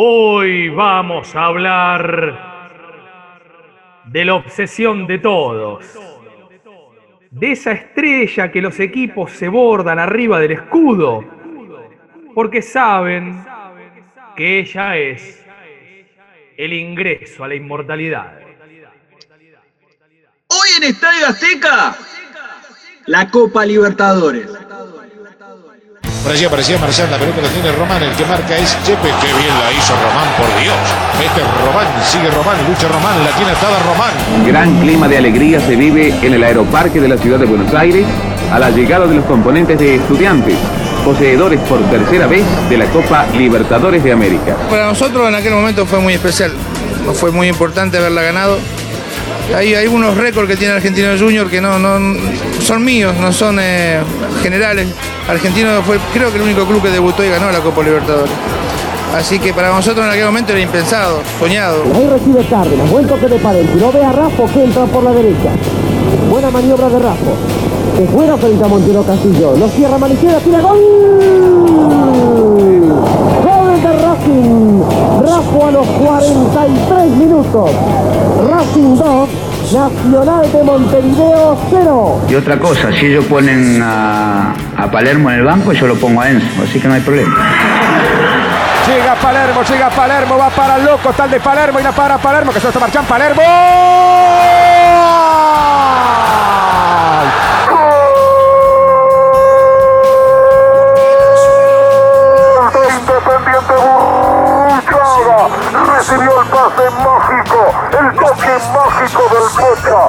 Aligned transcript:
Hoy 0.00 0.68
vamos 0.68 1.34
a 1.34 1.46
hablar 1.46 2.30
de 4.04 4.24
la 4.24 4.36
obsesión 4.36 5.08
de 5.08 5.18
todos, 5.18 5.84
de 7.32 7.50
esa 7.50 7.72
estrella 7.72 8.52
que 8.52 8.62
los 8.62 8.78
equipos 8.78 9.32
se 9.32 9.48
bordan 9.48 9.98
arriba 9.98 10.38
del 10.38 10.52
escudo, 10.52 11.24
porque 12.32 12.62
saben 12.62 13.44
que 14.36 14.60
ella 14.60 14.96
es 14.96 15.44
el 16.56 16.74
ingreso 16.74 17.42
a 17.42 17.48
la 17.48 17.56
inmortalidad. 17.56 18.38
Hoy 20.46 20.68
en 20.76 20.84
Estadio 20.84 21.26
Azteca, 21.26 21.96
la 23.06 23.28
Copa 23.28 23.66
Libertadores. 23.66 24.48
Por 26.28 26.34
allí 26.36 26.44
aparecía 26.44 26.76
Marcial, 26.76 27.10
la 27.10 27.16
pelota 27.16 27.40
la 27.40 27.48
tiene 27.48 27.72
Román, 27.72 28.02
el 28.02 28.14
que 28.14 28.26
marca 28.26 28.54
es 28.54 28.76
Chepe, 28.84 29.08
qué 29.18 29.26
bien 29.28 29.48
la 29.48 29.72
hizo 29.72 29.94
Román, 29.94 30.28
por 30.36 30.60
Dios. 30.60 30.76
Este 31.14 31.40
es 31.40 31.46
Román, 31.64 31.86
sigue 32.04 32.30
Román, 32.30 32.56
lucha 32.68 32.86
Román, 32.86 33.24
la 33.24 33.30
tiene 33.30 33.50
atada 33.52 33.78
Román. 33.78 34.46
Gran 34.46 34.78
clima 34.78 35.08
de 35.08 35.16
alegría 35.16 35.58
se 35.58 35.74
vive 35.74 36.14
en 36.20 36.34
el 36.34 36.44
aeroparque 36.44 37.00
de 37.00 37.08
la 37.08 37.16
ciudad 37.16 37.38
de 37.38 37.46
Buenos 37.46 37.72
Aires 37.72 38.04
a 38.52 38.58
la 38.58 38.68
llegada 38.68 39.06
de 39.06 39.14
los 39.14 39.24
componentes 39.24 39.78
de 39.78 39.94
estudiantes, 39.94 40.54
poseedores 41.02 41.60
por 41.60 41.80
tercera 41.84 42.26
vez 42.26 42.44
de 42.68 42.76
la 42.76 42.84
Copa 42.90 43.24
Libertadores 43.32 44.04
de 44.04 44.12
América. 44.12 44.54
Para 44.68 44.84
nosotros 44.84 45.26
en 45.26 45.34
aquel 45.34 45.54
momento 45.54 45.86
fue 45.86 45.98
muy 45.98 46.12
especial, 46.12 46.52
fue 47.14 47.30
muy 47.30 47.48
importante 47.48 47.96
haberla 47.96 48.20
ganado. 48.20 48.58
Hay, 49.54 49.74
hay 49.74 49.86
unos 49.86 50.16
récords 50.16 50.48
que 50.48 50.56
tiene 50.56 50.74
Argentino 50.74 51.08
Junior 51.18 51.48
que 51.48 51.60
no, 51.60 51.78
no 51.78 51.98
son 52.60 52.84
míos, 52.84 53.14
no 53.18 53.32
son 53.32 53.58
eh, 53.60 54.00
generales. 54.42 54.88
Argentino 55.28 55.82
fue 55.82 55.98
creo 56.12 56.30
que 56.30 56.36
el 56.36 56.42
único 56.42 56.66
club 56.66 56.82
que 56.82 56.90
debutó 56.90 57.24
y 57.24 57.30
ganó 57.30 57.50
la 57.50 57.60
Copa 57.60 57.82
Libertadores. 57.82 58.30
Así 59.14 59.38
que 59.38 59.54
para 59.54 59.72
nosotros 59.72 60.04
en 60.04 60.12
aquel 60.12 60.26
momento 60.26 60.52
era 60.52 60.60
impensado, 60.60 61.22
soñado. 61.38 61.82
Ahí 61.94 62.06
recibe 62.08 62.44
Cárdenas, 62.48 62.90
buen 62.90 63.06
toque 63.06 63.26
de 63.26 63.38
Paredes. 63.38 63.74
No 63.76 63.90
ve 63.90 64.04
a 64.04 64.12
Rafa 64.12 64.44
que 64.52 64.64
entra 64.64 64.84
por 64.84 65.02
la 65.02 65.12
derecha. 65.12 65.50
Buena 66.30 66.50
maniobra 66.50 66.88
de 66.90 66.98
Rafa. 66.98 67.32
Se 67.96 68.06
fuera 68.06 68.36
frente 68.36 68.64
a 68.64 68.68
Montero 68.68 69.02
Castillo. 69.02 69.56
Lo 69.56 69.68
cierra 69.68 69.98
Manicera, 69.98 70.38
tira 70.40 70.60
gol. 70.60 70.78
Gol 73.42 73.82
de 73.82 73.92
Racing. 73.92 74.82
Rafa 75.22 75.68
a 75.68 75.70
los 75.70 75.86
43 75.86 77.10
minutos. 77.16 77.70
Racing 78.58 78.96
2. 78.96 79.28
Nacional 79.72 80.50
de 80.52 80.62
Montevideo 80.64 81.56
0. 81.70 82.20
Y 82.28 82.34
otra 82.34 82.58
cosa, 82.58 82.90
si 82.92 83.06
ellos 83.06 83.24
ponen 83.26 83.80
a, 83.82 84.52
a 84.76 84.90
Palermo 84.90 85.30
en 85.30 85.36
el 85.36 85.44
banco, 85.44 85.72
yo 85.72 85.86
lo 85.86 85.94
pongo 85.94 86.20
a 86.20 86.30
Enzo, 86.30 86.62
así 86.64 86.80
que 86.80 86.88
no 86.88 86.94
hay 86.94 87.00
problema. 87.02 87.36
Llega 88.88 89.14
Palermo, 89.14 89.62
llega 89.62 89.90
Palermo, 89.90 90.38
va 90.38 90.48
para 90.50 90.76
el 90.76 90.86
loco, 90.86 91.12
tal 91.12 91.30
de 91.30 91.38
Palermo 91.38 91.78
y 91.78 91.82
la 91.84 91.92
para 91.92 92.18
Palermo, 92.18 92.52
que 92.52 92.58
se 92.58 92.66
está 92.68 92.80
marchando 92.80 93.08
Palermo. 93.08 93.42
Independiente 102.88 103.74
Burruchaga 103.74 105.40
recibió 105.96 106.40
el 106.40 106.48
pase 106.48 106.90
mágico, 106.90 107.27
el 107.68 108.14
toque 108.16 108.54
mágico 108.72 109.22
del 109.32 109.48
Pocha. 109.56 110.00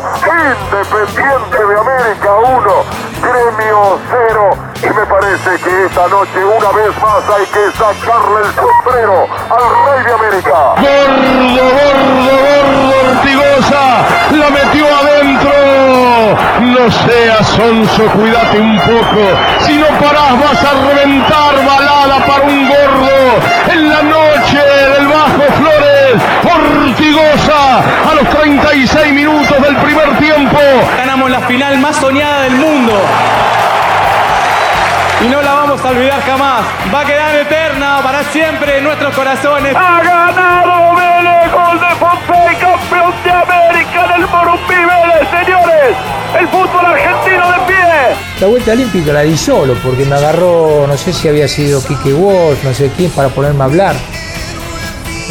Independiente 0.50 1.58
de 1.58 1.80
América 1.80 2.32
1, 2.36 2.86
Gremio 3.22 4.00
0. 4.10 4.70
Y 4.82 4.88
me 4.88 5.06
parece 5.06 5.50
que 5.64 5.86
esta 5.86 6.08
noche 6.08 6.44
una 6.44 6.72
vez 6.72 6.92
más 7.02 7.24
hay 7.36 7.46
que 7.48 7.72
sacarle 7.78 8.40
el 8.46 8.54
sombrero 8.56 9.28
al 9.50 9.66
Rey 9.86 10.06
de 10.06 10.14
América. 10.14 10.58
Gordo, 10.80 11.64
gordo, 11.76 12.34
gordo, 12.46 13.10
Ortigosa, 13.10 13.86
la 14.32 14.50
metió 14.50 14.86
adentro. 14.88 15.70
No 16.62 16.92
seas 16.92 17.48
sonso, 17.48 18.04
cuídate 18.16 18.60
un 18.60 18.80
poco. 18.80 19.22
Si 19.66 19.78
no 19.78 19.88
parás 20.00 20.40
vas 20.40 20.64
a 20.64 20.74
reventar 20.88 21.56
balada 21.66 22.26
para 22.26 22.44
un 22.44 22.68
gordo. 22.70 23.10
En 23.72 23.90
la 23.90 24.02
noche 24.04 24.69
Flores, 26.18 26.90
Ortigosa 26.90 27.80
a 28.10 28.16
los 28.16 28.30
36 28.30 29.14
minutos 29.14 29.62
del 29.62 29.76
primer 29.78 30.18
tiempo. 30.18 30.58
Ganamos 30.98 31.30
la 31.30 31.42
final 31.42 31.78
más 31.80 31.96
soñada 31.98 32.44
del 32.44 32.54
mundo. 32.54 32.94
Y 35.24 35.28
no 35.28 35.42
la 35.42 35.54
vamos 35.54 35.84
a 35.84 35.90
olvidar 35.90 36.22
jamás. 36.22 36.62
Va 36.94 37.02
a 37.02 37.06
quedar 37.06 37.36
eterna 37.36 38.00
para 38.02 38.24
siempre 38.24 38.78
en 38.78 38.86
nuestros 38.86 39.14
corazones. 39.14 39.76
Ha 39.76 40.02
ganado 40.02 40.96
Vélez, 40.96 41.52
gol 41.52 41.80
de 41.80 41.96
Pompey, 42.00 42.56
campeón 42.56 43.14
de 43.24 43.32
América 43.32 44.06
en 44.06 44.22
el 44.22 44.28
Morumbi 44.30 44.76
Vélez, 44.76 45.30
señores. 45.30 45.96
El 46.40 46.48
fútbol 46.48 46.86
argentino 46.86 47.52
de 47.52 47.60
pie. 47.68 48.16
La 48.40 48.48
vuelta 48.48 48.72
olímpica 48.72 49.14
la 49.14 49.22
di 49.22 49.38
solo 49.38 49.76
porque 49.84 50.06
me 50.06 50.16
agarró, 50.16 50.88
no 50.88 50.98
sé 50.98 51.14
si 51.14 51.28
había 51.28 51.48
sido 51.48 51.84
Quique 51.86 52.14
Walsh, 52.14 52.64
no 52.64 52.74
sé 52.74 52.92
quién, 52.96 53.12
para 53.12 53.30
ponerme 53.30 53.62
a 53.62 53.66
hablar 53.66 53.96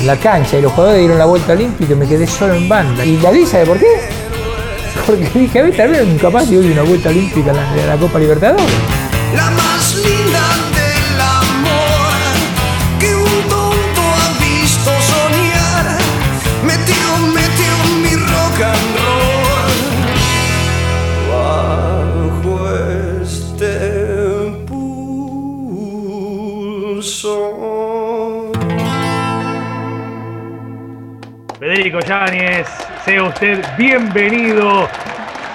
la 0.04 0.16
cancha 0.16 0.58
y 0.58 0.62
los 0.62 0.72
jugadores 0.72 1.00
dieron 1.00 1.18
la 1.18 1.24
vuelta 1.24 1.52
olímpica 1.52 1.92
y 1.92 1.96
me 1.96 2.06
quedé 2.06 2.26
solo 2.26 2.54
en 2.54 2.68
banda. 2.68 3.04
¿Y 3.04 3.16
la 3.18 3.30
di, 3.30 3.46
sabe 3.46 3.66
por 3.66 3.78
qué? 3.78 3.86
Porque 5.06 5.28
dije, 5.34 5.58
a 5.58 5.62
ver, 5.62 5.76
tal 5.76 5.90
vez 5.90 6.20
capaz 6.20 6.46
de 6.46 6.58
una 6.58 6.82
vuelta 6.82 7.08
olímpica 7.08 7.50
en 7.50 7.56
la, 7.56 7.80
en 7.80 7.88
la 7.88 7.96
Copa 7.96 8.18
Libertadores. 8.18 8.66
Federico 31.88 32.06
Yáñez, 32.06 32.68
sea 33.02 33.22
usted 33.22 33.64
bienvenido 33.78 34.86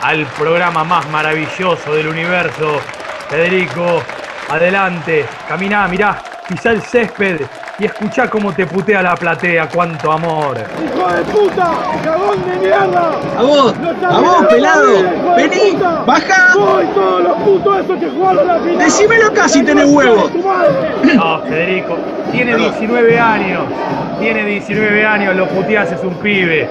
al 0.01 0.25
programa 0.25 0.83
más 0.83 1.07
maravilloso 1.09 1.93
del 1.93 2.07
universo. 2.07 2.81
Federico, 3.29 4.01
adelante, 4.49 5.27
caminá, 5.47 5.87
mirá, 5.87 6.23
pisá 6.47 6.71
el 6.71 6.81
césped 6.81 7.41
y 7.79 7.85
escuchá 7.85 8.29
cómo 8.29 8.53
te 8.53 8.65
putea 8.67 9.01
la 9.01 9.15
platea, 9.15 9.67
cuánto 9.67 10.11
amor. 10.11 10.57
¡Hijo 10.83 11.07
de 11.11 11.23
puta! 11.23 11.71
¡Cagón 12.03 12.45
de 12.45 12.55
mierda! 12.57 13.11
A 13.37 13.41
vos, 13.41 13.73
a 14.09 14.19
vos, 14.19 14.45
pelado. 14.47 15.35
Vení, 15.35 15.77
bajá. 16.05 16.53
Soy 16.53 16.85
todos 16.93 17.23
los 17.23 17.37
putos 17.39 17.79
esos 17.79 17.99
que 17.99 18.09
jugaron 18.09 18.47
la 18.47 18.59
final. 18.59 18.77
Decímelo 18.77 19.27
acá 19.27 19.49
si 19.49 19.63
tenés 19.63 19.85
huevos. 19.85 20.31
No, 21.15 21.41
Federico, 21.41 21.97
tiene 22.31 22.55
19 22.55 23.19
años, 23.19 23.63
tiene 24.19 24.45
19 24.45 25.05
años, 25.05 25.35
lo 25.35 25.47
puteás 25.49 25.91
es 25.91 26.03
un 26.03 26.13
pibe. 26.15 26.69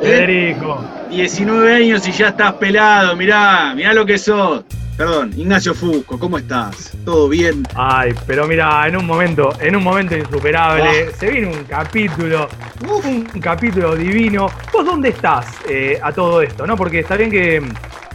Federico. 0.00 0.84
19 1.10 1.74
años 1.74 2.06
y 2.06 2.12
ya 2.12 2.28
estás 2.28 2.52
pelado, 2.54 3.16
mirá, 3.16 3.72
mirá 3.74 3.92
lo 3.92 4.06
que 4.06 4.18
sos. 4.18 4.62
Perdón, 4.98 5.32
Ignacio 5.36 5.74
Fusco, 5.74 6.18
¿cómo 6.18 6.38
estás? 6.38 6.90
¿Todo 7.04 7.28
bien? 7.28 7.64
Ay, 7.76 8.12
pero 8.26 8.48
mira, 8.48 8.84
en 8.88 8.96
un 8.96 9.06
momento, 9.06 9.52
en 9.60 9.76
un 9.76 9.84
momento 9.84 10.16
insuperable, 10.16 11.12
se 11.16 11.30
viene 11.30 11.46
un 11.46 11.62
capítulo, 11.62 12.48
un 13.04 13.24
capítulo 13.40 13.94
divino. 13.94 14.50
¿Vos 14.72 14.84
dónde 14.84 15.10
estás 15.10 15.46
eh, 15.68 16.00
a 16.02 16.10
todo 16.10 16.42
esto? 16.42 16.66
¿No? 16.66 16.76
Porque 16.76 16.98
está 16.98 17.16
bien 17.16 17.30
que 17.30 17.62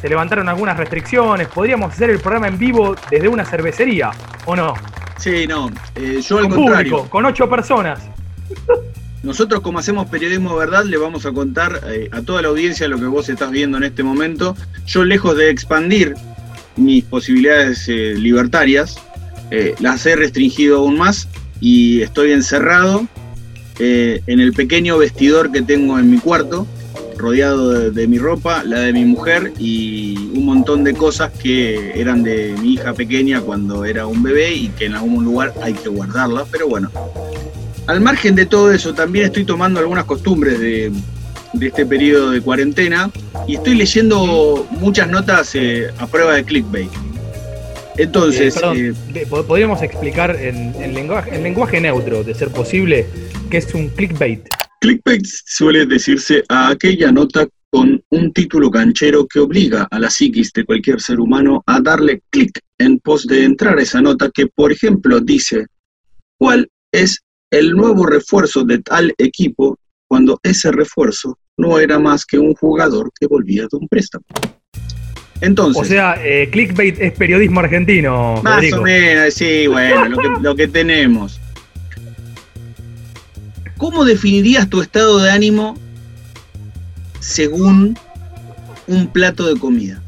se 0.02 0.10
levantaron 0.10 0.50
algunas 0.50 0.76
restricciones, 0.76 1.48
podríamos 1.48 1.94
hacer 1.94 2.10
el 2.10 2.20
programa 2.20 2.50
en 2.50 2.60
vivo 2.60 2.98
desde 3.10 3.30
una 3.30 3.46
cervecería, 3.46 4.12
¿o 4.44 4.54
no? 4.54 4.74
Sí, 5.18 5.48
no, 5.48 5.72
eh, 5.96 6.20
yo 6.22 6.40
al 6.40 6.50
Con 6.50 6.52
contrario. 6.52 6.92
público, 6.98 7.10
con 7.10 7.26
ocho 7.26 7.50
personas. 7.50 8.02
Nosotros 9.24 9.62
como 9.62 9.80
hacemos 9.80 10.08
periodismo 10.08 10.52
de 10.52 10.66
verdad 10.66 10.84
le 10.84 10.98
vamos 10.98 11.26
a 11.26 11.32
contar 11.32 11.80
eh, 11.88 12.10
a 12.12 12.22
toda 12.24 12.42
la 12.42 12.50
audiencia 12.50 12.90
lo 12.90 13.00
que 13.00 13.06
vos 13.06 13.30
estás 13.30 13.52
viendo 13.52 13.78
en 13.78 13.86
este 13.86 14.04
momento. 14.04 14.58
Yo 14.86 15.06
lejos 15.06 15.38
de 15.38 15.50
expandir 15.50 16.14
mis 16.76 17.04
posibilidades 17.04 17.88
eh, 17.88 18.16
libertarias, 18.18 18.98
eh, 19.52 19.76
las 19.80 20.06
he 20.06 20.16
restringido 20.16 20.80
aún 20.80 20.98
más 20.98 21.28
y 21.60 22.02
estoy 22.02 22.32
encerrado 22.32 23.08
eh, 23.80 24.22
en 24.28 24.40
el 24.40 24.54
pequeño 24.54 24.98
vestidor 24.98 25.52
que 25.52 25.62
tengo 25.62 26.00
en 26.00 26.10
mi 26.10 26.18
cuarto, 26.18 26.68
rodeado 27.18 27.72
de, 27.72 27.92
de 27.92 28.08
mi 28.08 28.18
ropa, 28.18 28.64
la 28.64 28.80
de 28.80 28.94
mi 28.94 29.06
mujer 29.06 29.54
y 29.60 30.16
un 30.36 30.46
montón 30.46 30.84
de 30.84 30.94
cosas 30.94 31.32
que 31.32 32.00
eran 32.00 32.24
de 32.24 32.56
mi 32.62 32.74
hija 32.74 32.94
pequeña 32.94 33.42
cuando 33.42 33.86
era 33.86 34.08
un 34.08 34.24
bebé 34.24 34.54
y 34.54 34.70
que 34.70 34.86
en 34.86 34.96
algún 34.96 35.24
lugar 35.24 35.54
hay 35.62 35.74
que 35.74 35.90
guardarlas, 35.90 36.48
pero 36.52 36.68
bueno. 36.68 36.92
Al 37.86 38.00
margen 38.00 38.34
de 38.36 38.46
todo 38.46 38.72
eso, 38.72 38.94
también 38.94 39.26
estoy 39.26 39.44
tomando 39.44 39.80
algunas 39.80 40.06
costumbres 40.06 40.60
de, 40.60 40.92
de 41.54 41.68
este 41.68 41.86
periodo 41.86 42.32
de 42.32 42.42
cuarentena 42.42 43.12
y 43.48 43.56
estoy 43.56 43.76
leyendo 43.76 44.68
muchas 44.72 45.10
notas 45.10 45.54
eh, 45.56 45.90
a 45.98 46.08
prueba 46.08 46.36
de 46.36 46.44
clickbait. 46.44 46.90
Entonces, 47.98 48.56
Eh, 48.56 48.60
perdón, 48.60 49.42
eh, 49.42 49.44
podríamos 49.48 49.82
explicar 49.84 50.36
en, 50.36 50.74
en 50.82 50.94
lenguaje, 50.94 51.36
en 51.36 51.44
lenguaje 51.44 51.80
neutro, 51.80 52.24
de 52.24 52.34
ser 52.34 52.50
posible, 52.50 53.06
¿Qué 53.54 53.58
es 53.58 53.72
un 53.76 53.88
clickbait? 53.90 54.48
Clickbait 54.82 55.24
suele 55.46 55.86
decirse 55.86 56.44
a 56.50 56.70
aquella 56.70 57.12
nota 57.12 57.48
con 57.70 58.04
un 58.10 58.34
título 58.34 58.72
canchero 58.72 59.28
que 59.28 59.40
obliga 59.40 59.88
a 59.92 60.00
la 60.00 60.10
psiquis 60.10 60.52
de 60.54 60.66
cualquier 60.66 61.00
ser 61.00 61.20
humano 61.20 61.62
a 61.68 61.80
darle 61.80 62.24
clic 62.32 62.60
en 62.80 62.98
pos 62.98 63.28
de 63.28 63.44
entrar 63.44 63.78
a 63.78 63.84
esa 63.84 64.02
nota 64.02 64.32
que, 64.34 64.48
por 64.48 64.72
ejemplo, 64.72 65.20
dice 65.20 65.68
cuál 66.40 66.68
es 66.92 67.20
el 67.52 67.74
nuevo 67.74 68.08
refuerzo 68.08 68.64
de 68.64 68.80
tal 68.80 69.14
equipo 69.20 69.78
cuando 70.14 70.40
ese 70.44 70.72
refuerzo 70.72 71.40
no 71.58 71.80
era 71.80 71.98
más 71.98 72.24
que 72.24 72.38
un 72.38 72.54
jugador 72.54 73.10
que 73.20 73.26
volvía 73.26 73.64
de 73.64 73.78
un 73.78 73.88
préstamo. 73.88 74.24
Entonces, 75.42 75.82
O 75.82 75.86
sea, 75.86 76.20
eh, 76.24 76.50
clickbait 76.52 77.00
es 77.02 77.14
periodismo 77.14 77.62
argentino. 77.62 78.40
más 78.44 78.58
Federico. 78.58 78.82
o 78.82 78.84
menos, 78.84 79.34
sí, 79.34 79.66
bueno, 79.66 80.10
lo 80.10 80.18
que, 80.20 80.30
lo 80.40 80.56
que 80.56 80.68
tenemos. 80.68 81.42
¿Cómo 83.76 84.06
definirías 84.06 84.70
tu 84.70 84.84
estado 84.84 85.18
de 85.20 85.32
ánimo 85.32 85.74
según 87.20 87.98
un 88.86 89.08
plato 89.08 89.52
de 89.52 89.60
comida? 89.60 90.00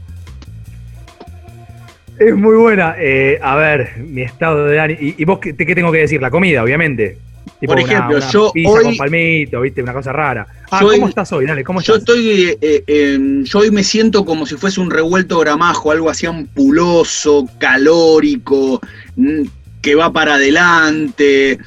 Es 2.20 2.36
muy 2.36 2.56
buena. 2.58 2.94
Eh, 3.00 3.40
a 3.42 3.56
ver, 3.56 3.98
mi 3.98 4.22
estado 4.22 4.66
de 4.68 4.80
ánimo. 4.80 5.00
¿Y, 5.02 5.16
y 5.18 5.26
vos 5.26 5.40
qué, 5.40 5.56
qué 5.56 5.74
tengo 5.74 5.92
que 5.92 5.98
decir? 5.98 6.22
La 6.22 6.30
comida, 6.30 6.62
obviamente. 6.62 7.18
Tipo 7.60 7.74
Por 7.74 7.80
ejemplo, 7.82 8.18
una 8.18 8.30
yo 8.32 8.52
pizza 8.52 8.70
hoy- 8.72 8.84
con 8.84 8.98
palmito, 8.98 9.62
¿viste? 9.62 9.82
Una 9.84 9.94
cosa 9.94 10.12
rara. 10.12 10.48
Ah, 10.72 10.80
Yo 10.82 10.90
¿cómo 10.90 11.08
estás 11.08 11.32
hoy? 11.32 11.46
Dale, 11.46 11.64
¿cómo 11.64 11.80
Yo 11.82 11.96
estás? 11.96 12.10
estoy, 12.16 12.58
eh, 12.62 12.84
eh, 12.88 13.20
yo 13.44 13.60
hoy 13.60 13.72
me 13.72 13.84
siento 13.84 14.26
como 14.26 14.46
si 14.46 14.56
fuese 14.56 14.80
un 14.82 14.90
revuelto 14.92 15.40
gramajo, 15.40 15.92
algo 15.92 16.10
así 16.10 16.26
ampuloso, 16.26 17.48
calórico, 17.60 18.82
mm, 19.16 19.44
que 19.82 19.96
va 19.96 20.12
para 20.12 20.36
adelante, 20.36 21.60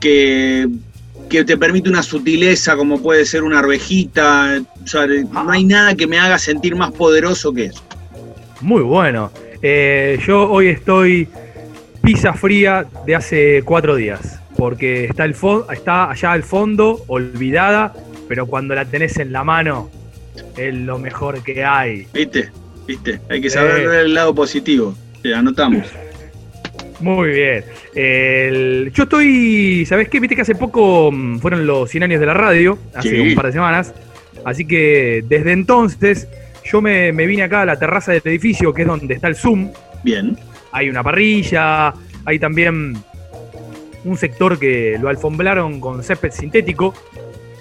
que, 0.00 0.68
que 1.28 1.44
te 1.44 1.56
permite 1.56 1.88
una 1.90 2.02
sutileza 2.02 2.76
como 2.76 3.02
puede 3.02 3.24
ser 3.26 3.42
una 3.42 3.58
arvejita. 3.58 4.62
O 4.82 4.86
sea, 4.86 5.06
no 5.06 5.50
hay 5.50 5.64
nada 5.64 5.94
que 5.94 6.06
me 6.06 6.18
haga 6.18 6.38
sentir 6.38 6.76
más 6.76 6.92
poderoso 6.92 7.52
que 7.52 7.66
eso. 7.66 7.82
Muy 8.60 8.82
bueno. 8.82 9.30
Eh, 9.62 10.18
yo 10.26 10.48
hoy 10.50 10.68
estoy 10.68 11.28
pizza 12.02 12.32
fría 12.34 12.86
de 13.06 13.14
hace 13.14 13.62
cuatro 13.64 13.96
días. 13.96 14.38
Porque 14.56 15.04
está, 15.06 15.24
el 15.24 15.34
está 15.72 16.10
allá 16.10 16.32
al 16.32 16.42
fondo, 16.42 17.02
olvidada, 17.08 17.92
pero 18.28 18.46
cuando 18.46 18.74
la 18.74 18.84
tenés 18.84 19.18
en 19.18 19.32
la 19.32 19.44
mano, 19.44 19.90
es 20.56 20.74
lo 20.74 20.98
mejor 20.98 21.42
que 21.42 21.64
hay. 21.64 22.06
¿Viste? 22.12 22.50
¿Viste? 22.86 23.20
Hay 23.28 23.40
que 23.40 23.50
saber 23.50 23.80
Eh. 23.80 24.00
el 24.02 24.14
lado 24.14 24.34
positivo. 24.34 24.94
Te 25.22 25.34
anotamos. 25.34 25.86
Muy 27.00 27.30
bien. 27.30 27.64
El- 27.94 28.92
yo 28.94 29.02
estoy, 29.04 29.84
¿sabés 29.86 30.08
qué? 30.08 30.20
Viste 30.20 30.36
que 30.36 30.42
hace 30.42 30.54
poco 30.54 31.10
mm, 31.12 31.38
fueron 31.38 31.66
los 31.66 31.90
100 31.90 32.04
años 32.04 32.20
de 32.20 32.26
la 32.26 32.34
radio, 32.34 32.78
hace 32.94 33.10
Sí. 33.10 33.20
un 33.20 33.34
par 33.34 33.46
de 33.46 33.52
semanas. 33.52 33.92
Así 34.44 34.64
que 34.66 35.24
desde 35.28 35.52
entonces 35.52 36.28
yo 36.64 36.80
me, 36.80 37.12
me 37.12 37.26
vine 37.26 37.42
acá 37.42 37.62
a 37.62 37.66
la 37.66 37.78
terraza 37.78 38.12
del 38.12 38.22
edificio, 38.24 38.72
que 38.72 38.82
es 38.82 38.88
donde 38.88 39.14
está 39.14 39.28
el 39.28 39.36
Zoom. 39.36 39.70
Bien. 40.02 40.36
Hay 40.72 40.88
una 40.88 41.02
parrilla, 41.02 41.92
hay 42.24 42.38
también 42.38 42.94
un 44.04 44.16
sector 44.16 44.58
que 44.58 44.96
lo 45.00 45.08
alfombraron 45.08 45.80
con 45.80 46.02
césped 46.02 46.32
sintético. 46.32 46.94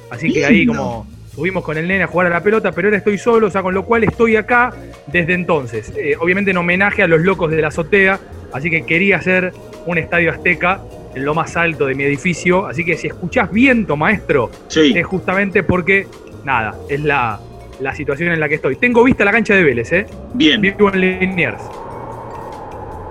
Así 0.10 0.32
que 0.32 0.46
ahí 0.46 0.66
como 0.66 1.08
subimos 1.34 1.64
con 1.64 1.78
el 1.78 1.88
nene 1.88 2.04
a 2.04 2.08
jugar 2.08 2.28
a 2.28 2.30
la 2.30 2.44
pelota, 2.44 2.72
pero 2.72 2.88
ahora 2.88 2.98
estoy 2.98 3.18
solo, 3.18 3.48
o 3.48 3.50
sea, 3.50 3.64
con 3.64 3.74
lo 3.74 3.84
cual 3.86 4.04
estoy 4.04 4.36
acá 4.36 4.72
desde 5.08 5.34
entonces. 5.34 5.92
Eh, 5.98 6.16
obviamente 6.20 6.52
en 6.52 6.58
homenaje 6.58 7.02
a 7.02 7.08
los 7.08 7.22
locos 7.22 7.50
de 7.50 7.62
la 7.62 7.70
azotea, 7.70 8.20
así 8.52 8.70
que 8.70 8.86
quería 8.86 9.18
hacer 9.18 9.52
un 9.86 9.98
estadio 9.98 10.32
azteca 10.32 10.82
en 11.16 11.26
lo 11.26 11.34
más 11.34 11.58
alto 11.58 11.86
de 11.88 11.96
mi 11.96 12.04
edificio. 12.04 12.68
Así 12.68 12.86
que 12.86 12.98
si 12.98 13.08
escuchás 13.08 13.52
viento, 13.52 13.98
maestro, 13.98 14.52
es 14.76 15.06
justamente 15.06 15.64
porque, 15.64 16.08
nada, 16.44 16.76
es 16.90 17.02
la, 17.02 17.40
la 17.80 17.96
situación 17.96 18.32
en 18.32 18.40
la 18.40 18.48
que 18.48 18.56
estoy. 18.56 18.76
Tengo 18.76 19.04
vista 19.04 19.26
la 19.26 19.32
cancha 19.32 19.56
de 19.56 19.64
Vélez, 19.64 19.92
¿eh? 19.92 20.06
Bien. 20.34 20.62
Vivo 20.62 20.94
en 20.94 21.02
Liniers. 21.02 21.62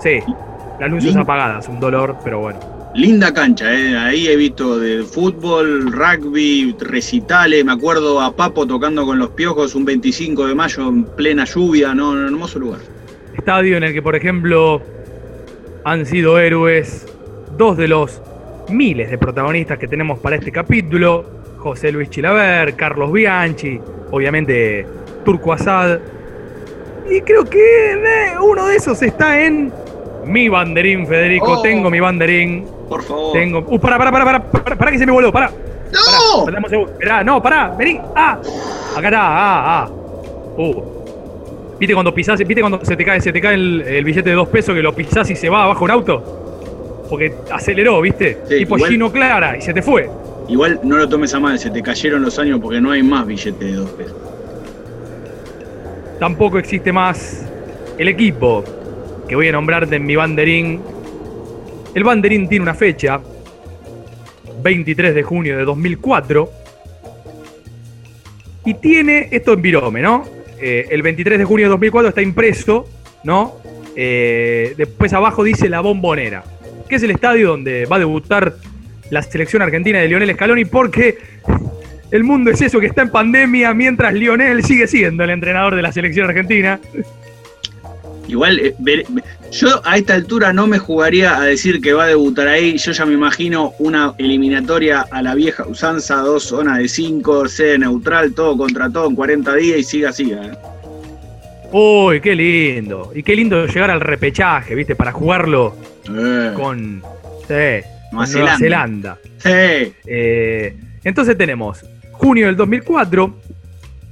Sí, 0.00 0.20
las 0.80 0.90
luces 0.90 1.14
apagadas, 1.14 1.68
un 1.68 1.78
dolor, 1.78 2.16
pero 2.24 2.40
bueno. 2.40 2.71
Linda 2.94 3.32
cancha, 3.32 3.72
¿eh? 3.72 3.96
ahí 3.96 4.28
he 4.28 4.36
visto 4.36 4.78
de 4.78 5.02
fútbol, 5.02 5.90
rugby, 5.90 6.76
recitales, 6.78 7.64
me 7.64 7.72
acuerdo 7.72 8.20
a 8.20 8.36
Papo 8.36 8.66
tocando 8.66 9.06
con 9.06 9.18
los 9.18 9.30
piojos 9.30 9.74
un 9.74 9.86
25 9.86 10.46
de 10.46 10.54
mayo 10.54 10.88
en 10.88 11.04
plena 11.04 11.44
lluvia, 11.46 11.94
no, 11.94 12.10
un 12.10 12.26
hermoso 12.26 12.58
lugar. 12.58 12.80
Estadio 13.34 13.78
en 13.78 13.84
el 13.84 13.94
que, 13.94 14.02
por 14.02 14.14
ejemplo, 14.14 14.82
han 15.84 16.04
sido 16.04 16.38
héroes 16.38 17.06
dos 17.56 17.78
de 17.78 17.88
los 17.88 18.20
miles 18.68 19.10
de 19.10 19.16
protagonistas 19.16 19.78
que 19.78 19.88
tenemos 19.88 20.18
para 20.18 20.36
este 20.36 20.52
capítulo. 20.52 21.24
José 21.58 21.92
Luis 21.92 22.10
Chilaver, 22.10 22.74
Carlos 22.74 23.10
Bianchi, 23.10 23.80
obviamente 24.10 24.86
Turco 25.24 25.54
Asad. 25.54 25.98
Y 27.10 27.22
creo 27.22 27.44
que 27.44 27.92
eh, 27.92 28.34
uno 28.40 28.66
de 28.66 28.76
esos 28.76 29.00
está 29.02 29.40
en 29.42 29.72
mi 30.26 30.48
banderín, 30.48 31.06
Federico. 31.06 31.52
Oh. 31.52 31.62
Tengo 31.62 31.90
mi 31.90 32.00
banderín. 32.00 32.66
Por 32.92 33.02
favor. 33.02 33.32
Tengo. 33.32 33.64
Uh, 33.68 33.78
pará, 33.78 33.96
pará, 33.98 34.10
pará, 34.12 34.24
pará, 34.24 34.42
pará, 34.50 34.76
pará 34.76 34.90
que 34.92 34.98
se 34.98 35.06
me 35.06 35.12
voló, 35.12 35.32
pará. 35.32 35.50
¡No! 35.92 36.44
Pará. 36.44 36.60
Esperá, 36.92 37.24
no, 37.24 37.42
pará, 37.42 37.74
vení. 37.78 38.00
Ah, 38.14 38.38
acá 38.96 39.08
está, 39.08 39.20
ah, 39.20 39.82
ah. 39.84 39.90
Uh. 40.56 40.82
¿Viste 41.78 41.94
cuando 41.94 42.14
pisás, 42.14 42.38
viste 42.38 42.60
cuando 42.60 42.84
se 42.84 42.96
te 42.96 43.04
cae, 43.04 43.20
se 43.20 43.32
te 43.32 43.40
cae 43.40 43.54
el, 43.54 43.82
el 43.82 44.04
billete 44.04 44.30
de 44.30 44.36
dos 44.36 44.48
pesos 44.48 44.74
que 44.74 44.82
lo 44.82 44.94
pisás 44.94 45.28
y 45.30 45.36
se 45.36 45.48
va 45.48 45.64
abajo 45.64 45.84
un 45.84 45.90
auto? 45.90 47.04
Porque 47.10 47.34
aceleró, 47.50 48.00
¿viste? 48.00 48.38
Sí, 48.48 48.58
tipo 48.58 48.76
igual- 48.76 48.90
Gino 48.92 49.10
Clara 49.10 49.56
y 49.56 49.62
se 49.62 49.74
te 49.74 49.82
fue. 49.82 50.08
Igual 50.48 50.80
no 50.84 50.96
lo 50.96 51.08
tomes 51.08 51.34
a 51.34 51.40
mal, 51.40 51.58
se 51.58 51.70
te 51.70 51.82
cayeron 51.82 52.22
los 52.22 52.38
años 52.38 52.60
porque 52.62 52.80
no 52.80 52.90
hay 52.90 53.02
más 53.02 53.26
billete 53.26 53.64
de 53.64 53.72
dos 53.72 53.90
pesos. 53.90 54.16
Tampoco 56.18 56.58
existe 56.58 56.92
más 56.92 57.44
el 57.98 58.08
equipo 58.08 58.62
que 59.28 59.34
voy 59.34 59.48
a 59.48 59.52
nombrarte 59.52 59.96
en 59.96 60.06
mi 60.06 60.14
banderín. 60.16 60.80
El 61.94 62.04
banderín 62.04 62.48
tiene 62.48 62.62
una 62.62 62.74
fecha, 62.74 63.20
23 64.62 65.14
de 65.14 65.22
junio 65.22 65.58
de 65.58 65.64
2004. 65.64 66.50
Y 68.64 68.74
tiene 68.74 69.28
esto 69.30 69.52
en 69.52 69.62
Virome, 69.62 70.00
¿no? 70.00 70.24
Eh, 70.60 70.86
el 70.90 71.02
23 71.02 71.38
de 71.38 71.44
junio 71.44 71.66
de 71.66 71.70
2004 71.70 72.08
está 72.10 72.22
impreso, 72.22 72.88
¿no? 73.24 73.56
Eh, 73.94 74.74
después 74.76 75.12
abajo 75.12 75.44
dice 75.44 75.68
La 75.68 75.80
Bombonera, 75.80 76.44
que 76.88 76.96
es 76.96 77.02
el 77.02 77.10
estadio 77.10 77.48
donde 77.48 77.84
va 77.86 77.96
a 77.96 77.98
debutar 77.98 78.54
la 79.10 79.22
selección 79.22 79.60
argentina 79.60 79.98
de 79.98 80.08
Lionel 80.08 80.32
Scaloni, 80.32 80.64
porque 80.64 81.18
el 82.10 82.24
mundo 82.24 82.50
es 82.50 82.62
eso 82.62 82.80
que 82.80 82.86
está 82.86 83.02
en 83.02 83.10
pandemia 83.10 83.74
mientras 83.74 84.14
Lionel 84.14 84.64
sigue 84.64 84.86
siendo 84.86 85.24
el 85.24 85.30
entrenador 85.30 85.74
de 85.74 85.82
la 85.82 85.92
selección 85.92 86.28
argentina. 86.28 86.80
Igual, 88.28 88.60
eh, 88.60 89.04
yo 89.50 89.80
a 89.84 89.98
esta 89.98 90.14
altura 90.14 90.52
no 90.52 90.66
me 90.66 90.78
jugaría 90.78 91.36
a 91.36 91.44
decir 91.44 91.80
que 91.80 91.92
va 91.92 92.04
a 92.04 92.08
debutar 92.08 92.48
ahí. 92.48 92.78
Yo 92.78 92.92
ya 92.92 93.04
me 93.04 93.14
imagino 93.14 93.72
una 93.78 94.14
eliminatoria 94.18 95.06
a 95.10 95.22
la 95.22 95.34
vieja 95.34 95.66
usanza, 95.66 96.16
dos 96.16 96.44
zonas 96.44 96.78
de 96.78 96.88
cinco, 96.88 97.48
sede 97.48 97.78
neutral, 97.78 98.32
todo 98.32 98.56
contra 98.56 98.88
todo 98.90 99.08
en 99.08 99.16
40 99.16 99.54
días 99.56 99.78
y 99.78 99.82
siga, 99.84 100.12
siga. 100.12 100.46
eh. 100.46 100.52
Uy, 101.72 102.20
qué 102.20 102.34
lindo. 102.34 103.10
Y 103.14 103.22
qué 103.22 103.34
lindo 103.34 103.66
llegar 103.66 103.90
al 103.90 104.00
repechaje, 104.00 104.74
¿viste? 104.74 104.94
Para 104.94 105.12
jugarlo 105.12 105.74
Eh, 106.14 106.52
con, 106.54 107.02
sí, 107.48 107.54
Nueva 108.12 108.26
Nueva 108.26 108.58
Zelanda. 108.58 109.18
Sí. 109.38 109.92
Entonces 111.04 111.36
tenemos 111.36 111.84
junio 112.12 112.46
del 112.46 112.56
2004. 112.56 113.34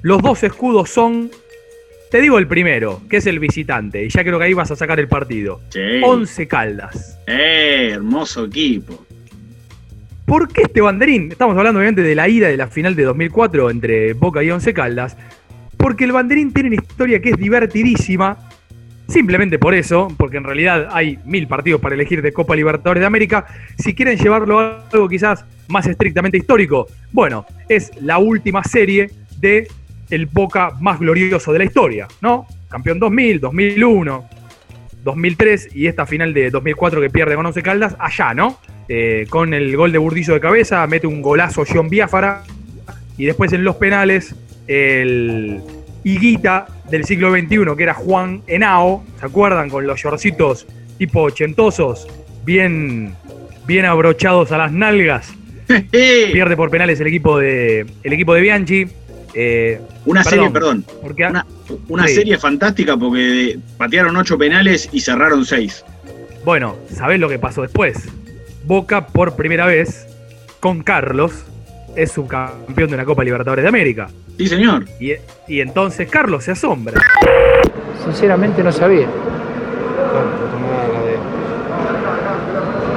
Los 0.02 0.22
dos 0.22 0.42
escudos 0.42 0.88
son, 0.90 1.30
te 2.10 2.20
digo 2.20 2.38
el 2.38 2.46
primero, 2.46 3.00
que 3.08 3.18
es 3.18 3.26
el 3.26 3.38
visitante. 3.38 4.04
Y 4.04 4.08
ya 4.08 4.24
creo 4.24 4.38
que 4.38 4.46
ahí 4.46 4.54
vas 4.54 4.70
a 4.70 4.76
sacar 4.76 4.98
el 4.98 5.08
partido. 5.08 5.60
Sí. 5.68 6.00
11 6.02 6.48
Caldas. 6.48 7.18
Eh, 7.26 7.90
hermoso 7.92 8.46
equipo. 8.46 9.06
¿Por 10.26 10.48
qué 10.48 10.62
este 10.62 10.80
banderín? 10.80 11.30
Estamos 11.30 11.56
hablando 11.56 11.78
obviamente 11.78 12.02
de 12.02 12.14
la 12.14 12.28
ida 12.28 12.48
de 12.48 12.56
la 12.56 12.66
final 12.66 12.94
de 12.96 13.04
2004 13.04 13.70
entre 13.70 14.12
Boca 14.14 14.42
y 14.42 14.50
Once 14.50 14.74
Caldas. 14.74 15.16
Porque 15.76 16.04
el 16.04 16.12
banderín 16.12 16.52
tiene 16.52 16.68
una 16.68 16.76
historia 16.76 17.20
que 17.20 17.30
es 17.30 17.36
divertidísima. 17.36 18.38
Simplemente 19.06 19.58
por 19.58 19.74
eso, 19.74 20.12
porque 20.16 20.36
en 20.36 20.44
realidad 20.44 20.88
hay 20.92 21.18
mil 21.24 21.48
partidos 21.48 21.80
para 21.80 21.96
elegir 21.96 22.22
de 22.22 22.32
Copa 22.32 22.54
Libertadores 22.54 23.00
de 23.00 23.06
América. 23.06 23.46
Si 23.78 23.94
quieren 23.94 24.18
llevarlo 24.18 24.60
a 24.60 24.84
algo 24.92 25.08
quizás 25.08 25.44
más 25.68 25.86
estrictamente 25.86 26.38
histórico, 26.38 26.86
bueno, 27.12 27.44
es 27.68 27.90
la 28.00 28.18
última 28.18 28.62
serie 28.62 29.10
de 29.40 29.66
el 30.10 30.26
Boca 30.26 30.72
más 30.80 30.98
glorioso 30.98 31.52
de 31.52 31.58
la 31.58 31.64
historia, 31.64 32.08
¿no? 32.20 32.46
Campeón 32.68 32.98
2000, 32.98 33.40
2001, 33.40 34.28
2003 35.04 35.70
y 35.74 35.86
esta 35.86 36.06
final 36.06 36.34
de 36.34 36.50
2004 36.50 37.00
que 37.00 37.10
pierde 37.10 37.34
con 37.34 37.46
Once 37.46 37.62
Caldas, 37.62 37.96
allá, 37.98 38.34
¿no? 38.34 38.58
Eh, 38.88 39.26
con 39.28 39.54
el 39.54 39.76
gol 39.76 39.92
de 39.92 39.98
Burdizo 39.98 40.34
de 40.34 40.40
cabeza, 40.40 40.86
mete 40.86 41.06
un 41.06 41.22
golazo 41.22 41.64
John 41.66 41.88
Biafara 41.88 42.42
y 43.16 43.24
después 43.24 43.52
en 43.52 43.64
los 43.64 43.76
penales 43.76 44.34
el 44.66 45.60
Higuita 46.04 46.66
del 46.90 47.04
siglo 47.04 47.30
XXI, 47.30 47.76
que 47.76 47.82
era 47.82 47.94
Juan 47.94 48.42
Henao, 48.46 49.04
¿se 49.18 49.26
acuerdan? 49.26 49.68
Con 49.68 49.86
los 49.86 50.00
shortcitos 50.00 50.66
tipo 51.00 51.22
ochentosos, 51.22 52.06
bien, 52.44 53.14
bien 53.66 53.86
abrochados 53.86 54.52
a 54.52 54.58
las 54.58 54.70
nalgas. 54.70 55.32
Pierde 55.90 56.56
por 56.56 56.70
penales 56.70 57.00
el 57.00 57.06
equipo 57.06 57.38
de, 57.38 57.86
el 58.02 58.12
equipo 58.12 58.34
de 58.34 58.40
Bianchi. 58.42 58.86
Eh, 59.34 59.80
Una 60.06 60.24
serie, 60.24 60.50
perdón. 60.50 60.84
Porque, 61.02 61.24
Una, 61.26 61.46
una 61.88 62.06
Sí. 62.08 62.14
serie 62.16 62.36
fantástica 62.38 62.96
porque 62.96 63.58
patearon 63.76 64.16
ocho 64.16 64.36
penales 64.36 64.88
y 64.92 65.00
cerraron 65.00 65.44
seis. 65.44 65.84
Bueno, 66.44 66.76
¿sabés 66.92 67.20
lo 67.20 67.28
que 67.28 67.38
pasó 67.38 67.62
después? 67.62 68.08
Boca 68.64 69.06
por 69.06 69.36
primera 69.36 69.66
vez 69.66 70.06
con 70.58 70.82
Carlos 70.82 71.44
es 71.96 72.12
subcampeón 72.12 72.88
de 72.88 72.94
una 72.94 73.04
Copa 73.04 73.22
Libertadores 73.24 73.62
de 73.62 73.68
América. 73.68 74.08
Sí, 74.38 74.46
señor. 74.46 74.86
Y, 74.98 75.12
y 75.48 75.60
entonces 75.60 76.08
Carlos 76.08 76.44
se 76.44 76.52
asombra. 76.52 77.00
Sinceramente 78.04 78.62
no 78.62 78.72
sabía. 78.72 79.06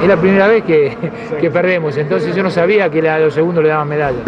Es 0.02 0.08
la 0.08 0.16
primera 0.20 0.46
vez 0.48 0.64
que, 0.64 0.96
que 1.40 1.50
perdemos, 1.50 1.96
entonces 1.96 2.34
yo 2.36 2.42
no 2.42 2.50
sabía 2.50 2.90
que 2.90 3.08
a 3.08 3.18
los 3.18 3.32
segundos 3.32 3.62
le 3.62 3.70
daban 3.70 3.88
medalla. 3.88 4.18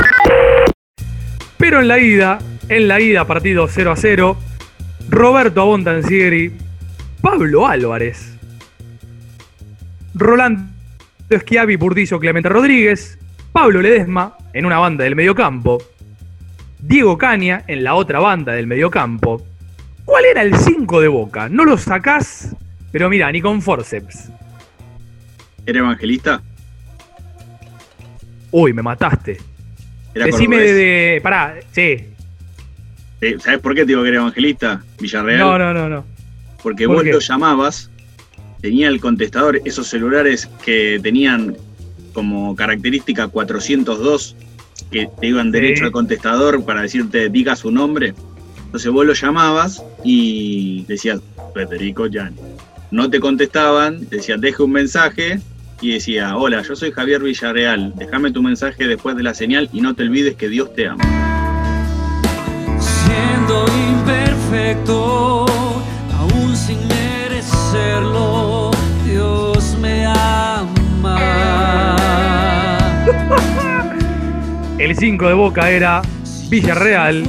Pero 1.68 1.80
en 1.80 1.88
la 1.88 1.98
ida, 1.98 2.38
en 2.68 2.86
la 2.86 3.00
ida, 3.00 3.26
partido 3.26 3.66
0 3.66 3.90
a 3.90 3.96
0, 3.96 4.36
Roberto 5.08 5.62
Abondancieri, 5.62 6.52
Pablo 7.20 7.66
Álvarez, 7.66 8.38
Rolando 10.14 10.62
Schiavi, 11.28 11.74
Burdizo, 11.74 12.20
Clemente 12.20 12.48
Rodríguez, 12.48 13.18
Pablo 13.50 13.82
Ledesma 13.82 14.36
en 14.52 14.64
una 14.64 14.78
banda 14.78 15.02
del 15.02 15.16
mediocampo, 15.16 15.82
Diego 16.78 17.18
Caña 17.18 17.64
en 17.66 17.82
la 17.82 17.96
otra 17.96 18.20
banda 18.20 18.52
del 18.52 18.68
mediocampo. 18.68 19.44
¿Cuál 20.04 20.24
era 20.26 20.42
el 20.42 20.56
5 20.56 21.00
de 21.00 21.08
Boca? 21.08 21.48
No 21.48 21.64
lo 21.64 21.76
sacás, 21.76 22.54
pero 22.92 23.10
mira, 23.10 23.32
ni 23.32 23.40
con 23.40 23.60
forceps. 23.60 24.30
¿Era 25.66 25.80
evangelista? 25.80 26.40
Uy, 28.52 28.72
me 28.72 28.82
mataste. 28.82 29.55
Era 30.16 30.24
Decime 30.26 30.56
cordobés. 30.56 30.74
de, 30.74 30.82
de- 30.82 31.20
Pará, 31.22 31.54
sí. 31.72 31.96
Eh, 33.20 33.36
¿Sabes 33.38 33.60
por 33.60 33.74
qué 33.74 33.82
te 33.82 33.88
digo 33.88 34.02
que 34.02 34.08
era 34.08 34.18
evangelista? 34.18 34.82
Villarreal. 34.98 35.38
No, 35.40 35.58
no, 35.58 35.74
no, 35.74 35.88
no. 35.88 36.04
Porque 36.62 36.86
¿Por 36.86 36.96
vos 36.96 37.04
qué? 37.04 37.12
lo 37.12 37.18
llamabas, 37.20 37.90
tenía 38.60 38.88
el 38.88 38.98
contestador, 39.00 39.60
esos 39.64 39.86
celulares 39.88 40.48
que 40.64 40.98
tenían 41.02 41.56
como 42.12 42.56
característica 42.56 43.28
402, 43.28 44.36
que 44.90 45.08
te 45.20 45.26
iban 45.26 45.50
derecho 45.50 45.84
al 45.84 45.92
contestador 45.92 46.64
para 46.64 46.82
decirte, 46.82 47.28
diga 47.28 47.54
su 47.56 47.70
nombre. 47.70 48.14
Entonces 48.64 48.90
vos 48.90 49.04
lo 49.06 49.12
llamabas 49.12 49.82
y 50.02 50.84
decías, 50.86 51.20
Federico 51.54 52.06
Gianni. 52.06 52.36
No 52.90 53.10
te 53.10 53.20
contestaban, 53.20 54.06
te 54.06 54.16
decían, 54.16 54.40
deje 54.40 54.62
un 54.62 54.72
mensaje 54.72 55.40
y 55.80 55.92
decía, 55.92 56.36
hola, 56.36 56.62
yo 56.62 56.74
soy 56.74 56.92
Javier 56.92 57.22
Villarreal, 57.22 57.92
déjame 57.96 58.30
tu 58.30 58.42
mensaje 58.42 58.86
después 58.86 59.16
de 59.16 59.22
la 59.22 59.34
señal 59.34 59.68
y 59.72 59.80
no 59.80 59.94
te 59.94 60.02
olvides 60.02 60.36
que 60.36 60.48
Dios 60.48 60.74
te 60.74 60.88
ama. 60.88 61.04
Siendo 62.78 63.66
imperfecto, 63.90 65.46
aún 66.14 66.56
sin 66.56 66.78
merecerlo, 66.88 68.70
Dios 69.04 69.76
me 69.80 70.06
ama. 70.06 71.16
El 74.78 74.96
5 74.96 75.28
de 75.28 75.34
Boca 75.34 75.70
era 75.70 76.02
Villarreal. 76.48 77.24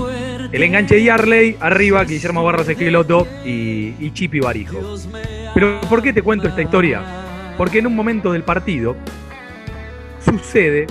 El 0.52 0.64
enganche 0.64 0.96
de 0.96 1.04
Yarley, 1.04 1.58
arriba 1.60 2.06
Guillermo 2.06 2.42
Barros 2.44 2.70
Esqueloto 2.70 3.28
y, 3.46 3.94
y 4.00 4.12
Chipi 4.14 4.40
Barijo. 4.40 4.96
Pero 5.54 5.82
¿por 5.90 6.02
qué 6.02 6.14
te 6.14 6.22
cuento 6.22 6.48
esta 6.48 6.62
historia? 6.62 7.27
Porque 7.58 7.80
en 7.80 7.88
un 7.88 7.96
momento 7.96 8.32
del 8.32 8.44
partido 8.44 8.96
sucede 10.24 10.88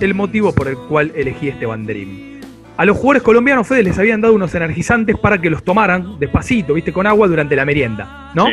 el 0.00 0.14
motivo 0.14 0.52
por 0.52 0.68
el 0.68 0.76
cual 0.76 1.12
elegí 1.14 1.48
este 1.48 1.66
banderín. 1.66 2.40
A 2.76 2.84
los 2.84 2.96
jugadores 2.96 3.22
colombianos, 3.22 3.66
Fede, 3.66 3.84
les 3.84 3.98
habían 3.98 4.20
dado 4.20 4.34
unos 4.34 4.54
energizantes 4.54 5.16
para 5.18 5.38
que 5.38 5.48
los 5.48 5.64
tomaran 5.64 6.18
despacito, 6.18 6.74
viste, 6.74 6.92
con 6.92 7.06
agua 7.06 7.26
durante 7.26 7.56
la 7.56 7.64
merienda, 7.64 8.30
¿no? 8.34 8.48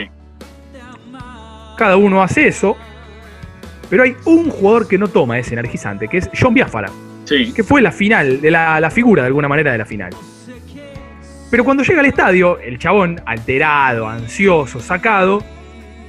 Cada 1.78 1.98
uno 1.98 2.24
hace 2.24 2.48
eso, 2.48 2.78
pero 3.90 4.04
hay 4.04 4.16
un 4.26 4.50
jugador 4.50 4.88
que 4.88 4.98
no 4.98 5.10
toma 5.10 5.40
ese 5.40 5.54
energizante, 5.54 6.08
que 6.08 6.20
es 6.20 6.30
John 6.40 6.54
Biafara 6.54 6.90
que 7.26 7.64
fue 7.64 7.82
la 7.82 7.92
final, 7.92 8.42
de 8.42 8.52
la, 8.52 8.80
la 8.80 8.92
figura 8.92 9.24
de 9.24 9.28
alguna 9.28 9.48
manera 9.48 9.72
de 9.72 9.78
la 9.78 9.86
final. 9.86 10.12
Pero 11.50 11.64
cuando 11.64 11.84
llega 11.84 12.00
al 12.00 12.06
estadio, 12.08 12.60
el 12.60 12.80
chabón, 12.80 13.22
alterado, 13.26 14.08
ansioso, 14.08 14.80
sacado, 14.80 15.44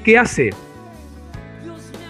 ¿qué 0.02 0.18
hace? 0.18 0.50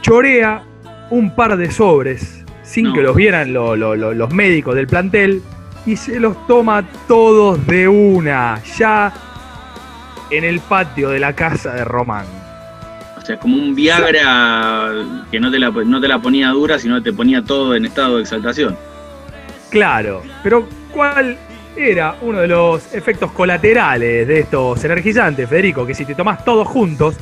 Chorea 0.05 0.63
un 1.09 1.35
par 1.35 1.57
de 1.57 1.71
sobres 1.71 2.45
sin 2.63 2.93
que 2.93 3.01
los 3.01 3.17
vieran 3.17 3.55
lo- 3.55 3.75
lo- 3.75 3.97
lo- 3.97 4.13
los 4.13 4.31
médicos 4.35 4.75
del 4.75 4.87
plantel 4.87 5.41
y 5.87 5.97
se 5.97 6.21
los 6.21 6.47
toma 6.47 6.85
todos 7.09 7.67
de 7.67 7.89
una, 7.89 8.61
ya 8.77 9.11
en 10.31 10.45
el 10.45 10.61
patio 10.61 11.09
de 11.09 11.21
la 11.21 11.33
casa 11.33 11.73
de 11.73 11.85
Román. 11.87 12.27
O 13.17 13.25
sea, 13.25 13.39
como 13.39 13.57
un 13.57 13.75
Viagra 13.75 14.91
que 15.31 15.41
no 15.41 15.51
te, 15.51 15.59
la, 15.59 15.71
no 15.71 15.99
te 16.03 16.09
la 16.09 16.19
ponía 16.19 16.49
dura, 16.51 16.79
sino 16.79 17.03
te 17.03 17.11
ponía 17.15 17.41
todo 17.43 17.75
en 17.75 17.87
estado 17.87 18.17
de 18.17 18.25
exaltación. 18.25 18.77
Claro, 19.71 20.21
pero 20.43 20.69
¿cuál 20.93 21.39
era 21.79 22.17
uno 22.21 22.41
de 22.41 22.49
los 22.49 22.93
efectos 22.95 23.33
colaterales 23.33 24.29
de 24.29 24.41
estos 24.41 24.85
energizantes, 24.85 25.49
Federico? 25.49 25.87
Que 25.87 25.95
si 25.95 26.05
te 26.05 26.15
tomás 26.15 26.45
todos 26.45 26.69
juntos, 26.69 27.17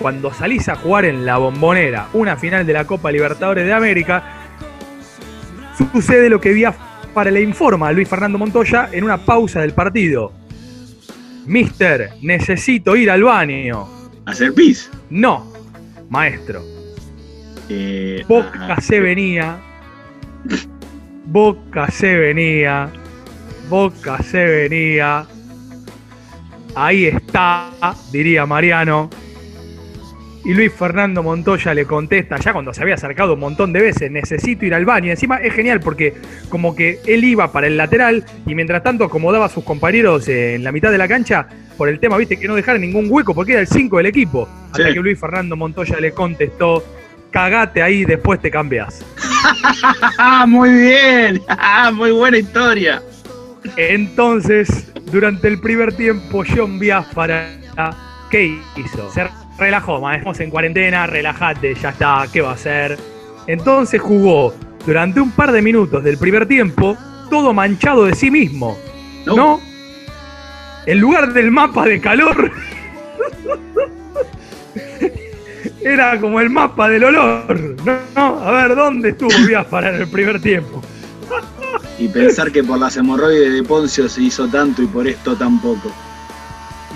cuando 0.00 0.32
salís 0.32 0.68
a 0.68 0.76
jugar 0.76 1.04
en 1.04 1.26
la 1.26 1.38
bombonera 1.38 2.08
una 2.12 2.36
final 2.36 2.66
de 2.66 2.72
la 2.72 2.86
Copa 2.86 3.10
Libertadores 3.10 3.66
de 3.66 3.72
América, 3.72 4.22
sucede 5.92 6.28
lo 6.28 6.40
que 6.40 6.70
para 7.14 7.30
le 7.30 7.42
informa 7.42 7.88
a 7.88 7.92
Luis 7.92 8.08
Fernando 8.08 8.38
Montoya 8.38 8.90
en 8.92 9.04
una 9.04 9.18
pausa 9.18 9.60
del 9.60 9.72
partido. 9.72 10.32
Mister, 11.46 12.10
necesito 12.22 12.94
ir 12.94 13.10
al 13.10 13.22
baño. 13.22 13.88
¿Hacer 14.26 14.52
pis? 14.52 14.90
No, 15.08 15.50
maestro. 16.10 16.62
Eh, 17.68 18.24
Boca 18.28 18.80
se 18.80 19.00
venía. 19.00 19.58
Boca 21.24 21.90
se 21.90 22.16
venía. 22.16 22.90
Boca 23.68 24.22
se 24.22 24.44
venía. 24.44 25.26
Ahí 26.74 27.06
está, 27.06 27.70
diría 28.12 28.46
Mariano. 28.46 29.10
Y 30.48 30.54
Luis 30.54 30.72
Fernando 30.72 31.22
Montoya 31.22 31.74
le 31.74 31.84
contesta, 31.84 32.38
ya 32.38 32.54
cuando 32.54 32.72
se 32.72 32.80
había 32.80 32.94
acercado 32.94 33.34
un 33.34 33.40
montón 33.40 33.70
de 33.70 33.82
veces, 33.82 34.10
necesito 34.10 34.64
ir 34.64 34.72
al 34.72 34.86
baño. 34.86 35.08
Y 35.08 35.10
encima 35.10 35.36
es 35.36 35.52
genial 35.52 35.78
porque 35.78 36.14
como 36.48 36.74
que 36.74 37.00
él 37.06 37.22
iba 37.22 37.52
para 37.52 37.66
el 37.66 37.76
lateral 37.76 38.24
y 38.46 38.54
mientras 38.54 38.82
tanto 38.82 39.04
acomodaba 39.04 39.44
a 39.44 39.48
sus 39.50 39.62
compañeros 39.62 40.26
en 40.28 40.64
la 40.64 40.72
mitad 40.72 40.90
de 40.90 40.96
la 40.96 41.06
cancha 41.06 41.46
por 41.76 41.90
el 41.90 42.00
tema, 42.00 42.16
viste, 42.16 42.38
que 42.38 42.48
no 42.48 42.54
dejara 42.54 42.78
ningún 42.78 43.08
hueco 43.10 43.34
porque 43.34 43.52
era 43.52 43.60
el 43.60 43.66
5 43.66 43.98
del 43.98 44.06
equipo. 44.06 44.48
Hasta 44.72 44.88
Sí. 44.88 44.94
que 44.94 45.00
Luis 45.00 45.20
Fernando 45.20 45.54
Montoya 45.54 46.00
le 46.00 46.12
contestó, 46.12 46.82
cagate 47.30 47.82
ahí, 47.82 48.06
después 48.06 48.40
te 48.40 48.50
cambias. 48.50 49.04
Muy 50.48 50.72
bien, 50.72 51.42
muy 51.92 52.10
buena 52.10 52.38
historia. 52.38 53.02
Entonces, 53.76 54.90
durante 55.12 55.46
el 55.48 55.60
primer 55.60 55.92
tiempo, 55.92 56.42
John 56.56 56.78
Biafara, 56.78 57.50
¿qué 58.30 58.58
hizo? 58.76 59.10
Se 59.12 59.28
relajó, 59.58 60.00
ma, 60.00 60.16
estamos 60.16 60.40
en 60.40 60.50
cuarentena, 60.50 61.06
relájate, 61.06 61.74
ya 61.74 61.90
está, 61.90 62.26
¿qué 62.32 62.40
va 62.40 62.50
a 62.50 62.54
hacer? 62.54 62.98
Entonces 63.46 64.00
jugó 64.00 64.54
durante 64.86 65.20
un 65.20 65.30
par 65.32 65.52
de 65.52 65.62
minutos 65.62 66.02
del 66.04 66.18
primer 66.18 66.46
tiempo, 66.46 66.96
todo 67.30 67.52
manchado 67.52 68.04
de 68.06 68.14
sí 68.14 68.30
mismo. 68.30 68.78
¿No? 69.26 69.60
En 70.86 71.00
lugar 71.00 71.32
del 71.34 71.50
mapa 71.50 71.84
de 71.84 72.00
calor, 72.00 72.50
era 75.82 76.18
como 76.18 76.40
el 76.40 76.50
mapa 76.50 76.88
del 76.88 77.04
olor. 77.04 77.76
¿no? 77.84 77.98
¿No? 78.14 78.38
A 78.40 78.52
ver, 78.52 78.74
¿dónde 78.74 79.10
estuvo 79.10 79.30
Biafara 79.46 79.90
en 79.90 80.02
el 80.02 80.08
primer 80.08 80.40
tiempo? 80.40 80.82
Y 81.98 82.08
pensar 82.08 82.50
que 82.52 82.62
por 82.62 82.78
las 82.78 82.96
hemorroides 82.96 83.52
de 83.52 83.62
Poncio 83.62 84.08
se 84.08 84.22
hizo 84.22 84.48
tanto 84.48 84.82
y 84.82 84.86
por 84.86 85.06
esto 85.06 85.36
tan 85.36 85.60
poco. 85.60 85.92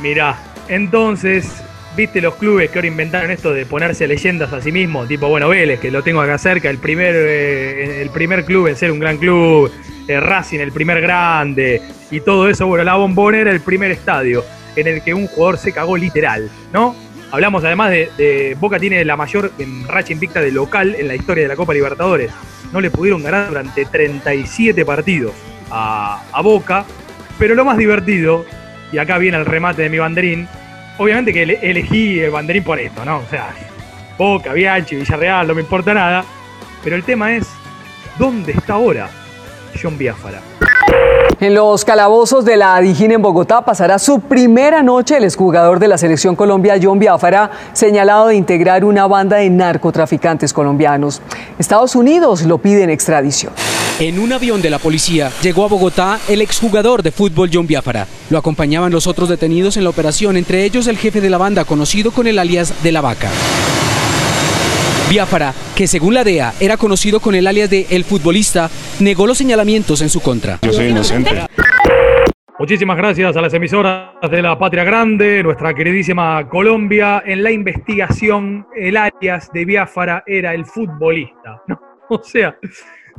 Mirá, 0.00 0.37
entonces, 0.69 1.62
viste 1.96 2.20
los 2.20 2.34
clubes 2.37 2.70
que 2.70 2.78
ahora 2.78 2.88
inventaron 2.88 3.30
esto 3.30 3.52
de 3.52 3.66
ponerse 3.66 4.06
leyendas 4.06 4.52
a 4.52 4.61
sí 4.61 4.72
mismos, 4.72 5.08
tipo, 5.08 5.28
bueno, 5.28 5.49
Vélez, 5.49 5.80
que 5.80 5.90
lo 5.90 6.02
tengo 6.02 6.20
acá 6.20 6.38
cerca, 6.38 6.70
el 6.70 6.78
primer, 6.78 7.14
eh, 7.14 8.02
el 8.02 8.11
primer 8.11 8.44
club 8.44 8.68
en 8.68 8.76
ser 8.76 8.90
un 8.90 8.99
gran 8.99 9.18
club, 9.18 9.70
eh, 10.08 10.20
Racing, 10.20 10.61
el 10.61 10.72
primer 10.72 11.00
grande, 11.00 11.82
y 12.11 12.20
todo 12.20 12.49
eso, 12.49 12.66
bueno, 12.66 12.84
la 12.84 12.96
bombonera, 12.96 13.50
el 13.50 13.61
primer 13.61 13.90
estadio, 13.90 14.44
en 14.76 14.87
el 14.87 15.02
que 15.02 15.12
un 15.12 15.26
jugador 15.26 15.58
se 15.58 15.72
cagó 15.72 15.96
literal, 15.96 16.50
¿no? 16.72 16.94
Hablamos 17.30 17.64
además 17.64 17.90
de, 17.90 18.56
Boca 18.61 18.78
tiene 18.78 19.04
la 19.06 19.16
mayor 19.16 19.52
em, 19.58 19.87
racha 19.87 20.12
invicta 20.12 20.42
de 20.42 20.52
local 20.52 20.94
en 20.99 21.08
la 21.08 21.14
historia 21.14 21.44
de 21.44 21.49
la 21.49 21.56
Copa 21.56 21.72
Libertadores. 21.72 22.30
No 22.72 22.80
le 22.80 22.90
pudieron 22.90 23.22
ganar 23.22 23.49
durante 23.49 23.87
37 23.87 24.84
partidos 24.84 25.32
a, 25.70 26.22
a 26.30 26.42
Boca, 26.42 26.84
pero 27.38 27.54
lo 27.54 27.64
más 27.64 27.78
divertido, 27.78 28.44
y 28.92 28.99
acá 28.99 29.16
viene 29.16 29.38
el 29.38 29.46
remate 29.46 29.80
de 29.80 29.88
mi 29.88 29.99
banderín, 29.99 30.46
obviamente 30.99 31.32
que 31.32 31.42
ele- 31.42 31.58
elegí 31.62 32.20
el 32.20 32.30
banderín 32.30 32.64
por 32.64 32.78
esto, 32.78 33.04
¿no? 33.04 33.18
O 33.18 33.26
sea, 33.30 33.49
Boca, 34.18 34.52
Bianchi, 34.52 34.96
Villarreal, 34.96 35.46
no 35.49 35.54
me 35.54 35.62
importa 35.62 35.94
nada, 35.94 36.25
pero 36.84 36.96
el 36.96 37.02
tema 37.04 37.32
es 37.34 37.46
¿Dónde 38.18 38.52
está 38.52 38.75
ahora 38.75 39.08
John 39.82 39.96
Biafara? 39.96 40.40
En 41.40 41.54
los 41.54 41.84
calabozos 41.84 42.44
de 42.44 42.56
la 42.56 42.78
Dijín 42.80 43.11
en 43.11 43.22
Bogotá 43.22 43.64
pasará 43.64 43.99
su 43.99 44.20
primera 44.20 44.82
noche 44.82 45.16
el 45.16 45.25
exjugador 45.25 45.78
de 45.80 45.88
la 45.88 45.96
selección 45.99 46.37
Colombia, 46.37 46.76
John 46.80 46.99
Biafara, 47.00 47.50
señalado 47.72 48.28
de 48.28 48.37
integrar 48.37 48.84
una 48.84 49.06
banda 49.08 49.38
de 49.38 49.50
narcotraficantes 49.50 50.52
colombianos. 50.52 51.20
Estados 51.58 51.96
Unidos 51.96 52.42
lo 52.42 52.58
pide 52.58 52.82
en 52.84 52.90
extradición. 52.90 53.52
En 54.02 54.18
un 54.18 54.32
avión 54.32 54.61
de 54.61 54.68
la 54.68 54.80
policía 54.80 55.30
llegó 55.44 55.64
a 55.64 55.68
Bogotá 55.68 56.18
el 56.28 56.40
exjugador 56.40 57.04
de 57.04 57.12
fútbol 57.12 57.50
John 57.52 57.68
Biafara. 57.68 58.09
Lo 58.30 58.38
acompañaban 58.38 58.90
los 58.90 59.06
otros 59.06 59.28
detenidos 59.28 59.76
en 59.76 59.85
la 59.85 59.90
operación, 59.90 60.37
entre 60.37 60.64
ellos 60.64 60.88
el 60.88 60.99
jefe 60.99 61.21
de 61.21 61.30
la 61.30 61.38
banda 61.38 61.64
conocido 61.64 62.11
con 62.11 62.26
el 62.26 62.40
alias 62.40 62.82
de 62.82 62.90
la 62.90 63.00
vaca. 63.00 63.30
Biafara, 65.09 65.54
que 65.76 65.87
según 65.87 66.14
la 66.14 66.25
DEA 66.25 66.52
era 66.59 66.76
conocido 66.76 67.21
con 67.21 67.37
el 67.37 67.47
alias 67.47 67.71
de 67.71 67.87
El 67.90 68.02
Futbolista, 68.02 68.68
negó 68.99 69.25
los 69.25 69.38
señalamientos 69.38 70.02
en 70.02 70.09
su 70.09 70.21
contra. 70.21 70.59
Yo 70.62 70.73
soy 70.73 70.87
inocente. 70.87 71.47
Muchísimas 72.59 72.97
gracias 72.97 73.37
a 73.37 73.40
las 73.40 73.54
emisoras 73.54 74.14
de 74.28 74.42
la 74.42 74.59
Patria 74.59 74.82
Grande, 74.82 75.44
nuestra 75.44 75.75
queridísima 75.75 76.49
Colombia. 76.49 77.23
En 77.25 77.44
la 77.44 77.52
investigación, 77.52 78.66
el 78.75 78.97
alias 78.97 79.49
de 79.52 79.64
Biafara 79.64 80.25
era 80.26 80.54
el 80.54 80.66
futbolista. 80.66 81.62
¿no? 81.68 81.78
O 82.09 82.21
sea, 82.23 82.59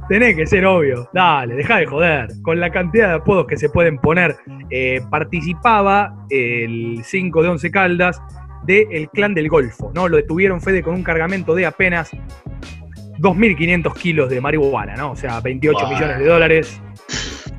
tenés 0.09 0.35
que 0.35 0.45
ser 0.45 0.65
obvio. 0.65 1.09
Dale, 1.13 1.55
deja 1.55 1.77
de 1.77 1.85
joder. 1.85 2.27
Con 2.41 2.59
la 2.59 2.69
cantidad 2.71 3.09
de 3.09 3.13
apodos 3.15 3.47
que 3.47 3.57
se 3.57 3.69
pueden 3.69 3.97
poner, 3.97 4.35
eh, 4.69 5.01
participaba 5.09 6.15
el 6.29 6.99
5 7.03 7.43
de 7.43 7.49
11 7.49 7.71
Caldas 7.71 8.21
del 8.65 9.09
clan 9.09 9.33
del 9.33 9.49
Golfo. 9.49 9.91
¿no? 9.93 10.07
Lo 10.07 10.17
detuvieron 10.17 10.61
Fede 10.61 10.81
con 10.83 10.93
un 10.95 11.03
cargamento 11.03 11.53
de 11.55 11.65
apenas 11.65 12.11
2.500 13.19 13.93
kilos 13.95 14.29
de 14.29 14.41
marihuana, 14.41 14.95
¿no? 14.95 15.11
O 15.11 15.15
sea, 15.15 15.39
28 15.39 15.79
Wow. 15.85 15.93
millones 15.93 16.19
de 16.19 16.25
dólares. 16.25 16.81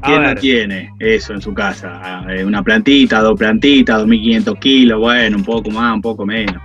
A 0.03 0.07
¿Quién 0.09 0.23
no 0.23 0.29
ver. 0.29 0.39
tiene 0.41 0.91
eso 0.99 1.33
en 1.33 1.41
su 1.41 1.55
casa? 1.55 2.01
Ah, 2.03 2.27
eh, 2.29 2.45
Una 2.45 2.63
plantita, 2.63 3.21
dos 3.21 3.39
plantitas, 3.39 4.03
2.500 4.03 4.59
kilos, 4.59 5.01
bueno, 5.01 5.37
un 5.39 5.45
poco 5.45 5.71
más, 5.71 5.95
un 5.95 6.03
poco 6.03 6.27
menos. 6.27 6.63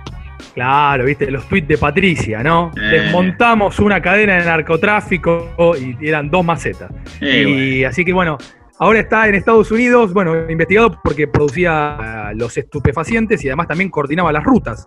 Claro, 0.54 1.04
viste, 1.04 1.30
los 1.30 1.48
tweets 1.48 1.68
de 1.68 1.78
Patricia, 1.78 2.42
¿no? 2.42 2.72
Eh. 2.76 2.80
Desmontamos 2.80 3.78
una 3.78 4.00
cadena 4.00 4.36
de 4.36 4.44
narcotráfico 4.44 5.54
y 5.80 6.08
eran 6.08 6.30
dos 6.30 6.44
macetas. 6.44 6.90
Eh, 7.20 7.48
y 7.48 7.84
así 7.84 8.04
que 8.04 8.12
bueno, 8.12 8.36
ahora 8.78 9.00
está 9.00 9.28
en 9.28 9.36
Estados 9.36 9.70
Unidos, 9.70 10.12
bueno, 10.12 10.50
investigado 10.50 10.98
porque 11.02 11.28
producía 11.28 12.28
ah, 12.28 12.32
los 12.34 12.56
estupefacientes 12.56 13.44
y 13.44 13.48
además 13.48 13.68
también 13.68 13.90
coordinaba 13.90 14.32
las 14.32 14.42
rutas, 14.42 14.86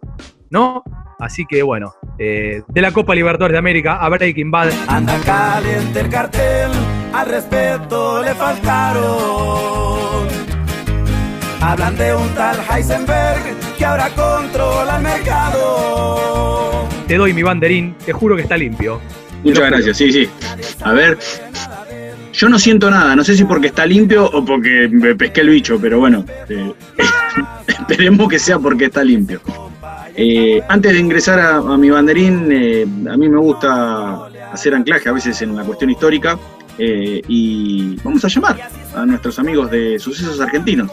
¿no? 0.50 0.84
Así 1.20 1.46
que 1.46 1.63
bueno, 1.63 1.93
eh, 2.20 2.63
de 2.67 2.82
la 2.82 2.91
Copa 2.91 3.15
Libertadores 3.15 3.53
de 3.53 3.60
América 3.60 3.96
a 3.96 4.10
Breaking 4.10 4.51
Bad. 4.51 4.72
Anda 4.88 5.17
caliente 5.22 6.01
el 6.01 6.10
cartel, 6.10 6.72
al 7.13 7.27
respeto 7.27 8.22
le 8.22 8.34
faltaron. 8.34 9.63
Hablan 11.62 11.96
de 11.96 12.13
un 12.13 12.27
tal 12.36 12.58
Heisenberg 12.70 13.62
que 13.77 13.86
ahora 13.86 14.10
controla 14.10 14.98
el 14.98 15.03
mercado. 15.03 16.88
Te 17.08 17.18
doy 17.18 17.34
mi 17.34 17.44
banderín, 17.44 17.96
te 18.06 18.13
juro 18.13 18.36
que 18.36 18.44
está 18.44 18.58
limpio. 18.58 19.00
Muchas 19.44 19.70
gracias, 19.70 19.98
sí, 19.98 20.12
sí. 20.12 20.30
A 20.82 20.94
ver. 20.94 21.18
Yo 22.34 22.50
no 22.50 22.58
siento 22.58 22.89
nada, 22.89 23.15
no 23.15 23.24
sé 23.24 23.38
si 23.38 23.44
porque 23.44 23.68
está 23.68 23.86
limpio 23.86 24.25
o 24.25 24.44
porque 24.44 24.89
me 24.92 25.13
pesqué 25.13 25.42
el 25.42 25.50
bicho, 25.50 25.77
pero 25.80 26.00
bueno, 26.00 26.25
eh, 26.50 26.74
esperemos 27.68 28.27
que 28.27 28.39
sea 28.39 28.58
porque 28.58 28.86
está 28.86 29.03
limpio. 29.03 29.39
Eh, 30.15 30.62
antes 30.68 30.94
de 30.94 31.00
ingresar 31.00 31.39
a, 31.39 31.58
a 31.58 31.77
mi 31.77 31.92
banderín, 31.92 32.50
eh, 32.51 32.88
a 33.10 33.18
mí 33.18 33.30
me 33.30 33.38
gusta 33.38 34.27
hacer 34.51 34.74
anclaje 34.74 35.10
a 35.10 35.12
veces 35.12 35.42
en 35.44 35.56
la 35.56 35.63
cuestión 35.63 35.92
histórica 35.92 36.38
eh, 36.77 37.22
y 37.27 37.96
vamos 38.03 38.24
a 38.25 38.27
llamar 38.27 38.58
a 38.96 39.06
nuestros 39.06 39.38
amigos 39.39 39.70
de 39.70 40.00
Sucesos 40.00 40.39
Argentinos, 40.39 40.91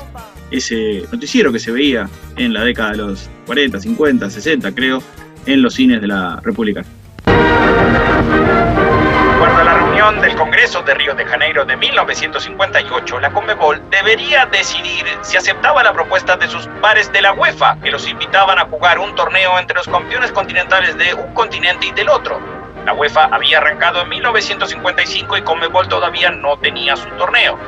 ese 0.50 1.04
noticiero 1.12 1.52
que 1.52 1.58
se 1.58 1.70
veía 1.70 2.08
en 2.36 2.52
la 2.52 2.64
década 2.64 2.92
de 2.92 2.96
los 2.98 3.30
40, 3.46 3.80
50, 3.80 4.30
60 4.30 4.72
creo, 4.72 5.02
en 5.46 5.62
los 5.62 5.74
cines 5.74 6.00
de 6.00 6.06
la 6.08 6.40
República. 6.42 6.84
A 9.60 9.64
la 9.64 9.74
reunión 9.74 10.20
del 10.22 10.34
Congreso 10.36 10.80
de 10.82 10.94
Río 10.94 11.14
de 11.14 11.26
Janeiro 11.26 11.66
de 11.66 11.76
1958, 11.76 13.20
la 13.20 13.30
Conmebol 13.30 13.82
debería 13.90 14.46
decidir 14.46 15.04
si 15.20 15.36
aceptaba 15.36 15.82
la 15.82 15.92
propuesta 15.92 16.36
de 16.36 16.48
sus 16.48 16.66
pares 16.80 17.12
de 17.12 17.20
la 17.20 17.34
UEFA, 17.34 17.76
que 17.82 17.90
los 17.90 18.08
invitaban 18.08 18.58
a 18.58 18.64
jugar 18.66 18.98
un 18.98 19.14
torneo 19.14 19.58
entre 19.58 19.76
los 19.76 19.86
campeones 19.86 20.32
continentales 20.32 20.96
de 20.96 21.12
un 21.12 21.34
continente 21.34 21.88
y 21.88 21.92
del 21.92 22.08
otro. 22.08 22.40
La 22.86 22.94
UEFA 22.94 23.24
había 23.26 23.58
arrancado 23.58 24.02
en 24.02 24.08
1955 24.08 25.36
y 25.36 25.42
Conmebol 25.42 25.88
todavía 25.88 26.30
no 26.30 26.58
tenía 26.58 26.96
su 26.96 27.08
torneo. 27.10 27.58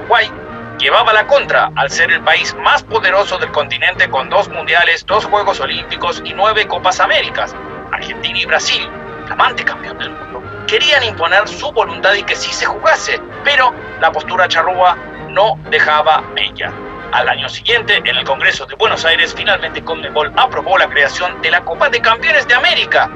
Uruguay 0.00 0.30
llevaba 0.78 1.12
la 1.12 1.26
contra 1.26 1.70
al 1.74 1.90
ser 1.90 2.12
el 2.12 2.20
país 2.22 2.54
más 2.62 2.82
poderoso 2.82 3.36
del 3.38 3.50
continente 3.50 4.08
con 4.08 4.30
dos 4.30 4.48
mundiales, 4.48 5.04
dos 5.06 5.24
Juegos 5.24 5.60
Olímpicos 5.60 6.22
y 6.24 6.32
nueve 6.32 6.66
Copas 6.66 7.00
Américas. 7.00 7.54
Argentina 7.92 8.38
y 8.38 8.46
Brasil, 8.46 8.88
flamante 9.26 9.64
campeón 9.64 9.98
del 9.98 10.10
mundo, 10.10 10.42
querían 10.66 11.02
imponer 11.02 11.48
su 11.48 11.72
voluntad 11.72 12.14
y 12.14 12.22
que 12.22 12.36
sí 12.36 12.52
se 12.52 12.66
jugase, 12.66 13.20
pero 13.44 13.74
la 14.00 14.12
postura 14.12 14.46
charrúa 14.46 14.96
no 15.28 15.58
dejaba 15.70 16.20
mella. 16.34 16.72
Al 17.12 17.28
año 17.28 17.48
siguiente, 17.48 17.96
en 17.96 18.06
el 18.06 18.24
Congreso 18.24 18.66
de 18.66 18.74
Buenos 18.74 19.04
Aires, 19.04 19.34
finalmente 19.34 19.82
Conmebol 19.82 20.32
aprobó 20.36 20.76
la 20.76 20.88
creación 20.88 21.40
de 21.40 21.50
la 21.50 21.64
Copa 21.64 21.88
de 21.88 22.00
Campeones 22.00 22.46
de 22.46 22.54
América. 22.54 23.10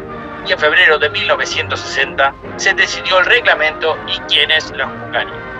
Y 0.46 0.52
en 0.52 0.58
febrero 0.58 0.98
de 0.98 1.10
1960 1.10 2.34
se 2.56 2.72
decidió 2.72 3.18
el 3.18 3.26
reglamento 3.26 3.96
y 4.08 4.18
quiénes 4.20 4.70
la 4.72 4.86
jugarían. 4.86 5.51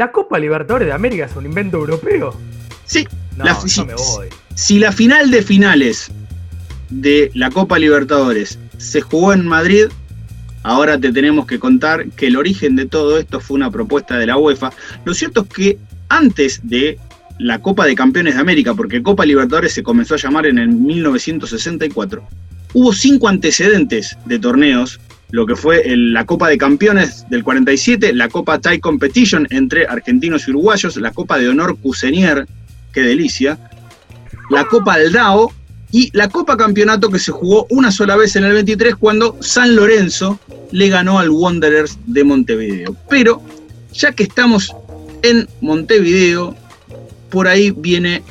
¿La 0.00 0.10
Copa 0.12 0.38
Libertadores 0.38 0.86
de 0.88 0.94
América 0.94 1.26
es 1.26 1.36
un 1.36 1.44
invento 1.44 1.76
europeo? 1.76 2.34
Sí. 2.86 3.06
No, 3.36 3.44
La- 3.44 3.60
si, 3.60 3.84
me 3.84 3.94
voy. 3.94 4.28
si 4.54 4.78
la 4.78 4.92
final 4.92 5.30
de 5.30 5.42
finales 5.42 6.10
de 6.88 7.30
la 7.34 7.50
Copa 7.50 7.78
Libertadores 7.78 8.58
se 8.78 9.02
jugó 9.02 9.34
en 9.34 9.46
Madrid, 9.46 9.88
ahora 10.62 10.98
te 10.98 11.12
tenemos 11.12 11.44
que 11.46 11.58
contar 11.58 12.08
que 12.16 12.28
el 12.28 12.36
origen 12.38 12.76
de 12.76 12.86
todo 12.86 13.18
esto 13.18 13.40
fue 13.40 13.56
una 13.56 13.70
propuesta 13.70 14.16
de 14.16 14.24
la 14.26 14.38
UEFA. 14.38 14.72
Lo 15.04 15.12
cierto 15.12 15.42
es 15.42 15.48
que 15.48 15.78
antes 16.08 16.60
de 16.62 16.98
la 17.38 17.58
Copa 17.58 17.84
de 17.84 17.94
Campeones 17.94 18.36
de 18.36 18.40
América, 18.40 18.72
porque 18.72 19.02
Copa 19.02 19.26
Libertadores 19.26 19.74
se 19.74 19.82
comenzó 19.82 20.14
a 20.14 20.18
llamar 20.18 20.46
en 20.46 20.56
el 20.58 20.68
1964, 20.68 22.22
hubo 22.72 22.92
cinco 22.94 23.28
antecedentes 23.28 24.16
de 24.24 24.38
torneos, 24.38 24.98
lo 25.32 25.46
que 25.46 25.56
fue 25.56 25.82
la 25.86 26.26
Copa 26.26 26.48
de 26.48 26.58
Campeones 26.58 27.26
del 27.30 27.44
47, 27.44 28.12
la 28.12 28.28
Copa 28.28 28.58
Tie 28.58 28.80
Competition 28.80 29.46
entre 29.50 29.86
argentinos 29.86 30.46
y 30.46 30.50
uruguayos, 30.50 30.96
la 30.96 31.12
Copa 31.12 31.38
de 31.38 31.48
Honor 31.48 31.78
Cusenier, 31.78 32.46
qué 32.92 33.02
delicia, 33.02 33.58
la 34.50 34.64
Copa 34.64 34.94
Aldao 34.94 35.52
y 35.92 36.10
la 36.12 36.28
Copa 36.28 36.56
Campeonato 36.56 37.10
que 37.10 37.18
se 37.18 37.32
jugó 37.32 37.66
una 37.70 37.90
sola 37.90 38.16
vez 38.16 38.36
en 38.36 38.44
el 38.44 38.52
23 38.52 38.96
cuando 38.96 39.36
San 39.40 39.74
Lorenzo 39.74 40.38
le 40.72 40.88
ganó 40.88 41.18
al 41.18 41.30
Wanderers 41.30 41.98
de 42.06 42.24
Montevideo. 42.24 42.96
Pero 43.08 43.42
ya 43.92 44.12
que 44.12 44.24
estamos 44.24 44.74
en 45.22 45.48
Montevideo, 45.60 46.56
por 47.30 47.48
ahí 47.48 47.70
viene 47.70 48.22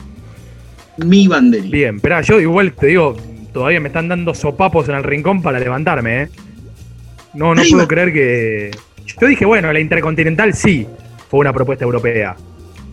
mi 0.97 1.27
banderín. 1.27 1.71
Bien, 1.71 1.95
espera, 1.97 2.21
yo 2.21 2.39
igual 2.39 2.73
te 2.73 2.87
digo, 2.87 3.15
todavía 3.53 3.79
me 3.79 3.87
están 3.87 4.07
dando 4.07 4.33
sopapos 4.33 4.89
en 4.89 4.95
el 4.95 5.03
rincón 5.03 5.41
para 5.41 5.59
levantarme, 5.59 6.23
¿eh? 6.23 6.29
No, 7.33 7.53
no 7.55 7.61
puedo 7.69 7.87
creer 7.87 8.13
que. 8.13 8.71
Yo 9.21 9.27
dije, 9.27 9.45
bueno, 9.45 9.71
la 9.73 9.79
Intercontinental 9.79 10.53
sí 10.53 10.87
fue 11.29 11.39
una 11.41 11.53
propuesta 11.53 11.83
europea. 11.85 12.35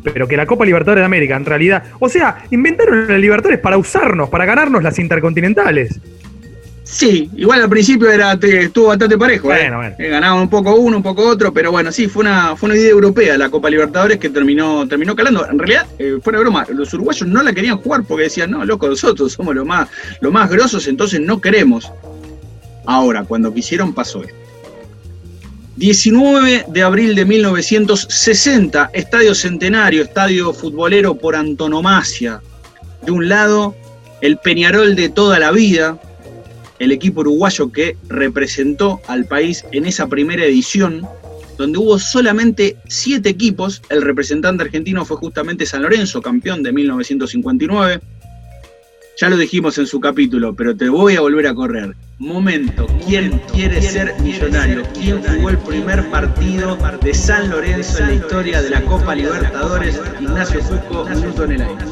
Pero 0.03 0.29
que 0.29 0.37
la 0.37 0.47
Copa 0.47 0.65
Libertadores 0.65 1.03
de 1.03 1.07
América, 1.07 1.37
en 1.37 1.45
realidad. 1.45 1.83
O 1.99 2.09
sea, 2.09 2.45
inventaron 2.51 3.09
las 3.09 3.19
Libertadores 3.21 3.59
para 3.61 3.77
usarnos, 3.77 4.29
para 4.29 4.45
ganarnos 4.45 4.83
las 4.83 4.99
Intercontinentales. 4.99 5.99
Sí, 6.85 7.29
igual 7.35 7.61
al 7.63 7.69
principio 7.69 8.09
era, 8.09 8.39
te- 8.39 8.63
estuvo 8.67 8.87
bastante 8.87 9.19
parejo. 9.19 9.53
¿eh? 9.53 9.57
Bueno, 9.63 9.79
bueno. 9.79 9.97
Eh, 9.99 10.09
Ganaba 10.09 10.41
un 10.41 10.49
poco 10.49 10.77
uno, 10.77 10.99
un 10.99 11.03
poco 11.03 11.27
otro, 11.27 11.53
pero 11.53 11.73
bueno, 11.73 11.91
sí, 11.91 12.07
fue 12.07 12.21
una, 12.21 12.55
fue 12.55 12.69
una 12.69 12.79
idea 12.79 12.91
europea 12.91 13.37
la 13.37 13.49
Copa 13.51 13.69
Libertadores 13.69 14.19
que 14.19 14.31
terminó, 14.31 14.87
terminó 14.87 15.17
calando. 15.17 15.45
En 15.51 15.59
realidad, 15.59 15.85
eh, 15.99 16.19
fuera 16.23 16.39
de 16.39 16.45
broma, 16.45 16.65
los 16.73 16.95
uruguayos 16.95 17.27
no 17.27 17.43
la 17.43 17.53
querían 17.53 17.79
jugar 17.79 18.05
porque 18.07 18.25
decían, 18.25 18.53
no, 18.53 18.65
loco, 18.65 18.87
nosotros 18.89 19.33
somos 19.33 19.57
los 19.57 19.67
más, 19.67 19.89
los 20.21 20.33
más 20.33 20.49
grosos, 20.49 20.87
entonces 20.87 21.21
no 21.21 21.41
queremos. 21.41 21.91
Ahora, 22.87 23.25
cuando 23.25 23.53
quisieron, 23.53 23.93
pasó 23.93 24.23
esto. 24.23 24.47
19 25.77 26.67
de 26.69 26.83
abril 26.83 27.15
de 27.15 27.27
1960, 27.27 28.91
Estadio 28.95 29.35
Centenario, 29.35 30.03
estadio 30.03 30.55
futbolero 30.55 31.17
por 31.17 31.37
antonomasia. 31.37 32.41
De 33.05 33.11
un 33.11 33.29
lado, 33.29 33.75
el 34.23 34.39
Peñarol 34.39 34.97
de 34.97 35.11
toda 35.11 35.39
la 35.39 35.51
vida, 35.51 36.01
el 36.79 36.93
equipo 36.93 37.21
uruguayo 37.21 37.71
que 37.73 37.97
representó 38.09 39.03
al 39.07 39.27
país 39.27 39.65
en 39.73 39.85
esa 39.85 40.07
primera 40.07 40.45
edición. 40.45 41.07
donde 41.59 41.79
hubo 41.79 41.99
solamente 41.99 42.77
siete 42.87 43.31
equipos. 43.31 43.81
El 43.89 44.03
representante 44.03 44.63
argentino 44.63 45.07
fue 45.07 45.17
justamente 45.17 45.65
San 45.65 45.81
Lorenzo, 45.81 46.21
campeón 46.21 46.63
de 46.63 46.71
1959. 46.71 48.01
Ya 49.19 49.31
lo 49.31 49.39
dijimos 49.39 49.79
en 49.79 49.87
su 49.87 49.99
capítulo, 49.99 50.55
pero 50.55 50.77
te 50.77 50.91
voy 50.91 51.17
a 51.17 51.23
volver 51.23 51.47
a 51.47 51.55
correr. 51.55 51.95
Momento, 52.19 52.87
¿quién 53.07 53.41
quiere 53.51 53.81
ser 53.81 54.15
millonario? 54.21 54.83
¿Quién 54.93 55.23
jugó 55.23 55.49
el 55.49 55.57
primer 55.57 56.05
partido 56.11 56.77
de 57.01 57.15
San 57.15 57.49
Lorenzo 57.49 58.01
en 58.01 58.09
la 58.09 58.15
historia 58.15 58.61
de 58.61 58.69
la 58.69 58.83
Copa 58.83 59.15
Libertadores? 59.15 60.03
Ignacio 60.21 60.61
Fusco, 60.61 61.07
minuto 61.07 61.45
en 61.45 61.53
el 61.53 61.63
aire. 61.63 61.85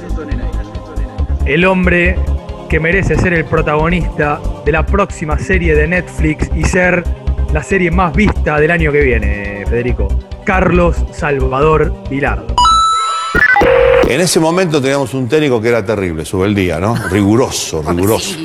El 1.46 1.64
hombre 1.64 2.18
que 2.68 2.78
merece 2.78 3.16
ser 3.16 3.32
el 3.32 3.46
protagonista 3.46 4.38
de 4.66 4.72
la 4.72 4.84
próxima 4.84 5.38
serie 5.38 5.74
de 5.74 5.88
Netflix 5.88 6.50
y 6.54 6.62
ser 6.64 7.04
la 7.54 7.62
serie 7.62 7.90
más 7.90 8.14
vista 8.14 8.60
del 8.60 8.70
año 8.70 8.92
que 8.92 9.00
viene, 9.00 9.64
Federico. 9.66 10.08
Carlos 10.44 11.02
Salvador 11.12 11.94
Vilardo. 12.10 12.53
En 14.06 14.20
ese 14.20 14.38
momento 14.38 14.80
teníamos 14.80 15.14
un 15.14 15.28
técnico 15.28 15.60
que 15.60 15.68
era 15.68 15.84
terrible, 15.84 16.24
día, 16.54 16.78
¿no? 16.78 16.94
Riguroso, 17.10 17.82
riguroso. 17.82 18.36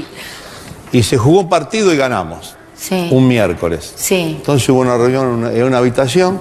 Y 0.92 1.04
se 1.04 1.18
jugó 1.18 1.42
un 1.42 1.50
partido 1.50 1.94
y 1.94 1.98
ganamos. 1.98 2.56
Sí. 2.76 3.10
Un 3.12 3.28
miércoles. 3.28 3.94
Sí. 3.96 4.36
Entonces 4.38 4.68
hubo 4.70 4.80
una 4.80 4.98
reunión 4.98 5.26
en 5.26 5.34
una- 5.34 5.52
en 5.52 5.64
una 5.64 5.78
habitación 5.80 6.40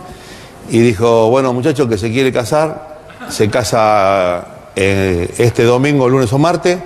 y 0.70 0.78
dijo, 0.78 1.28
bueno, 1.30 1.52
muchachos, 1.52 1.88
que 1.88 1.98
se 1.98 2.12
quiere 2.12 2.32
casar, 2.32 2.98
se 3.28 3.50
casa 3.50 4.46
eh, 4.76 5.34
este 5.38 5.64
domingo, 5.64 6.08
lunes 6.08 6.32
o 6.32 6.38
martes, 6.38 6.78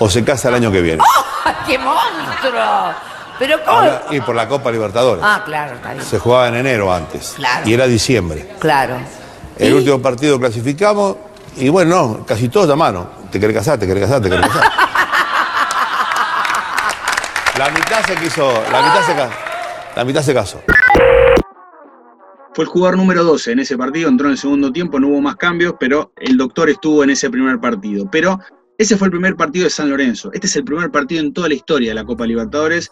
o 0.00 0.10
se 0.10 0.24
casa 0.24 0.48
el 0.48 0.56
año 0.56 0.72
que 0.72 0.80
viene. 0.82 1.02
¡Qué 1.66 1.78
monstruo! 1.78 2.92
Pero 3.38 3.56
¿cómo? 3.64 3.78
Ahora, 3.78 4.02
y 4.10 4.20
por 4.20 4.34
la 4.34 4.48
Copa 4.48 4.72
Libertadores. 4.72 5.22
Ah, 5.24 5.42
claro, 5.44 5.76
está 5.76 5.92
bien. 5.92 6.04
Se 6.04 6.18
jugaba 6.18 6.48
en 6.48 6.56
enero 6.56 6.92
antes. 6.92 7.34
Claro. 7.36 7.68
Y 7.68 7.72
era 7.72 7.86
diciembre. 7.86 8.48
Claro. 8.58 8.96
El 9.56 9.74
último 9.74 10.00
partido 10.02 10.38
clasificamos 10.40 11.16
y 11.58 11.68
bueno, 11.68 11.90
no, 11.90 12.26
casi 12.26 12.48
todos 12.48 12.68
llamaron. 12.68 13.08
¿Te 13.30 13.40
querés 13.40 13.56
casar? 13.56 13.78
¿Te 13.78 13.86
querés 13.86 14.04
casar? 14.04 14.22
¿Te 14.22 14.30
querés 14.30 14.46
casar? 14.46 14.62
la 17.58 17.70
mitad 17.70 18.06
se 18.06 18.14
quiso, 18.16 18.52
la 18.70 18.82
mitad 18.82 19.02
se, 19.02 19.96
la 19.96 20.04
mitad 20.04 20.22
se 20.22 20.34
casó. 20.34 20.62
Fue 22.54 22.64
el 22.64 22.70
jugador 22.70 22.96
número 22.96 23.24
12 23.24 23.52
en 23.52 23.58
ese 23.60 23.76
partido, 23.76 24.08
entró 24.08 24.26
en 24.26 24.32
el 24.32 24.38
segundo 24.38 24.72
tiempo, 24.72 24.98
no 24.98 25.08
hubo 25.08 25.20
más 25.20 25.36
cambios, 25.36 25.74
pero 25.78 26.12
el 26.16 26.36
doctor 26.36 26.70
estuvo 26.70 27.04
en 27.04 27.10
ese 27.10 27.30
primer 27.30 27.60
partido. 27.60 28.08
Pero 28.10 28.38
ese 28.78 28.96
fue 28.96 29.08
el 29.08 29.12
primer 29.12 29.34
partido 29.36 29.64
de 29.64 29.70
San 29.70 29.90
Lorenzo. 29.90 30.30
Este 30.32 30.46
es 30.46 30.56
el 30.56 30.64
primer 30.64 30.90
partido 30.90 31.20
en 31.20 31.32
toda 31.32 31.48
la 31.48 31.54
historia 31.54 31.90
de 31.90 31.94
la 31.96 32.04
Copa 32.04 32.26
Libertadores. 32.26 32.90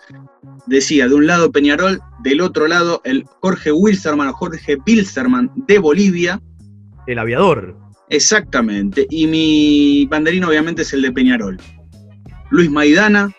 Decía, 0.67 1.09
de 1.09 1.15
un 1.15 1.29
lado 1.29 1.53
Peñarol, 1.53 2.01
del 2.25 2.41
otro 2.41 2.67
lado 2.67 3.01
el 3.05 3.25
Jorge 3.41 3.71
Wilstermann 3.71 4.29
o 4.29 4.33
Jorge 4.33 4.79
Bilsterman 4.85 5.53
de 5.55 5.79
Bolivia. 5.79 6.41
El 7.07 7.21
aviador. 7.21 7.86
Exactamente. 8.11 9.07
Y 9.11 9.27
mi 9.27 10.07
banderín 10.07 10.45
obviamente 10.45 10.83
es 10.83 10.93
el 10.93 11.03
de 11.03 11.13
Peñarol. 11.13 11.59
Luis 12.51 12.71
Maidana, 12.71 13.33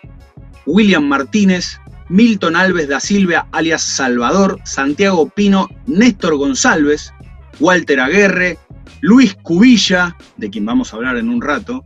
William 0.65 1.05
Martínez, 1.05 1.79
Milton 2.09 2.55
Alves 2.55 2.87
da 2.87 2.99
Silva, 2.99 3.47
alias 3.51 3.81
Salvador, 3.81 4.59
Santiago 4.65 5.29
Pino, 5.29 5.69
Néstor 5.85 6.37
González, 6.37 7.13
Walter 7.59 7.99
Aguerre, 7.99 8.57
Luis 9.01 9.35
Cubilla, 9.35 10.15
de 10.37 10.49
quien 10.49 10.65
vamos 10.65 10.93
a 10.93 10.97
hablar 10.97 11.17
en 11.17 11.29
un 11.29 11.41
rato, 11.41 11.83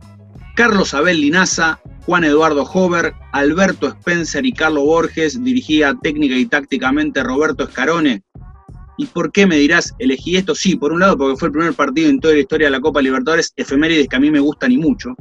Carlos 0.54 0.94
Abel 0.94 1.20
Linaza, 1.20 1.80
Juan 2.04 2.24
Eduardo 2.24 2.64
Hover, 2.64 3.14
Alberto 3.32 3.88
Spencer 3.88 4.44
y 4.44 4.52
Carlos 4.52 4.84
Borges, 4.84 5.42
dirigía 5.42 5.94
técnica 6.02 6.36
y 6.36 6.46
tácticamente 6.46 7.22
Roberto 7.22 7.64
Escarone. 7.64 8.22
¿Y 8.98 9.06
por 9.06 9.32
qué 9.32 9.46
me 9.46 9.56
dirás, 9.56 9.94
elegí 9.98 10.36
esto? 10.36 10.54
Sí, 10.54 10.76
por 10.76 10.92
un 10.92 11.00
lado 11.00 11.16
porque 11.16 11.36
fue 11.38 11.48
el 11.48 11.52
primer 11.52 11.74
partido 11.74 12.10
en 12.10 12.20
toda 12.20 12.34
la 12.34 12.40
historia 12.40 12.66
de 12.66 12.72
la 12.72 12.80
Copa 12.80 13.00
Libertadores, 13.02 13.52
efemérides 13.56 14.08
que 14.08 14.16
a 14.16 14.20
mí 14.20 14.30
me 14.30 14.40
gustan 14.40 14.70
y 14.72 14.78
mucho. 14.78 15.14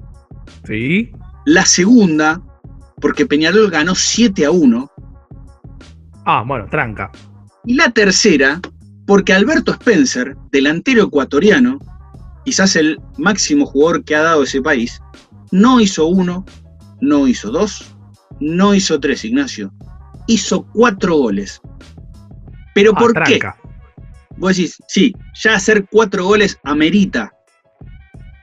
Sí. 0.66 1.12
La 1.46 1.66
segunda, 1.66 2.42
porque 3.00 3.26
Peñarol 3.26 3.70
ganó 3.72 3.96
7 3.96 4.46
a 4.46 4.52
1. 4.52 4.92
Ah, 6.26 6.44
bueno, 6.46 6.68
tranca. 6.70 7.12
Y 7.66 7.76
la 7.76 7.92
tercera, 7.92 8.60
porque 9.08 9.34
Alberto 9.34 9.72
Spencer, 9.72 10.36
delantero 10.52 11.04
ecuatoriano, 11.04 11.80
quizás 12.46 12.76
el 12.76 13.00
máximo 13.18 13.66
jugador 13.66 14.04
que 14.04 14.16
ha 14.16 14.22
dado 14.22 14.44
ese 14.44 14.62
país, 14.62 15.02
no 15.52 15.80
hizo 15.80 16.08
uno, 16.08 16.46
no 17.00 17.28
hizo 17.28 17.52
dos, 17.52 17.96
no 18.40 18.74
hizo 18.76 19.00
tres, 19.00 19.24
Ignacio. 19.26 19.72
Hizo 20.28 20.64
cuatro 20.74 21.16
goles. 21.18 21.62
¿Pero 22.76 22.92
Ah, 22.96 23.00
por 23.00 23.14
tranca. 23.14 23.58
qué? 23.61 23.61
Vos 24.42 24.58
decís, 24.58 24.82
sí, 24.88 25.14
ya 25.36 25.54
hacer 25.54 25.86
cuatro 25.92 26.26
goles 26.26 26.58
amerita 26.64 27.32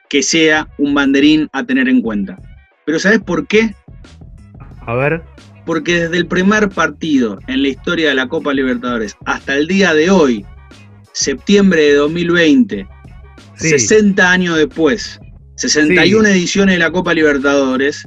que 0.08 0.22
sea 0.22 0.68
un 0.78 0.94
banderín 0.94 1.48
a 1.52 1.64
tener 1.64 1.88
en 1.88 2.00
cuenta. 2.02 2.38
Pero 2.86 3.00
¿sabés 3.00 3.18
por 3.18 3.48
qué? 3.48 3.74
A 4.86 4.94
ver. 4.94 5.22
Porque 5.66 6.02
desde 6.02 6.16
el 6.16 6.28
primer 6.28 6.68
partido 6.68 7.40
en 7.48 7.62
la 7.62 7.68
historia 7.68 8.10
de 8.10 8.14
la 8.14 8.28
Copa 8.28 8.54
Libertadores 8.54 9.16
hasta 9.26 9.56
el 9.56 9.66
día 9.66 9.92
de 9.92 10.08
hoy, 10.08 10.46
septiembre 11.12 11.82
de 11.82 11.94
2020, 11.94 12.86
Sí. 13.56 13.70
60 13.70 14.30
años 14.30 14.56
después, 14.56 15.18
61 15.56 16.28
ediciones 16.28 16.76
de 16.76 16.78
la 16.78 16.92
Copa 16.92 17.12
Libertadores, 17.12 18.06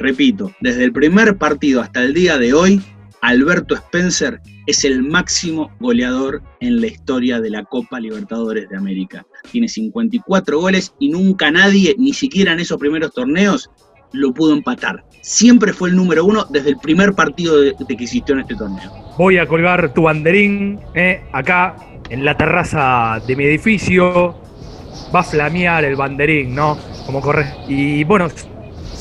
repito, 0.00 0.52
desde 0.60 0.82
el 0.82 0.92
primer 0.92 1.36
partido 1.38 1.80
hasta 1.80 2.02
el 2.02 2.14
día 2.14 2.36
de 2.36 2.52
hoy, 2.52 2.82
Alberto 3.22 3.74
Spencer 3.74 4.40
es 4.66 4.84
el 4.84 5.02
máximo 5.02 5.70
goleador 5.80 6.42
en 6.60 6.80
la 6.80 6.86
historia 6.86 7.40
de 7.40 7.50
la 7.50 7.64
Copa 7.64 7.98
Libertadores 7.98 8.68
de 8.68 8.76
América. 8.76 9.26
Tiene 9.50 9.68
54 9.68 10.60
goles 10.60 10.94
y 10.98 11.08
nunca 11.08 11.50
nadie, 11.50 11.94
ni 11.98 12.12
siquiera 12.12 12.52
en 12.52 12.60
esos 12.60 12.78
primeros 12.78 13.12
torneos, 13.12 13.70
lo 14.12 14.32
pudo 14.32 14.54
empatar. 14.54 15.04
Siempre 15.20 15.72
fue 15.72 15.90
el 15.90 15.96
número 15.96 16.24
uno 16.24 16.46
desde 16.50 16.70
el 16.70 16.78
primer 16.78 17.12
partido 17.14 17.60
de, 17.60 17.74
que 17.74 17.94
existió 17.94 18.34
en 18.34 18.42
este 18.42 18.54
torneo. 18.54 18.90
Voy 19.16 19.38
a 19.38 19.46
colgar 19.46 19.92
tu 19.92 20.02
banderín 20.02 20.80
eh, 20.94 21.22
acá 21.32 21.76
en 22.08 22.24
la 22.24 22.36
terraza 22.36 23.20
de 23.26 23.36
mi 23.36 23.44
edificio. 23.44 24.40
Va 25.14 25.20
a 25.20 25.24
flamear 25.24 25.84
el 25.84 25.96
banderín, 25.96 26.54
¿no? 26.54 26.78
Como 27.04 27.20
corre. 27.20 27.52
Y 27.68 28.04
bueno, 28.04 28.28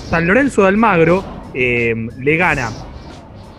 San 0.09 0.27
Lorenzo 0.27 0.63
de 0.63 0.69
Almagro 0.69 1.23
eh, 1.53 1.93
le 2.17 2.37
gana 2.37 2.69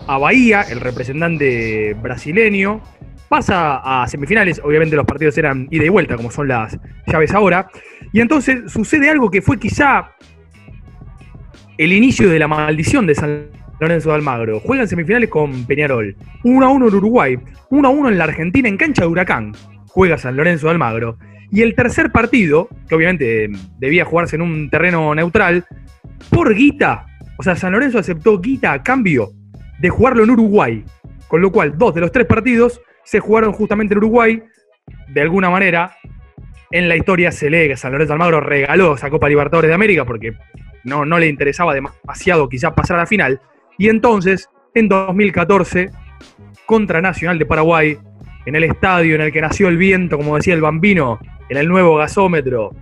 a 0.08 0.18
Bahía, 0.18 0.62
el 0.62 0.80
representante 0.80 1.94
brasileño. 1.94 2.80
Pasa 3.28 3.76
a 3.84 4.08
semifinales, 4.08 4.58
obviamente 4.64 4.96
los 4.96 5.04
partidos 5.04 5.36
eran 5.36 5.68
ida 5.70 5.84
y 5.84 5.90
vuelta, 5.90 6.16
como 6.16 6.30
son 6.30 6.48
las 6.48 6.78
llaves 7.06 7.34
ahora. 7.34 7.68
Y 8.12 8.20
entonces 8.20 8.72
sucede 8.72 9.10
algo 9.10 9.30
que 9.30 9.42
fue 9.42 9.58
quizá 9.58 10.12
el 11.76 11.92
inicio 11.92 12.30
de 12.30 12.38
la 12.38 12.48
maldición 12.48 13.06
de 13.06 13.14
San 13.14 13.50
Lorenzo 13.80 14.08
de 14.08 14.14
Almagro. 14.14 14.60
Juegan 14.60 14.88
semifinales 14.88 15.28
con 15.28 15.66
Peñarol. 15.66 16.16
1 16.42 16.66
a 16.66 16.70
1 16.70 16.88
en 16.88 16.94
Uruguay. 16.94 17.38
1 17.68 17.86
a 17.86 17.90
1 17.90 18.08
en 18.08 18.18
la 18.18 18.24
Argentina 18.24 18.66
en 18.66 18.78
cancha 18.78 19.02
de 19.02 19.08
Huracán. 19.08 19.52
Juega 19.88 20.16
San 20.16 20.36
Lorenzo 20.36 20.68
de 20.68 20.72
Almagro. 20.72 21.18
Y 21.50 21.60
el 21.60 21.74
tercer 21.74 22.10
partido, 22.10 22.68
que 22.88 22.94
obviamente 22.94 23.44
eh, 23.44 23.50
debía 23.78 24.06
jugarse 24.06 24.36
en 24.36 24.42
un 24.42 24.70
terreno 24.70 25.14
neutral, 25.14 25.66
por 26.30 26.54
guita, 26.54 27.06
o 27.36 27.42
sea, 27.42 27.56
San 27.56 27.72
Lorenzo 27.72 27.98
aceptó 27.98 28.40
guita 28.40 28.72
a 28.72 28.82
cambio 28.82 29.30
de 29.78 29.90
jugarlo 29.90 30.24
en 30.24 30.30
Uruguay. 30.30 30.84
Con 31.28 31.40
lo 31.40 31.52
cual, 31.52 31.76
dos 31.76 31.94
de 31.94 32.00
los 32.00 32.12
tres 32.12 32.26
partidos 32.26 32.80
se 33.04 33.20
jugaron 33.20 33.52
justamente 33.52 33.94
en 33.94 33.98
Uruguay. 33.98 34.42
De 35.08 35.20
alguna 35.20 35.50
manera, 35.50 35.96
en 36.70 36.88
la 36.88 36.96
historia 36.96 37.32
se 37.32 37.50
lee 37.50 37.68
que 37.68 37.76
San 37.76 37.92
Lorenzo 37.92 38.12
Almagro 38.12 38.40
regaló 38.40 38.94
esa 38.94 39.10
Copa 39.10 39.28
Libertadores 39.28 39.68
de 39.68 39.74
América 39.74 40.04
porque 40.04 40.34
no, 40.84 41.04
no 41.04 41.18
le 41.18 41.28
interesaba 41.28 41.74
demasiado 41.74 42.48
quizás 42.48 42.72
pasar 42.72 42.96
a 42.96 43.00
la 43.00 43.06
final. 43.06 43.40
Y 43.76 43.88
entonces, 43.88 44.48
en 44.74 44.88
2014, 44.88 45.90
contra 46.66 47.00
Nacional 47.00 47.38
de 47.38 47.46
Paraguay, 47.46 47.98
en 48.46 48.56
el 48.56 48.64
estadio 48.64 49.14
en 49.14 49.20
el 49.20 49.32
que 49.32 49.40
nació 49.40 49.68
el 49.68 49.76
viento, 49.76 50.16
como 50.16 50.36
decía 50.36 50.54
el 50.54 50.60
bambino, 50.60 51.18
en 51.48 51.56
el 51.56 51.68
nuevo 51.68 51.96
gasómetro, 51.96 52.74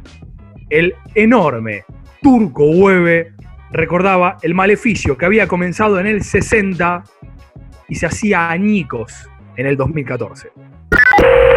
el 0.71 0.95
enorme 1.15 1.85
Turco 2.23 2.67
Hueve 2.67 3.33
recordaba 3.70 4.38
el 4.42 4.55
maleficio 4.55 5.16
que 5.16 5.26
había 5.26 5.46
comenzado 5.48 5.98
en 5.98 6.07
el 6.07 6.22
60 6.22 7.02
y 7.88 7.94
se 7.94 8.07
hacía 8.07 8.50
añicos 8.50 9.29
en 9.57 9.66
el 9.66 9.76
2014. 9.76 10.50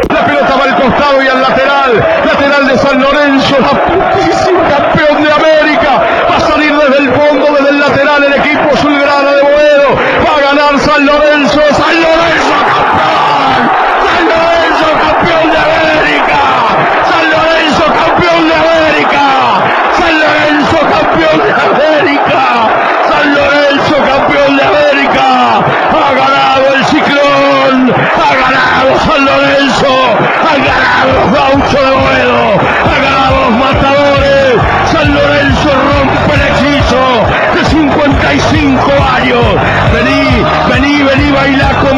La 0.09 0.25
pelota 0.25 0.55
va 0.55 0.63
al 0.63 0.75
costado 0.81 1.23
y 1.23 1.27
al 1.27 1.41
lateral. 1.41 1.97
Lateral 2.25 2.67
de 2.67 2.77
San 2.77 3.01
Lorenzo, 3.01 3.57
la 3.59 3.85
putísimo 3.85 4.59
campeón 4.61 5.23
de 5.23 5.31
América. 5.31 6.03
Va 6.29 6.37
a 6.37 6.39
salir 6.39 6.73
desde 6.73 6.97
el 6.97 7.09
fondo, 7.11 7.45
desde 7.55 7.69
el 7.69 7.79
lateral, 7.79 8.23
el 8.23 8.33
equipo 8.33 8.73
azulgrana 8.73 9.31
de 9.31 9.41
Boedo. 9.41 9.95
Va 10.25 10.37
a 10.37 10.53
ganar 10.53 10.79
San 10.79 11.05
Lorenzo. 11.05 11.28
Gaucho 31.49 31.77
de 31.77 31.91
Boedo. 31.91 32.57
Paga 32.85 33.31
los 33.31 33.51
matadores. 33.57 34.53
San 34.91 35.13
Lorenzo 35.13 35.69
rompe 35.89 36.33
el 36.35 36.41
hechizo 36.41 37.03
de 37.55 37.65
55 37.65 38.91
años. 39.15 39.45
Vení, 39.91 40.45
vení, 40.69 41.01
vení, 41.01 41.31
baila 41.31 41.69
con 41.81 41.88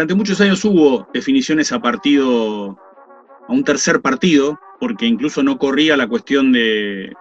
Durante 0.00 0.14
muchos 0.14 0.40
años 0.40 0.64
hubo 0.64 1.06
definiciones 1.12 1.72
a 1.72 1.78
partido, 1.78 2.70
a 3.46 3.52
un 3.52 3.62
tercer 3.62 4.00
partido, 4.00 4.58
porque 4.80 5.04
incluso 5.04 5.42
no 5.42 5.58
corría 5.58 5.94
la 5.94 6.08
cuestión 6.08 6.52
de, 6.52 7.12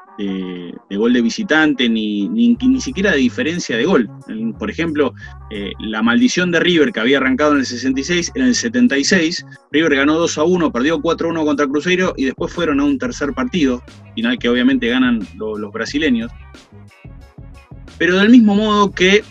gol 0.90 1.12
de 1.12 1.22
visitante, 1.22 1.90
ni, 1.90 2.30
ni, 2.30 2.56
ni 2.56 2.80
siquiera 2.80 3.12
de 3.12 3.18
diferencia 3.18 3.76
de 3.76 3.84
gol. 3.84 4.10
Por 4.58 4.70
ejemplo, 4.72 5.14
eh, 5.52 5.74
la 5.82 6.02
maldición 6.02 6.52
de 6.52 6.62
River 6.62 6.94
que 6.94 7.02
había 7.02 7.18
arrancado 7.18 7.52
en 7.52 7.58
el 7.60 7.66
66, 7.66 8.32
en 8.36 8.44
el 8.44 8.56
76, 8.56 9.46
River 9.74 9.96
ganó 9.98 10.18
2 10.18 10.38
a 10.38 10.44
1, 10.46 10.72
perdió 10.72 11.02
4 11.02 11.28
a 11.28 11.32
1 11.32 11.44
contra 11.44 11.68
Cruzeiro 11.68 12.14
y 12.16 12.24
después 12.24 12.54
fueron 12.54 12.80
a 12.80 12.86
un 12.86 12.98
tercer 12.98 13.34
partido, 13.34 13.84
final 14.16 14.40
que 14.40 14.48
obviamente 14.48 14.88
ganan 14.88 15.20
lo- 15.36 15.58
los 15.58 15.74
brasileños. 15.74 16.32
Pero 17.98 18.16
del 18.20 18.30
mismo 18.30 18.56
modo 18.56 18.90
que 18.90 19.22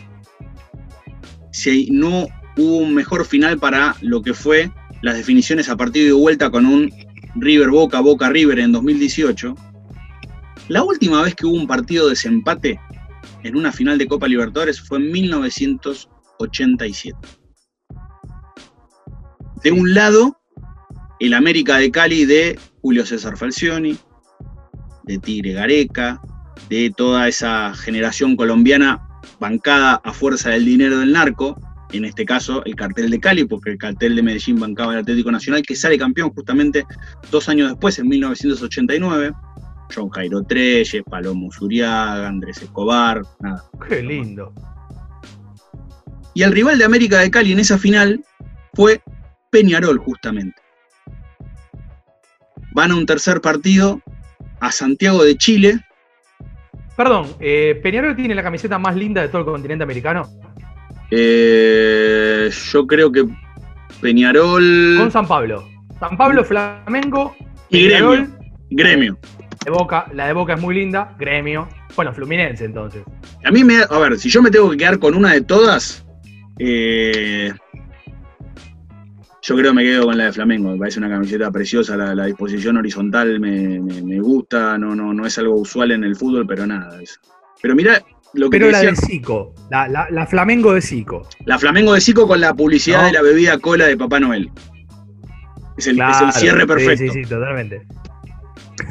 si 1.51 1.89
no 1.91 2.27
hubo 2.59 2.79
un 2.79 2.94
mejor 2.94 3.25
final 3.25 3.59
para 3.59 3.97
lo 4.01 4.23
que 4.23 4.35
fue 4.35 4.71
las 5.03 5.16
definiciones 5.16 5.68
a 5.68 5.77
partido 5.77 6.07
de 6.07 6.12
vuelta 6.12 6.51
con 6.51 6.66
un 6.66 6.92
River 7.37 7.71
Boca, 7.71 8.01
Boca 8.01 8.29
River 8.29 8.59
en 8.59 8.73
2018. 8.73 9.55
La 10.68 10.83
última 10.83 11.23
vez 11.23 11.35
que 11.35 11.47
hubo 11.47 11.57
un 11.57 11.66
partido 11.66 12.07
de 12.07 12.11
desempate 12.11 12.79
en 13.44 13.57
una 13.57 13.73
final 13.73 13.97
de 13.99 14.09
Copa 14.09 14.29
Libertadores 14.29 14.81
fue 14.81 14.99
en 14.99 15.12
1987. 15.12 17.16
De 19.62 19.73
un 19.73 19.94
lado, 19.94 20.38
el 21.21 21.35
América 21.35 21.79
de 21.79 21.90
Cali 21.90 22.27
de 22.27 22.59
Julio 22.81 23.05
César 23.07 23.37
Falcioni, 23.37 23.99
de 25.05 25.18
Tigre 25.18 25.53
Gareca, 25.53 26.21
de 26.68 26.92
toda 26.97 27.29
esa 27.29 27.73
generación 27.75 28.37
colombiana 28.37 29.01
bancada 29.40 30.01
a 30.05 30.12
fuerza 30.12 30.51
del 30.51 30.64
dinero 30.64 30.99
del 30.99 31.12
narco, 31.12 31.57
en 31.92 32.05
este 32.05 32.24
caso 32.24 32.64
el 32.64 32.77
cartel 32.77 33.11
de 33.11 33.20
Cali, 33.20 33.44
porque 33.44 33.70
el 33.70 33.79
cartel 33.79 34.16
de 34.16 34.22
Medellín 34.22 34.59
bancaba 34.61 34.92
el 34.92 35.01
Atlético 35.01 35.31
Nacional, 35.31 35.62
que 35.62 35.74
sale 35.74 35.98
campeón 35.98 36.31
justamente 36.31 36.85
dos 37.31 37.48
años 37.48 37.70
después, 37.70 37.98
en 37.98 38.09
1989. 38.09 39.33
John 39.94 40.11
Jairo 40.11 40.42
Treyes, 40.42 41.03
Palomo 41.09 41.51
Zuriaga, 41.51 42.29
Andrés 42.29 42.62
Escobar, 42.62 43.22
nada. 43.40 43.64
Qué 43.88 44.03
lindo. 44.03 44.53
Y 46.35 46.42
el 46.42 46.53
rival 46.53 46.79
de 46.79 46.85
América 46.85 47.18
de 47.18 47.31
Cali 47.31 47.53
en 47.53 47.59
esa 47.59 47.79
final 47.79 48.24
fue 48.74 49.01
Peñarol, 49.51 49.98
justamente. 49.98 50.61
Van 52.72 52.90
a 52.90 52.96
un 52.96 53.07
tercer 53.07 53.40
partido 53.40 54.01
a 54.61 54.70
Santiago 54.70 55.24
de 55.24 55.37
Chile. 55.37 55.81
Perdón, 56.96 57.35
eh, 57.40 57.81
Peñarol 57.83 58.14
tiene 58.14 58.35
la 58.35 58.42
camiseta 58.42 58.79
más 58.79 58.94
linda 58.94 59.22
de 59.22 59.29
todo 59.29 59.40
el 59.40 59.46
continente 59.46 59.85
americano. 59.85 60.29
Eh, 61.11 62.51
yo 62.73 62.87
creo 62.87 63.11
que 63.12 63.25
Peñarol. 64.01 64.97
Con 64.99 65.11
San 65.11 65.27
Pablo. 65.27 65.66
San 65.99 66.16
Pablo, 66.16 66.44
Flamengo, 66.44 67.35
Y 67.71 67.88
Peñarol, 67.88 68.16
Gremio. 68.18 68.38
Gremio. 68.71 69.18
de 69.64 69.71
Boca. 69.71 70.07
La 70.14 70.27
de 70.27 70.33
Boca 70.33 70.55
es 70.55 70.61
muy 70.61 70.75
linda. 70.75 71.14
Gremio. 71.18 71.68
Bueno, 71.97 72.12
Fluminense 72.12 72.64
entonces. 72.64 73.03
A 73.44 73.51
mí 73.51 73.64
me. 73.64 73.79
A 73.88 73.99
ver, 73.99 74.18
si 74.18 74.29
yo 74.29 74.40
me 74.42 74.51
tengo 74.51 74.71
que 74.71 74.77
quedar 74.77 74.99
con 74.99 75.14
una 75.14 75.33
de 75.33 75.40
todas. 75.42 76.05
eh, 76.59 77.53
yo 79.42 79.57
creo 79.57 79.71
que 79.71 79.77
me 79.77 79.83
quedo 79.85 80.05
con 80.05 80.18
la 80.18 80.25
de 80.27 80.33
Flamengo. 80.33 80.71
Me 80.73 80.79
parece 80.79 80.99
una 80.99 81.09
camiseta 81.09 81.51
preciosa. 81.51 81.97
La, 81.97 82.14
la 82.14 82.27
disposición 82.27 82.77
horizontal 82.77 83.40
me, 83.40 83.81
me- 83.81 84.03
me 84.03 84.21
gusta. 84.21 84.77
No, 84.77 84.94
no, 84.94 85.14
no 85.14 85.25
es 85.27 85.38
algo 85.38 85.57
usual 85.57 85.92
en 85.92 86.05
el 86.05 86.14
fútbol, 86.16 86.47
pero 86.47 86.66
nada. 86.66 87.01
es- 87.03 87.18
Pero 87.62 87.75
mira 87.75 88.01
lo 88.35 88.51
que 88.51 88.59
Pero 88.59 88.71
la 88.71 88.79
decía. 88.83 88.91
de 89.01 89.07
Zico. 89.07 89.55
La, 89.71 89.88
la- 89.88 90.09
la 90.11 90.27
Flamengo 90.27 90.75
de 90.75 90.81
Zico. 90.83 91.27
La 91.45 91.59
Flamengo 91.59 91.95
de 91.95 92.01
Zico 92.01 92.27
con 92.29 92.41
la 92.41 92.55
publicidad 92.55 93.01
No. 93.01 93.07
de 93.07 93.12
la 93.12 93.23
bebida 93.23 93.59
cola 93.59 93.87
de 93.87 93.97
Papá 93.97 94.21
Noel. 94.21 94.51
Es 95.77 95.87
el, 95.87 96.01
es 96.01 96.21
el 96.21 96.33
cierre 96.33 96.61
sí, 96.62 96.67
perfecto. 96.67 97.12
Sí, 97.12 97.23
sí, 97.23 97.29
totalmente. 97.29 97.87